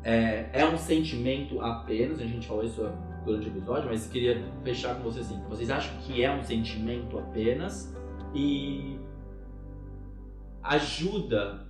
É, 0.04 0.48
é 0.52 0.64
um 0.64 0.76
sentimento 0.76 1.60
apenas, 1.60 2.20
a 2.20 2.24
gente 2.24 2.46
falou 2.46 2.64
isso 2.64 2.82
durante 3.24 3.48
o 3.48 3.50
episódio, 3.52 3.88
mas 3.88 4.06
queria 4.08 4.40
fechar 4.64 4.96
com 4.96 5.02
vocês 5.04 5.26
assim. 5.30 5.40
Vocês 5.48 5.70
acham 5.70 5.96
que 6.02 6.22
é 6.24 6.32
um 6.32 6.42
sentimento 6.42 7.18
apenas 7.18 7.96
e 8.34 8.98
ajuda 10.62 11.66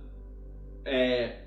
é 0.85 1.42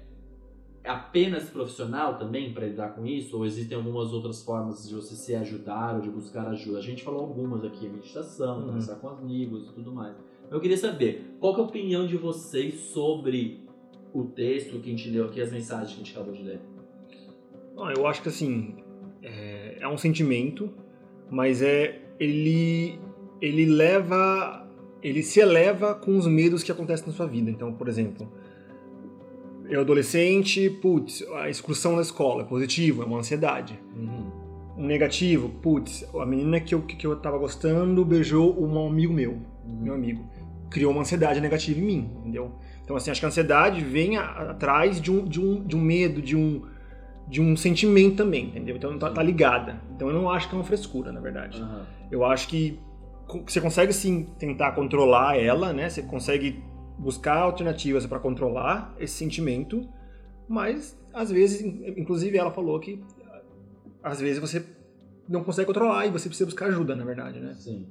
apenas 0.87 1.51
profissional 1.51 2.17
também 2.19 2.53
para 2.53 2.67
lidar 2.67 2.91
com 2.95 3.07
isso? 3.07 3.37
Ou 3.37 3.45
existem 3.45 3.77
algumas 3.77 4.13
outras 4.13 4.43
formas 4.43 4.89
de 4.89 4.95
você 4.95 5.15
se 5.15 5.35
ajudar 5.35 5.97
ou 5.97 6.01
de 6.01 6.11
buscar 6.11 6.47
ajuda? 6.49 6.79
A 6.79 6.83
gente 6.83 7.03
falou 7.03 7.21
algumas 7.21 7.65
aqui, 7.65 7.89
meditação, 7.89 8.59
Uhum. 8.59 8.67
conversar 8.67 8.97
com 8.97 9.09
amigos 9.09 9.69
e 9.69 9.73
tudo 9.73 9.93
mais. 9.93 10.15
Eu 10.51 10.61
queria 10.61 10.77
saber, 10.77 11.37
qual 11.41 11.55
que 11.55 11.61
é 11.61 11.65
a 11.65 11.67
opinião 11.67 12.07
de 12.07 12.17
vocês 12.17 12.75
sobre 12.81 13.65
o 14.15 14.25
texto 14.25 14.79
que 14.81 14.89
a 14.89 14.97
gente 14.97 15.11
leu 15.11 15.27
aqui, 15.27 15.41
as 15.41 15.53
mensagens 15.53 15.89
que 15.91 15.95
a 15.95 16.05
gente 16.05 16.15
acabou 16.15 16.33
de 16.35 16.43
ler? 16.43 16.61
Não, 17.75 17.91
eu 17.91 18.07
acho 18.07 18.23
que 18.23 18.29
assim, 18.29 18.77
é, 19.23 19.79
é 19.81 19.89
um 19.89 19.99
sentimento, 19.99 20.71
mas 21.31 21.61
é 21.63 22.01
ele 22.19 22.99
ele 23.41 23.67
leva 23.67 24.67
ele 25.03 25.23
se 25.23 25.41
eleva 25.41 25.95
com 25.95 26.17
os 26.17 26.27
medos 26.27 26.63
que 26.63 26.73
acontecem 26.73 27.07
na 27.07 27.13
sua 27.13 27.27
vida. 27.27 27.51
Então, 27.51 27.73
por 27.73 27.87
exemplo, 27.87 28.27
eu 29.69 29.81
adolescente, 29.81 30.69
putz, 30.71 31.25
a 31.37 31.49
excursão 31.49 31.97
na 31.97 32.03
escola 32.03 32.43
é 32.43 32.45
positivo, 32.45 33.03
é 33.03 33.07
uma 33.07 33.19
ansiedade. 33.19 33.79
um 34.79 34.85
negativo, 34.87 35.49
putz, 35.49 36.07
a 36.21 36.27
menina 36.27 36.61
que 36.61 36.75
eu, 36.75 36.83
que 36.83 37.07
eu 37.07 37.17
tava 37.17 37.39
gostando 37.39 38.05
beijou 38.05 38.63
um 38.63 38.87
amigo 38.87 39.13
meu, 39.13 39.39
meu 39.67 39.95
amigo. 39.95 40.23
Criou 40.71 40.93
uma 40.93 41.01
ansiedade 41.01 41.41
negativa 41.41 41.81
em 41.81 41.83
mim, 41.83 42.11
entendeu? 42.21 42.53
Então, 42.85 42.95
assim, 42.95 43.11
acho 43.11 43.19
que 43.21 43.25
a 43.25 43.29
ansiedade 43.29 43.81
vem 43.83 44.17
a- 44.19 44.51
atrás 44.51 45.01
de 45.01 45.11
um, 45.11 45.25
de, 45.25 45.41
um, 45.41 45.65
de 45.65 45.75
um 45.75 45.81
medo, 45.81 46.21
de 46.21 46.37
um, 46.37 46.63
de 47.27 47.41
um 47.41 47.57
sentimento 47.57 48.17
também, 48.17 48.49
entendeu? 48.49 48.77
Então, 48.77 48.99
tá, 48.99 49.11
tá 49.11 49.23
ligada. 49.23 49.81
Então, 49.95 50.09
eu 50.09 50.15
não 50.15 50.31
acho 50.31 50.49
que 50.49 50.55
é 50.55 50.59
uma 50.59 50.65
frescura, 50.65 51.11
na 51.11 51.21
verdade. 51.21 51.61
Aham. 51.61 51.87
Eu 52.11 52.25
acho 52.25 52.47
que 52.49 52.79
você 53.47 53.61
consegue, 53.61 53.93
sim, 53.93 54.27
tentar 54.39 54.73
controlar 54.73 55.39
ela, 55.39 55.73
né? 55.73 55.89
Você 55.89 56.03
consegue 56.03 56.63
buscar 56.99 57.37
alternativas 57.39 58.07
para 58.07 58.19
controlar 58.19 58.95
esse 58.99 59.15
sentimento, 59.15 59.89
mas, 60.49 60.99
às 61.13 61.31
vezes, 61.31 61.61
in- 61.61 61.95
inclusive 62.01 62.37
ela 62.39 62.51
falou 62.51 62.79
que, 62.81 63.03
às 64.03 64.21
vezes, 64.21 64.39
você 64.39 64.65
não 65.29 65.43
consegue 65.45 65.67
controlar 65.67 66.07
e 66.07 66.11
você 66.11 66.29
precisa 66.29 66.47
buscar 66.47 66.67
ajuda, 66.67 66.95
na 66.95 67.05
verdade, 67.05 67.41
né? 67.41 67.55
Sim. 67.55 67.87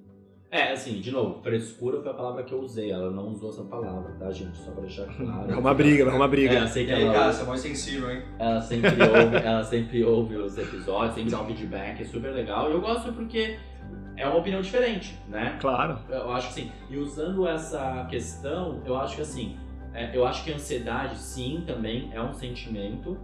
É, 0.56 0.72
assim, 0.72 1.02
de 1.02 1.12
novo, 1.12 1.42
frescura 1.44 2.02
foi 2.02 2.12
a 2.12 2.14
palavra 2.14 2.44
que 2.44 2.54
eu 2.54 2.62
usei. 2.62 2.90
Ela 2.90 3.12
não 3.12 3.28
usou 3.30 3.50
essa 3.50 3.64
palavra, 3.64 4.14
tá, 4.18 4.32
gente? 4.32 4.56
Só 4.58 4.72
pra 4.72 4.82
deixar 4.82 5.06
claro. 5.18 5.52
É 5.52 5.56
uma 5.56 5.74
briga, 5.74 6.04
é 6.04 6.14
uma 6.14 6.26
É, 6.26 6.28
briga. 6.30 6.54
eu 6.60 6.68
sei 6.68 6.84
E 6.84 6.86
que 6.88 6.94
aí, 6.94 7.04
ela, 7.04 7.14
cara, 7.14 7.34
você 7.34 7.42
é 7.42 7.46
mais 7.46 7.60
sensível, 7.60 8.10
hein? 8.12 8.22
ela 8.40 8.62
sempre 8.62 8.90
ouve, 9.04 9.36
ela 9.36 9.64
sempre 9.64 10.04
ouve 10.06 10.36
os 10.38 10.58
episódios, 10.58 11.16
sempre 11.16 11.32
dá 11.32 11.42
um 11.42 11.46
feedback, 11.46 12.02
é 12.02 12.06
super 12.06 12.32
legal. 12.32 12.70
E 12.70 12.74
eu 12.74 12.80
gosto 12.80 13.12
porque 13.12 13.58
é 14.16 14.26
uma 14.26 14.38
opinião 14.38 14.62
diferente, 14.62 15.20
né? 15.28 15.58
Claro. 15.60 16.00
Eu 16.08 16.32
acho 16.32 16.54
que 16.54 16.62
assim, 16.62 16.72
e 16.90 16.98
usando 16.98 17.46
essa 17.46 18.06
questão, 18.10 18.82
eu 18.86 18.96
acho 18.96 19.18
que 19.18 19.22
assim, 19.24 19.58
é, 19.94 20.16
eu 20.16 20.26
acho 20.26 20.44
que 20.46 20.54
a 20.54 20.56
ansiedade, 20.56 21.18
sim, 21.18 21.64
também 21.68 22.10
é 22.14 22.22
um 22.22 22.32
sentimento, 22.34 23.18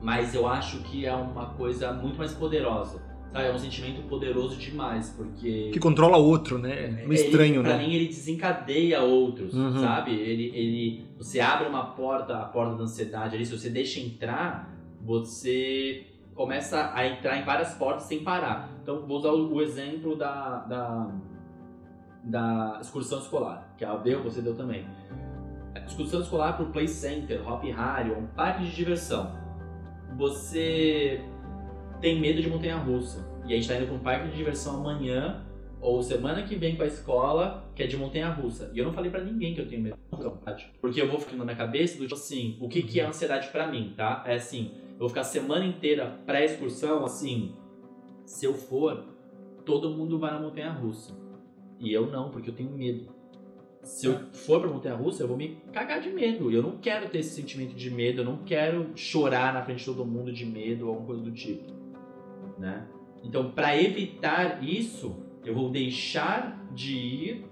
mas 0.00 0.32
eu 0.32 0.46
acho 0.46 0.78
que 0.84 1.06
é 1.06 1.12
uma 1.12 1.46
coisa 1.54 1.92
muito 1.92 2.18
mais 2.18 2.32
poderosa. 2.32 3.00
É 3.34 3.50
um 3.50 3.58
sentimento 3.58 4.02
poderoso 4.08 4.56
demais, 4.56 5.08
porque. 5.16 5.70
Que 5.72 5.78
controla 5.80 6.18
outro, 6.18 6.58
né? 6.58 6.84
É 6.84 6.88
meio 6.88 7.14
estranho, 7.14 7.54
ele, 7.56 7.62
pra 7.62 7.76
né? 7.78 7.86
mim, 7.86 7.94
ele 7.94 8.06
desencadeia 8.08 9.00
outros, 9.00 9.54
Uhum. 9.54 9.80
sabe? 9.80 10.12
Ele, 10.14 10.52
ele, 10.54 11.06
você 11.16 11.40
abre 11.40 11.66
uma 11.66 11.86
porta, 11.92 12.36
a 12.36 12.44
porta 12.44 12.76
da 12.76 12.82
ansiedade 12.82 13.34
ali, 13.34 13.46
se 13.46 13.56
você 13.58 13.70
deixa 13.70 14.00
entrar, 14.00 14.70
você 15.00 16.06
começa 16.34 16.92
a 16.94 17.06
entrar 17.06 17.38
em 17.38 17.44
várias 17.44 17.74
portas 17.74 18.02
sem 18.04 18.22
parar. 18.22 18.70
Então, 18.82 19.06
vou 19.06 19.18
usar 19.18 19.30
o, 19.30 19.54
o 19.54 19.62
exemplo 19.62 20.14
da, 20.14 20.58
da, 20.68 21.10
da 22.24 22.78
excursão 22.82 23.18
escolar, 23.18 23.74
que 23.78 23.84
a 23.84 23.96
deu, 23.96 24.22
você 24.22 24.42
deu 24.42 24.54
também. 24.54 24.86
A 25.74 25.78
excursão 25.86 26.20
escolar 26.20 26.52
para 26.54 26.66
o 26.66 26.70
Play 26.70 26.86
Center, 26.86 27.46
Hop 27.50 27.64
Harry, 27.64 28.10
um 28.12 28.26
parque 28.26 28.64
de 28.64 28.74
diversão. 28.76 29.32
Você 30.18 31.22
tem 32.02 32.20
medo 32.20 32.42
de 32.42 32.50
montanha-russa. 32.50 33.24
E 33.46 33.52
a 33.52 33.56
gente 33.56 33.68
tá 33.68 33.76
indo 33.76 33.86
para 33.86 33.94
um 33.94 34.00
parque 34.00 34.28
de 34.28 34.36
diversão 34.36 34.80
amanhã 34.80 35.46
ou 35.80 36.02
semana 36.02 36.42
que 36.42 36.56
vem 36.56 36.76
com 36.76 36.82
a 36.82 36.86
escola, 36.86 37.70
que 37.74 37.82
é 37.82 37.86
de 37.86 37.96
montanha-russa. 37.96 38.70
E 38.74 38.78
eu 38.78 38.84
não 38.84 38.92
falei 38.92 39.10
pra 39.10 39.22
ninguém 39.22 39.54
que 39.54 39.60
eu 39.60 39.68
tenho 39.68 39.82
medo 39.82 39.96
de. 40.56 40.70
Porque 40.80 41.00
eu 41.00 41.08
vou 41.08 41.18
ficando 41.18 41.38
na 41.38 41.44
minha 41.44 41.56
cabeça 41.56 41.96
do 41.96 42.02
tipo 42.02 42.14
assim, 42.14 42.58
o 42.60 42.68
que, 42.68 42.82
que 42.82 43.00
é 43.00 43.06
ansiedade 43.06 43.48
pra 43.48 43.68
mim, 43.68 43.94
tá? 43.96 44.22
É 44.26 44.34
assim, 44.34 44.72
eu 44.92 44.98
vou 44.98 45.08
ficar 45.08 45.22
a 45.22 45.24
semana 45.24 45.64
inteira 45.64 46.18
pré-excursão, 46.26 47.04
assim, 47.04 47.54
se 48.26 48.44
eu 48.44 48.54
for, 48.54 49.04
todo 49.64 49.90
mundo 49.90 50.18
vai 50.18 50.32
na 50.32 50.40
montanha-russa. 50.40 51.16
E 51.78 51.92
eu 51.92 52.10
não, 52.10 52.30
porque 52.30 52.50
eu 52.50 52.54
tenho 52.54 52.70
medo. 52.70 53.06
Se 53.82 54.06
eu 54.06 54.18
for 54.32 54.60
pra 54.60 54.70
montanha-russa, 54.70 55.24
eu 55.24 55.28
vou 55.28 55.36
me 55.36 55.56
cagar 55.72 56.00
de 56.00 56.10
medo. 56.10 56.50
Eu 56.50 56.62
não 56.62 56.78
quero 56.78 57.08
ter 57.08 57.18
esse 57.18 57.30
sentimento 57.30 57.74
de 57.74 57.90
medo, 57.90 58.20
eu 58.20 58.24
não 58.24 58.38
quero 58.38 58.90
chorar 58.94 59.52
na 59.52 59.62
frente 59.62 59.80
de 59.80 59.86
todo 59.86 60.04
mundo 60.04 60.32
de 60.32 60.46
medo 60.46 60.86
ou 60.86 60.90
alguma 60.90 61.06
coisa 61.06 61.22
do 61.22 61.32
tipo, 61.32 61.81
né? 62.62 62.86
Então, 63.24 63.50
pra 63.50 63.76
evitar 63.80 64.62
isso, 64.64 65.16
eu 65.44 65.54
vou 65.54 65.70
deixar 65.70 66.64
de 66.72 66.96
ir 66.96 67.46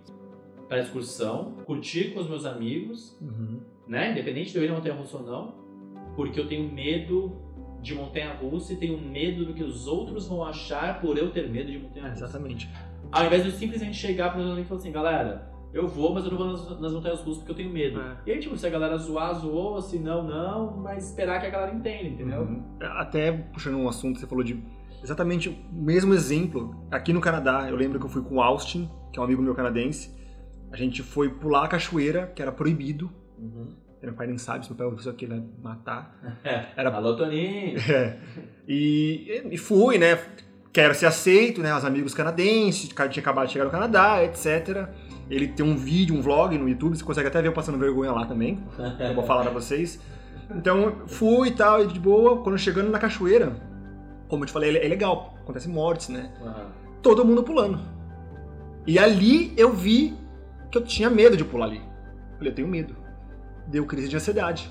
para 0.68 0.78
a 0.78 0.80
excursão, 0.80 1.56
curtir 1.66 2.12
com 2.14 2.20
os 2.20 2.28
meus 2.28 2.46
amigos, 2.46 3.16
Uhum. 3.20 3.60
né? 3.86 4.12
Independente 4.12 4.52
de 4.52 4.58
eu 4.58 4.64
ir 4.64 4.68
na 4.68 4.74
montanha 4.76 4.94
russa 4.94 5.16
ou 5.18 5.22
não, 5.24 5.54
porque 6.16 6.38
eu 6.38 6.46
tenho 6.48 6.72
medo 6.72 7.36
de 7.82 7.94
montanha 7.94 8.32
russa 8.34 8.72
e 8.72 8.76
tenho 8.76 8.98
medo 9.00 9.44
do 9.46 9.54
que 9.54 9.64
os 9.64 9.86
outros 9.86 10.28
vão 10.28 10.44
achar 10.44 11.00
por 11.00 11.16
eu 11.18 11.30
ter 11.30 11.48
medo 11.48 11.70
de 11.72 11.78
montanha 11.78 12.08
russa. 12.10 12.24
Exatamente. 12.24 12.68
Ao 13.10 13.24
invés 13.26 13.42
de 13.42 13.48
eu 13.50 13.54
simplesmente 13.54 13.96
chegar 13.96 14.30
para 14.30 14.40
os 14.40 14.46
amigos 14.46 14.64
e 14.66 14.68
falar 14.68 14.80
assim, 14.80 14.92
galera, 14.92 15.50
eu 15.72 15.86
vou, 15.88 16.12
mas 16.14 16.24
eu 16.24 16.30
não 16.30 16.38
vou 16.38 16.46
nas, 16.48 16.80
nas 16.80 16.92
montanhas 16.92 17.20
russas 17.20 17.38
porque 17.38 17.52
eu 17.52 17.56
tenho 17.56 17.70
medo. 17.70 18.00
É. 18.00 18.16
E 18.26 18.32
aí, 18.32 18.38
tipo, 18.38 18.56
se 18.56 18.66
a 18.66 18.70
galera 18.70 18.96
zoar, 18.98 19.34
zoou, 19.34 19.80
se 19.80 19.98
não, 19.98 20.22
não, 20.22 20.76
mas 20.76 21.08
esperar 21.10 21.40
que 21.40 21.46
a 21.46 21.50
galera 21.50 21.74
entenda, 21.74 22.08
entendeu? 22.08 22.42
Uhum. 22.42 22.62
Até 22.80 23.32
puxando 23.32 23.76
um 23.76 23.88
assunto, 23.88 24.18
você 24.20 24.26
falou 24.26 24.44
de 24.44 24.62
exatamente 25.02 25.48
o 25.48 25.56
mesmo 25.72 26.12
exemplo. 26.14 26.86
Aqui 26.90 27.12
no 27.12 27.20
Canadá, 27.20 27.66
eu 27.68 27.76
lembro 27.76 27.98
que 27.98 28.06
eu 28.06 28.10
fui 28.10 28.22
com 28.22 28.36
o 28.36 28.42
Austin, 28.42 28.90
que 29.12 29.18
é 29.18 29.22
um 29.22 29.24
amigo 29.24 29.42
meu 29.42 29.54
canadense. 29.54 30.14
A 30.72 30.76
gente 30.76 31.02
foi 31.02 31.28
pular 31.28 31.64
a 31.64 31.68
cachoeira, 31.68 32.30
que 32.34 32.40
era 32.42 32.52
proibido. 32.52 33.10
Uhum. 33.38 33.74
Meu 34.02 34.14
pai 34.14 34.26
nem 34.28 34.38
sabe, 34.38 34.64
se 34.64 34.70
meu 34.70 34.76
pai 34.78 34.86
ouvir 34.86 35.00
isso 35.00 35.10
aqui, 35.10 35.24
ele 35.26 35.34
vai 35.34 35.44
matar. 35.74 36.38
É. 36.44 36.66
Era- 36.76 36.90
Alô, 36.94 37.16
Toninho! 37.16 37.76
É. 37.90 38.18
E, 38.66 39.42
e 39.50 39.58
fui, 39.58 39.98
né? 39.98 40.18
Quero 40.72 40.94
ser 40.94 41.06
aceito, 41.06 41.60
né? 41.60 41.76
Os 41.76 41.84
amigos 41.84 42.14
canadenses, 42.14 42.88
tinha 42.88 43.06
acabado 43.22 43.46
de 43.48 43.52
chegar 43.52 43.64
no 43.64 43.70
Canadá, 43.70 44.22
etc. 44.24 44.88
Ele 45.28 45.48
tem 45.48 45.66
um 45.66 45.76
vídeo, 45.76 46.14
um 46.16 46.22
vlog 46.22 46.56
no 46.56 46.68
YouTube, 46.68 46.96
você 46.96 47.04
consegue 47.04 47.26
até 47.28 47.42
ver 47.42 47.48
eu 47.48 47.52
passando 47.52 47.76
vergonha 47.78 48.12
lá 48.12 48.24
também. 48.26 48.62
Eu 49.00 49.14
vou 49.14 49.24
falar 49.24 49.42
pra 49.42 49.50
vocês. 49.50 50.00
Então, 50.54 51.02
fui 51.06 51.48
e 51.48 51.52
tal, 51.52 51.82
e 51.82 51.86
de 51.88 51.98
boa. 52.00 52.42
Quando 52.42 52.56
chegando 52.58 52.90
na 52.90 52.98
cachoeira, 52.98 53.52
como 54.30 54.44
eu 54.44 54.46
te 54.46 54.52
falei, 54.52 54.76
é 54.76 54.88
legal, 54.88 55.34
acontece 55.42 55.68
mortes, 55.68 56.08
né? 56.08 56.32
Aham. 56.40 56.66
Todo 57.02 57.24
mundo 57.24 57.42
pulando. 57.42 57.80
E 58.86 58.98
ali 58.98 59.52
eu 59.56 59.72
vi 59.72 60.16
que 60.70 60.78
eu 60.78 60.84
tinha 60.84 61.10
medo 61.10 61.36
de 61.36 61.44
pular 61.44 61.66
ali. 61.66 61.82
Falei, 62.36 62.50
eu 62.52 62.54
tenho 62.54 62.68
medo. 62.68 62.96
Deu 63.66 63.84
crise 63.84 64.08
de 64.08 64.16
ansiedade. 64.16 64.70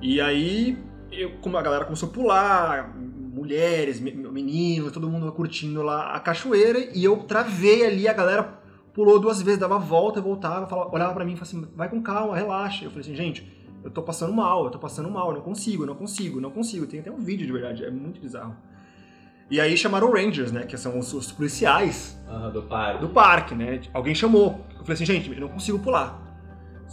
E 0.00 0.20
aí, 0.20 0.78
eu, 1.10 1.32
como 1.40 1.56
a 1.56 1.62
galera 1.62 1.84
começou 1.84 2.08
a 2.08 2.12
pular, 2.12 2.94
mulheres, 2.96 4.00
me- 4.00 4.12
meninos, 4.12 4.92
todo 4.92 5.08
mundo 5.08 5.30
curtindo 5.32 5.82
lá 5.82 6.12
a 6.14 6.20
cachoeira, 6.20 6.78
e 6.94 7.02
eu 7.04 7.16
travei 7.24 7.84
ali, 7.86 8.06
a 8.08 8.12
galera 8.12 8.58
pulou 8.94 9.18
duas 9.18 9.42
vezes, 9.42 9.58
dava 9.60 9.78
volta, 9.78 10.20
voltava, 10.20 10.66
falava, 10.66 10.94
olhava 10.94 11.14
pra 11.14 11.24
mim 11.24 11.32
e 11.32 11.36
falava 11.36 11.56
assim, 11.66 11.76
vai 11.76 11.88
com 11.88 12.00
calma, 12.02 12.36
relaxa. 12.36 12.84
Eu 12.84 12.90
falei 12.90 13.04
assim, 13.04 13.14
gente, 13.16 13.57
eu 13.88 13.92
tô 13.92 14.02
passando 14.02 14.32
mal, 14.32 14.64
eu 14.64 14.70
tô 14.70 14.78
passando 14.78 15.10
mal, 15.10 15.28
eu 15.30 15.36
não 15.36 15.40
consigo, 15.42 15.82
eu 15.82 15.86
não 15.86 15.94
consigo, 15.94 16.38
eu 16.38 16.42
não 16.42 16.50
consigo. 16.50 16.86
Tem 16.86 17.00
até 17.00 17.10
um 17.10 17.16
vídeo 17.18 17.46
de 17.46 17.52
verdade, 17.52 17.84
é 17.84 17.90
muito 17.90 18.20
bizarro. 18.20 18.54
E 19.50 19.58
aí 19.60 19.76
chamaram 19.78 20.08
o 20.10 20.12
Rangers, 20.12 20.52
né, 20.52 20.64
que 20.66 20.76
são 20.76 20.98
os, 20.98 21.12
os 21.14 21.32
policiais 21.32 22.20
Aham, 22.28 22.50
do 22.52 22.62
parque. 22.64 23.00
do 23.00 23.08
parque, 23.08 23.54
né? 23.54 23.80
Alguém 23.94 24.14
chamou. 24.14 24.60
Eu 24.72 24.80
falei 24.80 24.92
assim, 24.92 25.06
gente, 25.06 25.32
eu 25.32 25.40
não 25.40 25.48
consigo 25.48 25.78
pular. 25.78 26.22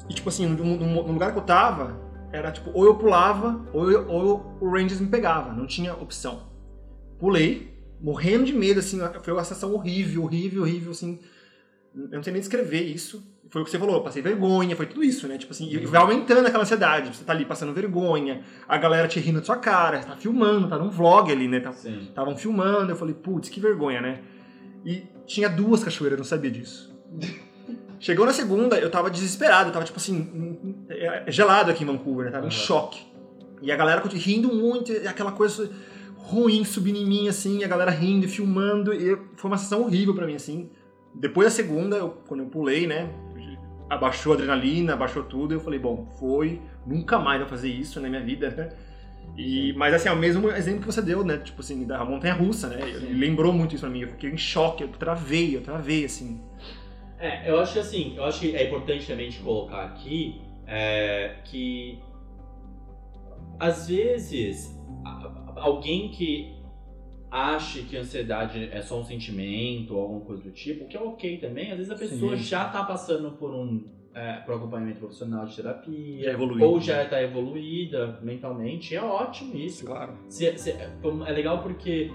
E 0.10 0.14
tipo 0.14 0.30
assim, 0.30 0.46
no, 0.48 0.64
no- 0.64 1.04
no 1.06 1.12
lugar 1.12 1.34
que 1.34 1.38
eu 1.38 1.43
tava, 1.43 2.00
era 2.32 2.52
tipo, 2.54 2.72
ou 2.74 2.86
eu 2.86 2.96
pulava, 2.96 3.62
ou, 3.74 3.91
eu- 3.91 4.08
ou 4.10 4.58
o 4.62 4.70
Rangers 4.70 5.02
me 5.02 5.08
pegava. 5.08 5.52
Não 5.52 5.66
tinha 5.68 5.93
opção. 5.93 6.43
Pulei, 7.20 7.74
morrendo 8.00 8.46
de 8.46 8.54
medo, 8.54 8.80
assim, 8.80 9.00
foi 9.22 9.34
uma 9.34 9.43
sensação 9.43 9.74
horrível, 9.74 10.24
horrível, 10.24 10.62
horrível, 10.64 10.91
assim. 10.91 11.20
Eu 11.96 12.18
não 12.18 12.24
sei 12.24 12.34
nem 12.34 12.39
descrever 12.41 12.82
isso. 12.82 13.24
Foi 13.50 13.62
o 13.62 13.66
que 13.66 13.72
você 13.72 13.80
falou, 13.80 13.96
eu 13.96 14.02
passei 14.02 14.22
vergonha, 14.22 14.76
foi 14.76 14.86
tudo 14.86 15.04
isso, 15.04 15.28
né? 15.28 15.38
Tipo 15.38 15.54
assim, 15.54 15.70
e 15.70 15.78
vai 15.86 16.02
aumentando 16.02 16.46
aquela 16.46 16.64
ansiedade. 16.64 17.16
Você 17.16 17.24
tá 17.24 17.32
ali 17.32 17.46
passando 17.46 17.74
vergonha, 17.74 18.41
a 18.68 18.78
galera 18.78 19.08
te 19.08 19.20
rindo 19.20 19.39
da 19.39 19.46
sua 19.46 19.58
cara, 19.58 20.02
você 20.02 20.08
tá 20.08 20.16
filmando, 20.18 20.68
tá 20.68 20.78
num 20.78 20.89
vlog 20.89 21.32
ali, 21.32 21.48
né? 21.48 21.60
Tá. 21.60 21.70
Estavam 21.70 22.36
filmando, 22.36 22.91
eu 22.91 22.96
falei, 22.96 23.14
putz, 23.14 23.48
que 23.50 23.60
vergonha, 23.60 24.02
né? 24.02 24.22
E 24.84 25.04
tinha 25.26 25.48
duas 25.48 25.84
cachoeiras, 25.84 26.18
eu 26.18 26.24
não 26.24 26.26
sabia 26.26 26.52
disso. 26.52 26.93
Chegou 28.00 28.26
na 28.26 28.34
segunda, 28.34 28.78
eu 28.78 28.89
tava 28.89 29.10
desesperado, 29.10 29.70
eu 29.70 29.74
tava 29.74 29.86
tipo 29.86 29.98
assim, 29.98 30.76
é, 30.89 31.32
gelado 31.32 31.72
aqui 31.72 31.84
em 31.84 31.88
Vancouver, 31.88 32.26
né? 32.26 32.32
Tava 32.32 32.46
em 32.46 32.50
Aham. 32.50 32.58
choque. 32.58 33.02
E 33.62 33.72
a 33.72 33.76
galera 33.76 34.02
continua 34.02 34.24
rindo 34.24 34.54
muito, 34.54 34.91
e 34.91 35.08
aquela 35.08 35.32
coisa 35.32 35.72
ruim 36.18 36.64
subindo 36.64 36.98
em 36.98 37.06
mim, 37.06 37.28
assim, 37.28 37.64
a 37.64 37.68
galera 37.68 37.91
rindo 37.91 38.26
e 38.26 38.28
filmando, 38.28 38.93
e 38.93 39.18
foi 39.36 39.50
uma 39.50 39.58
sensação 39.58 39.84
horrível 39.84 40.14
pra 40.14 40.26
mim, 40.26 40.36
assim. 40.36 40.70
Depois 41.16 41.47
da 41.47 41.51
segunda, 41.51 41.95
eu- 41.97 42.09
quando 42.28 42.41
eu 42.43 42.47
pulei, 42.49 42.86
né? 42.88 43.09
Abaixou 43.89 44.34
a 44.34 44.36
adrenalina, 44.36 44.93
abaixou 44.93 45.24
tudo, 45.24 45.53
eu 45.53 45.59
falei, 45.59 45.80
bom, 45.80 46.05
foi, 46.20 46.59
nunca 46.86 47.20
mais 47.20 47.39
vou 47.39 47.47
fazer 47.49 47.70
isso 47.70 47.99
na 48.01 48.09
minha 48.09 48.22
vida, 48.22 48.49
né? 48.49 48.70
E, 49.38 49.74
mas 49.74 49.93
assim, 49.93 50.07
é 50.09 50.11
o 50.11 50.16
mesmo 50.16 50.49
exemplo 50.51 50.82
que 50.82 50.86
você 50.86 51.01
deu, 51.01 51.24
né? 51.24 51.38
Tipo 51.38 51.61
assim, 51.61 51.86
da 51.86 52.03
montanha 52.05 52.34
russa, 52.34 52.68
né? 52.70 52.80
Ele 52.82 53.13
lembrou 53.13 53.51
muito 53.53 53.76
isso 53.76 53.82
pra 53.84 53.89
mim. 53.89 54.01
Eu 54.01 54.07
fiquei 54.09 54.30
em 54.32 54.38
choque, 54.38 54.84
eu 54.84 54.88
travei, 54.89 55.55
eu 55.55 55.61
travei, 55.61 56.05
assim. 56.05 56.41
É, 57.20 57.49
eu 57.49 57.59
acho 57.59 57.74
que 57.74 57.80
assim, 57.80 58.13
eu 58.16 58.24
acho 58.24 58.39
que 58.39 58.55
é 58.55 58.68
importante 58.68 59.05
também 59.07 59.30
de 59.30 59.38
colocar 59.39 59.84
aqui 59.86 60.41
é, 60.68 61.36
que 61.45 61.99
às 63.59 63.88
vezes 63.88 64.76
alguém 65.55 66.09
que 66.09 66.55
ache 67.36 67.82
que 67.84 67.98
a 67.98 68.02
ansiedade 68.02 68.70
é 68.72 68.82
só 68.82 69.00
um 69.00 69.04
sentimento 69.04 69.96
ou 69.96 70.02
alguma 70.02 70.22
coisa 70.22 70.44
do 70.44 70.52
tipo, 70.52 70.86
o 70.86 70.88
que 70.88 70.96
é 70.96 71.00
ok 71.02 71.38
também, 71.38 71.72
às 71.72 71.78
vezes 71.78 71.92
a 71.92 71.96
pessoa 71.96 72.38
Sim. 72.38 72.44
já 72.44 72.66
tá 72.70 72.84
passando 72.84 73.32
por 73.32 73.52
um 73.52 73.84
é, 74.14 74.38
para 74.38 74.56
acompanhamento 74.56 75.00
profissional 75.00 75.46
de 75.46 75.54
terapia, 75.58 76.32
Já 76.32 76.38
ou 76.66 76.80
já 76.80 77.04
está 77.04 77.22
evoluída 77.22 78.18
mentalmente, 78.22 78.96
é 78.96 79.02
ótimo 79.04 79.54
isso. 79.58 79.86
Claro. 79.86 80.14
Se- 80.30 80.58
se- 80.58 80.72
é 80.72 81.32
legal 81.34 81.62
porque 81.62 82.10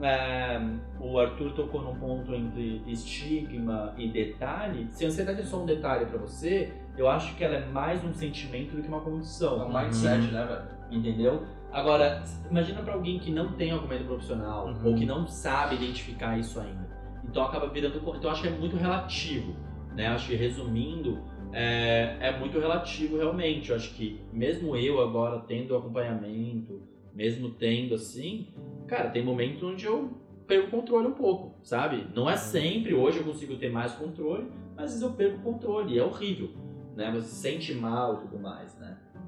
é, 0.00 0.60
o 1.00 1.18
Arthur 1.18 1.52
tocou 1.52 1.82
num 1.82 1.96
ponto 1.98 2.32
entre 2.34 2.80
estigma 2.86 3.92
e 3.98 4.06
detalhe. 4.08 4.86
Se 4.92 5.04
a 5.04 5.08
ansiedade 5.08 5.40
é 5.40 5.44
só 5.44 5.60
um 5.62 5.66
detalhe 5.66 6.06
pra 6.06 6.18
você, 6.18 6.72
eu 6.96 7.08
acho 7.08 7.34
que 7.36 7.42
ela 7.42 7.56
é 7.56 7.66
mais 7.66 8.02
um 8.04 8.12
sentimento 8.14 8.76
do 8.76 8.82
que 8.82 8.88
uma 8.88 8.98
É 8.98 9.00
condição. 9.00 9.66
um 9.68 9.72
mindset, 9.76 10.30
né, 10.32 10.44
velho? 10.46 10.80
Entendeu? 11.00 11.42
Agora, 11.72 12.22
imagina 12.50 12.82
pra 12.82 12.94
alguém 12.94 13.18
que 13.18 13.30
não 13.30 13.52
tem 13.52 13.70
acompanhamento 13.70 14.08
profissional 14.08 14.66
Uhum. 14.68 14.86
ou 14.86 14.94
que 14.94 15.06
não 15.06 15.26
sabe 15.26 15.76
identificar 15.76 16.38
isso 16.38 16.58
ainda. 16.60 16.88
Então 17.24 17.44
acaba 17.44 17.68
virando. 17.68 17.98
Então 18.16 18.30
acho 18.30 18.42
que 18.42 18.48
é 18.48 18.50
muito 18.50 18.76
relativo. 18.76 19.54
Né? 19.94 20.06
Acho 20.06 20.28
que 20.28 20.34
resumindo, 20.36 21.18
é, 21.52 22.16
é 22.20 22.38
muito 22.38 22.58
relativo 22.58 23.16
realmente. 23.18 23.70
Eu 23.70 23.76
acho 23.76 23.94
que 23.94 24.20
mesmo 24.32 24.76
eu 24.76 25.00
agora 25.00 25.40
tendo 25.40 25.76
acompanhamento, 25.76 26.82
mesmo 27.14 27.50
tendo 27.50 27.94
assim, 27.94 28.48
cara, 28.86 29.10
tem 29.10 29.24
momentos 29.24 29.62
onde 29.62 29.84
eu 29.84 30.10
perco 30.46 30.68
o 30.68 30.70
controle 30.80 31.06
um 31.06 31.12
pouco, 31.14 31.54
sabe? 31.62 32.08
Não 32.14 32.28
é 32.28 32.36
sempre, 32.36 32.92
hoje 32.94 33.18
eu 33.18 33.24
consigo 33.24 33.56
ter 33.56 33.70
mais 33.70 33.92
controle, 33.92 34.50
mas 34.74 34.86
às 34.86 34.90
vezes 34.92 35.02
eu 35.02 35.12
perco 35.12 35.38
o 35.38 35.52
controle, 35.52 35.94
e 35.94 35.98
é 35.98 36.04
horrível, 36.04 36.50
né? 36.96 37.10
Você 37.12 37.28
se 37.28 37.34
sente 37.36 37.74
mal 37.74 38.14
e 38.14 38.18
tudo 38.18 38.38
mais? 38.40 38.76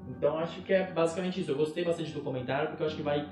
Então 0.09 0.37
acho 0.37 0.61
que 0.61 0.73
é 0.73 0.91
basicamente 0.91 1.41
isso. 1.41 1.51
Eu 1.51 1.55
gostei 1.55 1.83
bastante 1.83 2.11
do 2.11 2.21
comentário 2.21 2.69
porque 2.69 2.83
eu 2.83 2.87
acho 2.87 2.95
que 2.95 3.01
vai 3.01 3.27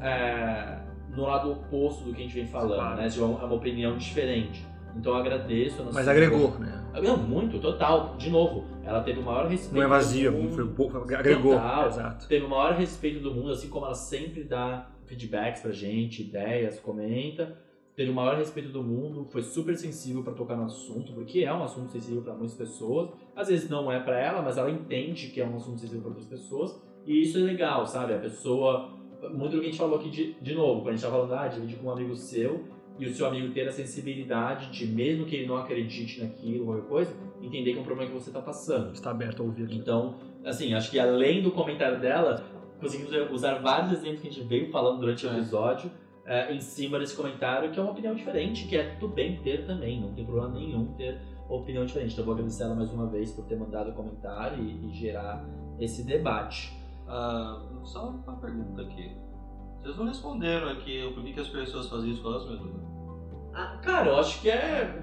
é, 0.00 0.78
no 1.14 1.22
lado 1.22 1.52
oposto 1.52 2.04
do 2.04 2.12
que 2.12 2.20
a 2.20 2.24
gente 2.24 2.34
vem 2.34 2.46
falando, 2.46 2.74
Claro. 2.76 2.96
né? 2.96 3.08
De 3.08 3.20
uma, 3.20 3.40
é 3.40 3.44
uma 3.44 3.54
opinião 3.54 3.96
diferente. 3.96 4.64
Então 4.96 5.12
eu 5.14 5.18
agradeço. 5.20 5.86
Mas 5.92 6.06
agregou, 6.06 6.58
né? 6.58 6.84
não, 7.02 7.16
muito, 7.16 7.58
total. 7.58 8.14
De 8.18 8.28
novo, 8.28 8.64
ela 8.84 9.02
teve 9.02 9.20
o 9.20 9.22
maior 9.22 9.46
respeito. 9.48 9.74
Não 9.74 9.82
é 9.82 9.86
vazia, 9.86 10.30
do 10.30 10.36
mundo, 10.36 10.54
foi 10.54 10.68
pouco, 10.68 10.98
agregou. 10.98 11.54
Total. 11.54 11.86
Exato. 11.86 12.28
Teve 12.28 12.44
o 12.44 12.48
maior 12.50 12.74
respeito 12.74 13.20
do 13.20 13.32
mundo, 13.32 13.50
assim 13.52 13.68
como 13.68 13.86
ela 13.86 13.94
sempre 13.94 14.44
dá 14.44 14.86
feedbacks 15.06 15.62
pra 15.62 15.72
gente, 15.72 16.22
ideias, 16.22 16.78
comenta. 16.78 17.56
Teve 17.94 18.10
o 18.10 18.14
maior 18.14 18.36
respeito 18.36 18.70
do 18.70 18.82
mundo, 18.82 19.26
foi 19.30 19.42
super 19.42 19.76
sensível 19.76 20.22
pra 20.22 20.32
tocar 20.32 20.56
no 20.56 20.64
assunto, 20.64 21.12
porque 21.12 21.40
é 21.40 21.52
um 21.52 21.62
assunto 21.62 21.90
sensível 21.92 22.22
pra 22.22 22.32
muitas 22.32 22.54
pessoas. 22.56 23.10
Às 23.36 23.48
vezes 23.48 23.68
não 23.68 23.92
é 23.92 24.00
pra 24.00 24.18
ela, 24.18 24.40
mas 24.40 24.56
ela 24.56 24.70
entende 24.70 25.28
que 25.28 25.40
é 25.40 25.46
um 25.46 25.56
assunto 25.56 25.78
sensível 25.78 26.00
pra 26.00 26.10
outras 26.10 26.26
pessoas. 26.26 26.82
E 27.06 27.20
isso 27.22 27.36
é 27.38 27.42
legal, 27.42 27.86
sabe? 27.86 28.14
A 28.14 28.18
pessoa. 28.18 28.96
Muito 29.34 29.52
do 29.52 29.60
que 29.60 29.66
a 29.66 29.70
gente 29.70 29.78
falou 29.78 29.98
aqui 30.00 30.10
de, 30.10 30.32
de 30.40 30.54
novo, 30.54 30.80
quando 30.80 30.88
a 30.88 30.92
gente 30.92 31.04
tá 31.04 31.10
falando, 31.10 31.32
ah, 31.34 31.46
dividir 31.46 31.78
com 31.78 31.86
um 31.86 31.90
amigo 31.92 32.16
seu, 32.16 32.64
e 32.98 33.06
o 33.06 33.14
seu 33.14 33.24
amigo 33.26 33.52
ter 33.52 33.68
a 33.68 33.72
sensibilidade 33.72 34.70
de, 34.72 34.86
mesmo 34.86 35.26
que 35.26 35.36
ele 35.36 35.46
não 35.46 35.56
acredite 35.56 36.20
naquilo, 36.20 36.64
qualquer 36.64 36.88
coisa, 36.88 37.16
entender 37.40 37.72
que 37.72 37.78
é 37.78 37.80
um 37.80 37.84
problema 37.84 38.10
que 38.10 38.16
você 38.18 38.30
tá 38.32 38.40
passando. 38.40 38.92
Está 38.92 39.10
aberto 39.12 39.42
a 39.42 39.44
ouvir. 39.46 39.68
Então, 39.70 40.16
assim, 40.44 40.74
acho 40.74 40.90
que 40.90 40.98
além 40.98 41.40
do 41.42 41.50
comentário 41.52 42.00
dela, 42.00 42.44
conseguimos 42.80 43.12
usar 43.30 43.54
vários 43.60 43.92
exemplos 43.92 44.20
que 44.22 44.28
a 44.28 44.30
gente 44.30 44.44
veio 44.46 44.70
falando 44.72 44.98
durante 45.00 45.24
o 45.24 45.30
É. 45.30 45.34
episódio 45.34 45.90
é, 46.26 46.54
em 46.54 46.60
cima 46.60 46.98
desse 46.98 47.16
comentário, 47.16 47.70
que 47.70 47.78
é 47.78 47.82
uma 47.82 47.92
opinião 47.92 48.14
diferente, 48.14 48.66
que 48.66 48.76
é 48.76 48.94
tudo 48.96 49.14
bem 49.14 49.40
ter 49.42 49.66
também, 49.66 50.00
não 50.00 50.12
tem 50.14 50.24
problema 50.24 50.54
nenhum 50.54 50.92
ter 50.94 51.20
opinião 51.48 51.84
diferente. 51.84 52.12
Então, 52.12 52.22
eu 52.22 52.26
vou 52.26 52.34
agradecer 52.34 52.62
ela 52.64 52.74
mais 52.74 52.90
uma 52.92 53.06
vez 53.08 53.32
por 53.32 53.44
ter 53.46 53.56
mandado 53.56 53.90
o 53.90 53.94
comentário 53.94 54.62
e, 54.62 54.86
e 54.86 54.94
gerar 54.94 55.44
esse 55.78 56.04
debate. 56.04 56.72
Ah, 57.08 57.60
só 57.84 58.10
uma 58.10 58.36
pergunta 58.36 58.82
aqui. 58.82 59.16
Vocês 59.80 59.96
não 59.96 60.06
responderam 60.06 60.68
aqui 60.70 61.02
o 61.04 61.22
que 61.22 61.40
as 61.40 61.48
pessoas 61.48 61.88
fazem 61.88 62.12
isso 62.12 62.22
com 62.22 62.28
elas 62.28 62.48
mesmas. 62.48 62.82
Ah, 63.52 63.78
cara, 63.82 64.10
eu 64.10 64.18
acho 64.18 64.40
que 64.40 64.48
é 64.48 65.02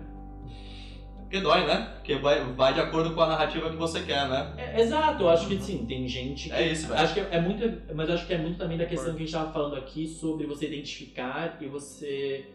Porque 1.30 1.42
dói, 1.42 1.64
né? 1.68 1.94
Porque 1.98 2.16
vai, 2.16 2.44
vai 2.54 2.74
de 2.74 2.80
acordo 2.80 3.14
com 3.14 3.22
a 3.22 3.28
narrativa 3.28 3.70
que 3.70 3.76
você 3.76 4.02
quer, 4.02 4.28
né? 4.28 4.52
É, 4.58 4.82
exato, 4.82 5.22
eu 5.22 5.30
acho 5.30 5.48
que 5.48 5.62
sim, 5.62 5.86
tem 5.86 6.08
gente 6.08 6.50
que. 6.50 6.56
É 6.56 6.72
isso, 6.72 6.88
velho. 6.88 7.00
Acho 7.00 7.14
que 7.14 7.20
é 7.20 7.40
muito. 7.40 7.94
Mas 7.94 8.10
acho 8.10 8.26
que 8.26 8.34
é 8.34 8.38
muito 8.40 8.58
também 8.58 8.80
da 8.80 8.88
questão 8.88 9.12
que 9.12 9.18
a 9.18 9.20
gente 9.20 9.28
estava 9.28 9.54
falando 9.54 9.76
aqui 9.76 10.08
sobre 10.08 10.48
você 10.48 10.66
identificar 10.66 11.56
e 11.62 11.68
você 11.68 12.48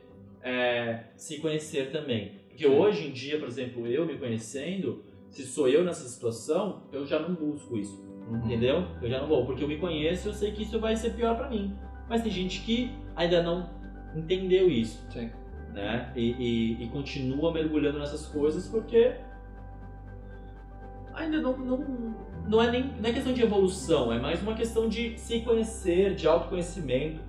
é, 0.43 1.05
se 1.17 1.39
conhecer 1.39 1.93
também. 1.93 2.33
Porque 2.49 2.65
Sim. 2.67 2.75
hoje 2.75 3.07
em 3.07 3.13
dia, 3.13 3.39
por 3.39 3.47
exemplo, 3.47 3.87
eu 3.87 4.05
me 4.05 4.19
conhecendo, 4.19 5.05
se 5.31 5.45
sou 5.47 5.69
eu 5.69 5.85
nessa 5.85 6.09
situação, 6.09 6.83
eu 6.93 7.07
já 7.07 7.21
não 7.21 7.33
busco 7.33 7.79
isso. 7.79 8.05
Entendeu? 8.29 8.89
Eu 9.01 9.09
já 9.09 9.21
não 9.21 9.29
vou, 9.29 9.47
porque 9.47 9.63
eu 9.63 9.69
me 9.69 9.77
conheço, 9.77 10.31
eu 10.31 10.35
sei 10.35 10.51
que 10.51 10.65
isso 10.65 10.81
vai 10.81 10.97
ser 10.97 11.11
pior 11.11 11.37
pra 11.37 11.49
mim. 11.49 11.77
Mas 12.09 12.23
tem 12.23 12.33
gente 12.33 12.61
que 12.63 12.91
ainda 13.15 13.41
não 13.41 13.71
entendeu 14.17 14.69
isso 14.69 15.05
Sim. 15.11 15.31
Né? 15.75 16.11
E, 16.17 16.31
e- 16.33 16.85
e 16.85 16.89
continua 16.89 17.53
mergulhando 17.53 17.99
nessas 17.99 18.25
coisas 18.27 18.67
porque 18.69 19.17
ainda 21.13 21.41
não, 21.41 21.57
não, 21.57 22.15
não 22.49 22.63
é 22.63 22.71
nem 22.71 22.85
não 23.01 23.09
é 23.09 23.13
questão 23.13 23.33
de 23.33 23.43
evolução, 23.43 24.13
é 24.13 24.19
mais 24.19 24.41
uma 24.41 24.55
questão 24.55 24.89
de 24.89 25.19
se 25.19 25.41
conhecer, 25.41 26.15
de 26.15 26.27
autoconhecimento 26.27 27.21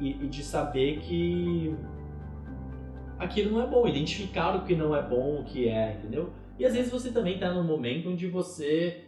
e, 0.00 0.10
e 0.10 0.28
de 0.28 0.42
saber 0.42 0.98
que 1.00 1.74
aquilo 3.18 3.52
não 3.52 3.62
é 3.62 3.66
bom, 3.66 3.86
identificar 3.86 4.56
o 4.56 4.64
que 4.64 4.74
não 4.74 4.96
é 4.96 5.02
bom, 5.02 5.40
o 5.40 5.44
que 5.44 5.68
é, 5.68 5.92
entendeu? 5.94 6.32
E 6.58 6.64
às 6.64 6.74
vezes 6.74 6.90
você 6.90 7.10
também 7.12 7.38
tá 7.38 7.52
num 7.52 7.62
momento 7.64 8.08
onde 8.10 8.26
você 8.26 9.04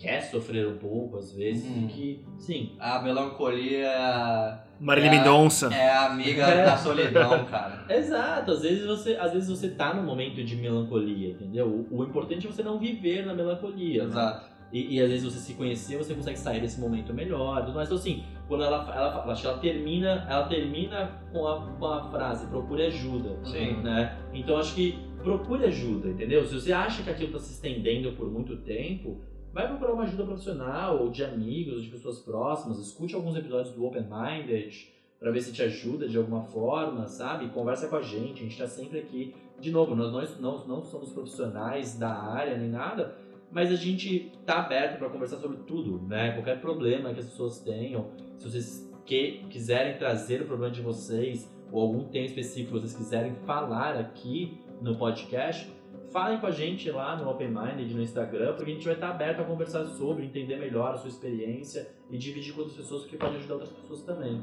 quer 0.00 0.20
sofrer 0.22 0.66
um 0.66 0.78
pouco, 0.78 1.18
às 1.18 1.32
vezes, 1.32 1.64
Uhum. 1.68 1.84
e 1.84 1.88
que, 1.88 2.24
sim, 2.38 2.72
A 2.78 3.00
melancolia 3.02 4.60
Marília 4.80 5.08
É. 5.08 5.18
Mendonça. 5.18 5.68
é 5.74 5.90
a 5.90 6.06
amiga 6.06 6.42
É. 6.48 6.64
da 6.64 6.76
solidão, 6.76 7.44
cara. 7.44 7.84
Exato, 7.88 8.52
às 8.52 8.62
vezes 8.62 8.86
você, 8.86 9.14
às 9.16 9.32
vezes 9.32 9.48
você 9.48 9.68
tá 9.70 9.92
num 9.92 10.02
momento 10.04 10.42
de 10.42 10.56
melancolia, 10.56 11.30
entendeu? 11.32 11.66
O, 11.90 11.98
o 11.98 12.04
importante 12.04 12.46
é 12.46 12.50
você 12.50 12.62
não 12.62 12.78
viver 12.78 13.26
na 13.26 13.34
melancolia. 13.34 14.04
né? 14.04 14.08
Exato. 14.08 14.50
E, 14.72 14.96
e 14.96 15.02
às 15.02 15.10
vezes 15.10 15.24
você 15.34 15.40
se 15.40 15.54
conhecer, 15.54 15.96
você 15.96 16.14
consegue 16.14 16.38
sair 16.38 16.60
desse 16.60 16.80
momento 16.80 17.12
melhor. 17.12 17.56
mais. 17.74 17.88
Então 17.88 17.96
assim, 17.98 18.22
quando 18.48 18.62
ela, 18.64 18.76
ela, 18.94 19.12
fala- 19.12 19.32
acho 19.32 19.42
que 19.42 19.48
ela 19.48 19.58
termina, 19.58 20.26
ela 20.30 20.44
termina 20.46 21.10
com 21.32 21.46
a, 21.46 21.66
com 21.72 21.86
a 21.86 22.10
frase, 22.10 22.46
procure 22.46 22.84
ajuda. 22.86 23.36
Sim. 23.44 23.82
Né? 23.82 24.16
Então 24.32 24.56
acho 24.56 24.74
que 24.74 24.96
procure 25.24 25.64
ajuda, 25.64 26.08
entendeu? 26.08 26.46
Se 26.46 26.54
você 26.54 26.72
acha 26.72 27.02
que 27.02 27.10
aquilo 27.10 27.26
está 27.36 27.40
se 27.40 27.52
estendendo 27.52 28.12
por 28.12 28.30
muito 28.30 28.56
tempo, 28.58 29.20
vai 29.52 29.66
procurar 29.66 29.92
uma 29.92 30.04
ajuda 30.04 30.24
profissional, 30.24 31.02
ou 31.02 31.10
de 31.10 31.24
amigos, 31.24 31.74
ou 31.74 31.80
de 31.80 31.88
pessoas 31.88 32.20
próximas. 32.20 32.78
Escute 32.78 33.14
alguns 33.14 33.36
episódios 33.36 33.74
do 33.74 33.84
Open 33.84 34.02
Minded 34.04 34.92
para 35.18 35.30
ver 35.30 35.40
se 35.42 35.52
te 35.52 35.62
ajuda 35.62 36.08
de 36.08 36.16
alguma 36.16 36.42
forma, 36.44 37.06
sabe? 37.06 37.48
Conversa 37.48 37.88
com 37.88 37.96
a 37.96 38.02
gente, 38.02 38.40
a 38.40 38.42
gente 38.42 38.52
está 38.52 38.66
sempre 38.66 38.98
aqui. 38.98 39.34
De 39.60 39.70
novo, 39.70 39.94
nós 39.94 40.40
não, 40.40 40.66
não, 40.66 40.82
somos 40.82 41.12
profissionais 41.12 41.98
da 41.98 42.10
área 42.10 42.56
nem 42.56 42.70
nada, 42.70 43.14
mas 43.52 43.70
a 43.70 43.76
gente 43.76 44.32
tá 44.46 44.60
aberto 44.60 44.98
para 44.98 45.10
conversar 45.10 45.36
sobre 45.38 45.58
tudo, 45.58 46.00
né? 46.06 46.32
Qualquer 46.32 46.60
problema 46.60 47.12
que 47.12 47.20
as 47.20 47.26
pessoas 47.26 47.58
tenham, 47.60 48.10
se 48.38 48.48
vocês 48.48 48.90
que, 49.04 49.44
quiserem 49.50 49.98
trazer 49.98 50.40
o 50.40 50.46
problema 50.46 50.72
de 50.72 50.80
vocês 50.80 51.50
ou 51.70 51.82
algum 51.82 52.04
tema 52.04 52.26
específico 52.26 52.72
que 52.72 52.80
vocês 52.80 52.94
quiserem 52.94 53.34
falar 53.44 53.96
aqui 53.96 54.58
no 54.80 54.96
podcast, 54.96 55.70
falem 56.12 56.38
com 56.38 56.46
a 56.46 56.50
gente 56.50 56.90
lá 56.90 57.16
no 57.16 57.28
Open 57.30 57.48
Minded, 57.48 57.94
no 57.94 58.02
Instagram, 58.02 58.54
porque 58.54 58.70
a 58.70 58.74
gente 58.74 58.84
vai 58.84 58.94
estar 58.94 59.10
aberto 59.10 59.40
a 59.40 59.44
conversar 59.44 59.84
sobre, 59.86 60.24
entender 60.26 60.56
melhor 60.56 60.94
a 60.94 60.96
sua 60.96 61.08
experiência 61.08 61.88
e 62.10 62.18
dividir 62.18 62.52
com 62.52 62.60
outras 62.60 62.76
pessoas, 62.76 63.02
porque 63.02 63.16
pode 63.16 63.36
ajudar 63.36 63.54
outras 63.54 63.72
pessoas 63.72 64.02
também, 64.02 64.42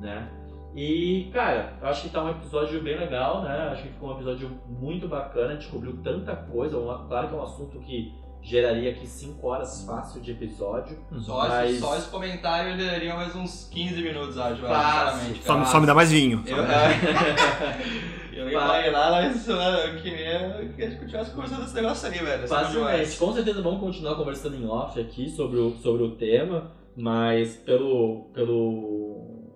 né? 0.00 0.30
E, 0.74 1.28
cara, 1.34 1.76
eu 1.82 1.86
acho 1.88 2.02
que 2.02 2.08
tá 2.08 2.24
um 2.24 2.30
episódio 2.30 2.80
bem 2.82 2.98
legal, 2.98 3.42
né? 3.42 3.68
Acho 3.72 3.82
que 3.82 3.88
ficou 3.90 4.08
um 4.10 4.14
episódio 4.14 4.48
muito 4.68 5.06
bacana, 5.06 5.54
descobriu 5.56 5.98
tanta 6.02 6.34
coisa. 6.34 6.78
uma- 6.78 7.06
Claro 7.08 7.28
que 7.28 7.34
é 7.34 7.36
um 7.36 7.42
assunto 7.42 7.78
que 7.80 8.14
geraria 8.42 8.90
aqui 8.90 9.06
5 9.06 9.46
horas 9.46 9.84
fácil 9.84 10.20
de 10.20 10.32
episódio. 10.32 10.98
Só, 11.20 11.48
Mas- 11.48 11.70
esse, 11.70 11.80
só 11.80 11.96
esse 11.96 12.10
comentário 12.10 12.72
ele 12.72 12.84
daria 12.84 13.14
mais 13.14 13.34
uns 13.36 13.68
15 13.70 14.02
minutos, 14.02 14.36
acho. 14.36 14.60
Fácil. 14.62 15.20
sinceramente, 15.20 15.44
Só, 15.44 15.64
só 15.64 15.80
me 15.80 15.86
dá 15.86 15.94
mais 15.94 16.10
vinho. 16.10 16.42
Eu, 16.46 16.56
eu 18.34 18.50
ia 18.50 18.52
imaginar, 18.52 19.10
mas 19.12 19.48
eu 19.48 20.02
queria 20.02 20.72
que 20.74 20.82
a 20.82 20.90
gente 20.90 21.00
continuasse 21.00 21.30
conversando 21.30 21.62
desse 21.62 21.74
negócio 21.74 22.08
aí, 22.08 22.18
velho. 22.18 22.44
Esse 22.44 22.52
é 22.52 22.56
Facilmente. 22.56 23.16
Com 23.16 23.32
certeza 23.32 23.62
vamos 23.62 23.80
continuar 23.80 24.16
conversando 24.16 24.56
em 24.56 24.66
off 24.66 25.00
aqui 25.00 25.30
sobre 25.30 25.58
o, 25.60 25.76
sobre 25.78 26.02
o 26.02 26.16
tema, 26.16 26.72
mas 26.96 27.56
pelo, 27.58 28.30
pelo, 28.34 29.52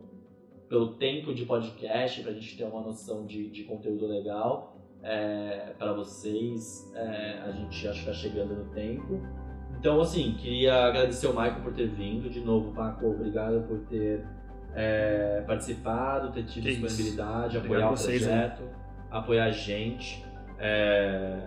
pelo 0.69 0.95
tempo 0.95 1.35
de 1.35 1.45
podcast, 1.45 2.23
pra 2.23 2.33
gente 2.33 2.57
ter 2.57 2.65
uma 2.65 2.83
noção 2.83 3.27
de, 3.27 3.51
de 3.51 3.65
conteúdo 3.65 4.07
legal 4.07 4.76
é, 5.07 5.73
para 5.79 5.93
vocês, 5.93 6.93
é, 6.95 7.41
a 7.47 7.53
gente 7.53 7.87
acho 7.87 8.01
que 8.01 8.07
tá 8.07 8.13
chegando 8.13 8.55
no 8.55 8.65
tempo. 8.75 9.21
Então, 9.79 10.01
assim, 10.01 10.35
queria 10.37 10.87
agradecer 10.87 11.29
o 11.29 11.31
Michael 11.31 11.61
por 11.63 11.73
ter 11.73 11.87
vindo. 11.87 12.29
De 12.29 12.41
novo, 12.41 12.73
Paco, 12.73 13.07
obrigado 13.07 13.63
por 13.69 13.79
ter 13.87 14.25
é, 14.75 15.45
participado, 15.47 16.33
ter 16.33 16.43
tido 16.45 16.65
Que 16.65 16.71
isso. 16.71 16.81
disponibilidade, 16.81 17.57
Obrigado 17.57 17.65
apoiar 17.65 17.87
o 17.89 17.97
vocês, 17.97 18.23
projeto, 18.23 18.63
apoiar 19.09 19.45
a 19.45 19.51
gente. 19.53 20.25
É, 20.59 21.39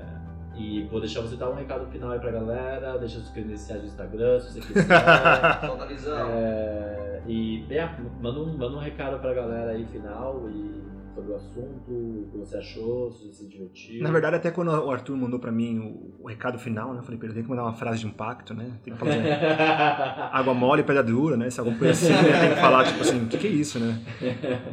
e 0.55 0.83
vou 0.83 1.01
deixar 1.01 1.19
você 1.21 1.35
dar 1.35 1.49
um 1.49 1.55
recado 1.55 1.85
final 1.87 2.11
aí 2.11 2.19
pra 2.19 2.31
galera, 2.31 2.97
deixa 2.97 3.17
os 3.17 3.29
credenciais 3.29 3.81
do 3.81 3.87
Instagram, 3.87 4.39
se 4.39 4.53
você 4.53 4.61
quiser. 4.61 4.85
Solta 5.65 5.83
a 5.83 5.87
visão. 5.87 6.29
É, 6.31 7.21
e 7.27 7.65
Bea, 7.67 7.93
manda 8.21 8.39
um, 8.39 8.57
manda 8.57 8.77
um 8.77 8.79
recado 8.79 9.19
pra 9.19 9.33
galera 9.33 9.71
aí 9.71 9.85
final 9.85 10.49
e 10.49 10.79
sobre 11.19 11.33
o 11.33 11.35
assunto, 11.35 11.91
o 11.91 12.29
que 12.31 12.37
você 12.37 12.57
achou, 12.57 13.11
se 13.11 13.27
você 13.27 13.33
se 13.33 13.47
divertiu. 13.47 14.01
Na 14.01 14.11
verdade, 14.11 14.37
até 14.37 14.51
quando 14.51 14.69
o 14.69 14.91
Arthur 14.91 15.17
mandou 15.17 15.39
pra 15.39 15.51
mim 15.51 15.79
o, 15.79 16.23
o 16.23 16.27
recado 16.27 16.57
final, 16.57 16.93
né? 16.93 16.99
Eu 16.99 17.03
falei, 17.03 17.19
pera, 17.19 17.33
tem 17.33 17.43
que 17.43 17.49
mandar 17.49 17.63
uma 17.63 17.73
frase 17.73 17.99
de 17.99 18.07
impacto, 18.07 18.53
né? 18.53 18.71
Tem 18.83 18.93
que 18.93 18.99
falar 18.99 19.11
assim, 19.13 20.29
água 20.31 20.53
mole, 20.53 20.83
pedra 20.83 21.03
dura, 21.03 21.35
né? 21.35 21.49
Se 21.49 21.59
alguma 21.59 21.77
coisa 21.77 21.93
assim, 21.93 22.13
né? 22.13 22.39
Tem 22.39 22.49
que 22.51 22.61
falar, 22.61 22.85
tipo 22.85 23.01
assim, 23.01 23.23
o 23.23 23.27
que, 23.27 23.37
que 23.37 23.47
é 23.47 23.51
isso, 23.51 23.79
né? 23.79 23.99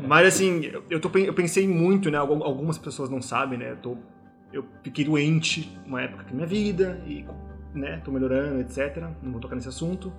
Mas 0.07 0.28
assim, 0.28 0.70
eu, 0.88 1.01
tô, 1.01 1.11
eu 1.18 1.34
pensei 1.34 1.66
muito, 1.66 2.11
né? 2.11 2.18
Algumas 2.18 2.78
pessoas 2.78 3.11
não 3.11 3.20
sabem, 3.20 3.59
né? 3.59 3.72
Eu, 3.72 3.76
tô, 3.76 3.97
eu 4.53 4.64
fiquei 4.82 5.05
doente 5.05 5.76
uma 5.86 6.03
época 6.03 6.24
da 6.24 6.32
minha 6.32 6.47
vida 6.47 7.01
e, 7.07 7.24
né? 7.74 8.01
Tô 8.05 8.11
melhorando, 8.11 8.61
etc. 8.61 9.05
Não 9.22 9.32
vou 9.32 9.40
tocar 9.40 9.57
nesse 9.57 9.68
assunto. 9.68 10.12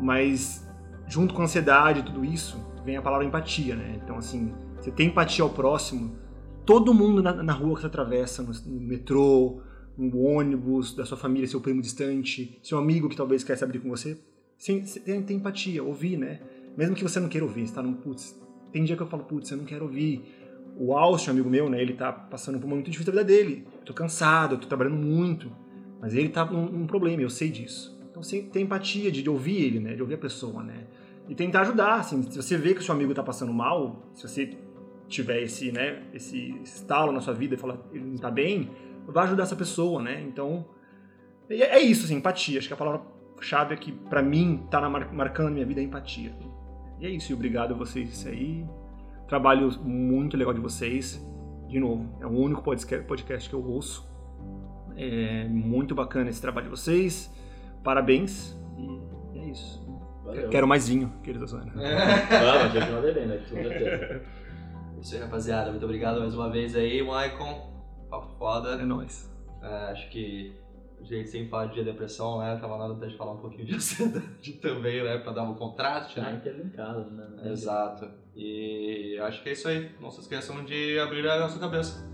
Mas 0.00 0.68
junto 1.06 1.34
com 1.34 1.42
a 1.42 1.44
ansiedade 1.44 2.00
e 2.00 2.02
tudo 2.02 2.24
isso, 2.24 2.58
vem 2.84 2.96
a 2.96 3.02
palavra 3.02 3.26
empatia, 3.26 3.74
né? 3.74 3.98
Então, 4.02 4.18
assim, 4.18 4.52
você 4.84 4.90
tem 4.90 5.06
empatia 5.06 5.42
ao 5.42 5.48
próximo, 5.48 6.14
todo 6.66 6.92
mundo 6.92 7.22
na, 7.22 7.32
na 7.42 7.54
rua 7.54 7.74
que 7.74 7.80
você 7.80 7.86
atravessa, 7.86 8.42
no, 8.42 8.52
no, 8.66 8.80
metrô, 8.80 9.62
no 9.96 10.20
ônibus, 10.20 10.94
da 10.94 11.06
sua 11.06 11.16
família, 11.16 11.48
seu 11.48 11.58
primo 11.58 11.80
distante, 11.80 12.58
seu 12.62 12.76
amigo 12.76 13.08
que 13.08 13.16
talvez 13.16 13.42
quer 13.42 13.56
se 13.56 13.64
abrir 13.64 13.78
com 13.78 13.88
você, 13.88 14.18
tem, 14.62 15.22
tem 15.22 15.36
empatia, 15.38 15.82
ouvir, 15.82 16.18
né? 16.18 16.42
Mesmo 16.76 16.94
que 16.94 17.02
você 17.02 17.18
não 17.18 17.30
queira 17.30 17.46
ouvir, 17.46 17.66
você 17.66 17.74
tá 17.74 17.82
num, 17.82 17.94
putz, 17.94 18.38
tem 18.72 18.84
dia 18.84 18.94
que 18.94 19.02
eu 19.02 19.06
falo, 19.06 19.24
putz, 19.24 19.50
eu 19.50 19.56
não 19.56 19.64
quero 19.64 19.86
ouvir. 19.86 20.22
O 20.76 20.94
Austin, 20.94 21.30
amigo 21.30 21.48
meu, 21.48 21.70
né, 21.70 21.80
ele 21.80 21.94
tá 21.94 22.12
passando 22.12 22.58
por 22.58 22.66
um 22.66 22.70
momento 22.70 22.90
difícil 22.90 23.10
da 23.10 23.22
vida 23.22 23.32
dele. 23.32 23.66
Eu 23.78 23.86
tô 23.86 23.94
cansado, 23.94 24.56
eu 24.56 24.58
tô 24.58 24.66
trabalhando 24.66 24.96
muito, 24.96 25.50
mas 25.98 26.14
ele 26.14 26.28
tá 26.28 26.44
com 26.44 26.56
um, 26.56 26.82
um 26.82 26.86
problema, 26.86 27.22
eu 27.22 27.30
sei 27.30 27.48
disso. 27.48 27.98
Então 28.10 28.22
você 28.22 28.42
tem 28.42 28.64
empatia 28.64 29.10
de, 29.10 29.22
de 29.22 29.30
ouvir 29.30 29.62
ele, 29.62 29.80
né, 29.80 29.94
de 29.94 30.02
ouvir 30.02 30.14
a 30.14 30.18
pessoa, 30.18 30.62
né? 30.62 30.84
e 31.28 31.34
tentar 31.34 31.62
ajudar, 31.62 31.94
assim, 31.94 32.22
se 32.30 32.36
você 32.36 32.56
vê 32.56 32.74
que 32.74 32.80
o 32.80 32.82
seu 32.82 32.94
amigo 32.94 33.12
está 33.12 33.22
passando 33.22 33.52
mal, 33.52 34.10
se 34.14 34.28
você 34.28 34.56
tiver 35.08 35.42
esse, 35.42 35.70
né, 35.70 36.02
esse 36.12 36.50
estalo 36.62 37.12
na 37.12 37.20
sua 37.20 37.34
vida 37.34 37.54
e 37.54 37.58
falar 37.58 37.78
ele 37.92 38.04
não 38.04 38.14
está 38.14 38.30
bem, 38.30 38.70
vai 39.06 39.24
ajudar 39.24 39.44
essa 39.44 39.56
pessoa, 39.56 40.02
né? 40.02 40.22
Então, 40.22 40.66
é 41.48 41.78
isso, 41.78 42.04
assim, 42.04 42.16
empatia. 42.16 42.58
Acho 42.58 42.68
que 42.68 42.74
a 42.74 42.76
palavra-chave 42.76 43.74
aqui, 43.74 43.92
para 43.92 44.22
mim, 44.22 44.62
está 44.64 44.88
marcando 44.88 45.48
a 45.48 45.50
minha 45.50 45.66
vida 45.66 45.80
é 45.80 45.84
empatia. 45.84 46.34
E 47.00 47.06
é 47.06 47.10
isso, 47.10 47.32
e 47.32 47.34
obrigado 47.34 47.74
a 47.74 47.76
vocês 47.76 48.26
aí. 48.26 48.66
Trabalho 49.28 49.70
muito 49.82 50.36
legal 50.36 50.54
de 50.54 50.60
vocês. 50.60 51.22
De 51.68 51.78
novo, 51.78 52.18
é 52.20 52.26
o 52.26 52.30
único 52.30 52.62
podcast 52.62 53.48
que 53.48 53.54
eu 53.54 53.64
ouço. 53.64 54.08
É 54.96 55.48
muito 55.48 55.94
bacana 55.94 56.30
esse 56.30 56.40
trabalho 56.40 56.66
de 56.66 56.70
vocês. 56.70 57.32
Parabéns. 57.82 58.56
E 59.34 59.38
é 59.38 59.50
isso. 59.50 59.84
Valeu. 60.24 60.48
Quero 60.48 60.66
mais 60.66 60.88
vinho, 60.88 61.12
querido 61.22 61.46
Zona. 61.46 61.72
Vamos, 61.72 61.84
a 61.84 62.68
gente 62.68 62.90
vai 62.90 63.02
beber, 63.02 63.26
né? 63.26 63.36
Com 63.38 63.56
certeza. 63.56 64.22
Isso 65.04 65.16
aí, 65.16 65.20
rapaziada. 65.20 65.70
Muito 65.70 65.84
obrigado 65.84 66.18
mais 66.18 66.34
uma 66.34 66.48
vez 66.48 66.74
aí, 66.74 67.02
Maicon. 67.02 67.70
Papo 68.08 68.26
foda. 68.38 68.70
É 68.70 68.86
nóis. 68.86 69.30
É, 69.62 69.90
acho 69.90 70.08
que 70.08 70.56
a 70.98 71.04
gente 71.04 71.28
sempre 71.28 71.50
fala 71.50 71.66
de 71.66 71.84
depressão, 71.84 72.38
né? 72.38 72.56
Tava 72.58 72.78
na 72.78 72.84
hora 72.86 73.06
de 73.06 73.14
falar 73.14 73.32
um 73.32 73.36
pouquinho 73.36 73.66
de 73.68 73.74
ansiedade 73.74 74.52
também, 74.62 75.04
né? 75.04 75.18
Pra 75.18 75.32
dar 75.32 75.42
um 75.42 75.56
contraste, 75.56 76.18
né? 76.18 76.28
Ah, 76.30 76.32
interlinkado, 76.32 77.10
né? 77.10 77.52
Exato. 77.52 78.08
E 78.34 79.18
acho 79.20 79.42
que 79.42 79.50
é 79.50 79.52
isso 79.52 79.68
aí. 79.68 79.90
Não 80.00 80.10
se 80.10 80.22
esqueçam 80.22 80.64
de 80.64 80.98
abrir 80.98 81.28
a 81.28 81.38
nossa 81.38 81.58
cabeça. 81.58 82.10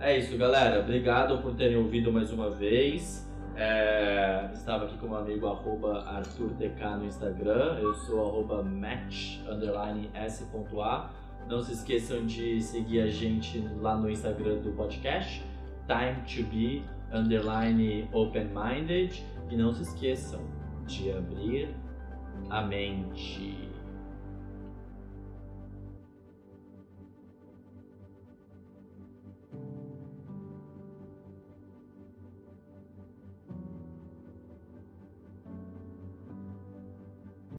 É 0.00 0.16
isso, 0.16 0.34
galera. 0.38 0.80
Obrigado 0.80 1.42
por 1.42 1.54
terem 1.54 1.76
ouvido 1.76 2.10
mais 2.10 2.32
uma 2.32 2.48
vez. 2.48 3.30
É, 3.54 4.48
estava 4.54 4.86
aqui 4.86 4.96
com 4.96 5.08
o 5.08 5.14
amigo 5.14 5.46
arroba 5.46 6.04
ArthurTK 6.08 6.96
no 6.98 7.04
Instagram, 7.04 7.78
eu 7.80 7.94
sou 7.94 8.26
arroba 8.26 8.62
match, 8.64 9.38
underline 9.46 10.10
s.a. 10.12 11.23
Não 11.48 11.62
se 11.62 11.72
esqueçam 11.72 12.24
de 12.24 12.60
seguir 12.62 13.00
a 13.00 13.06
gente 13.08 13.58
lá 13.80 13.96
no 13.96 14.10
Instagram 14.10 14.60
do 14.60 14.72
podcast, 14.72 15.42
time 15.86 16.22
to 16.26 16.48
be 16.50 16.82
underline 17.12 18.08
open-minded. 18.12 19.22
E 19.50 19.56
não 19.56 19.72
se 19.72 19.82
esqueçam 19.82 20.40
de 20.86 21.12
abrir 21.12 21.68
a 22.48 22.62
mente. 22.62 23.63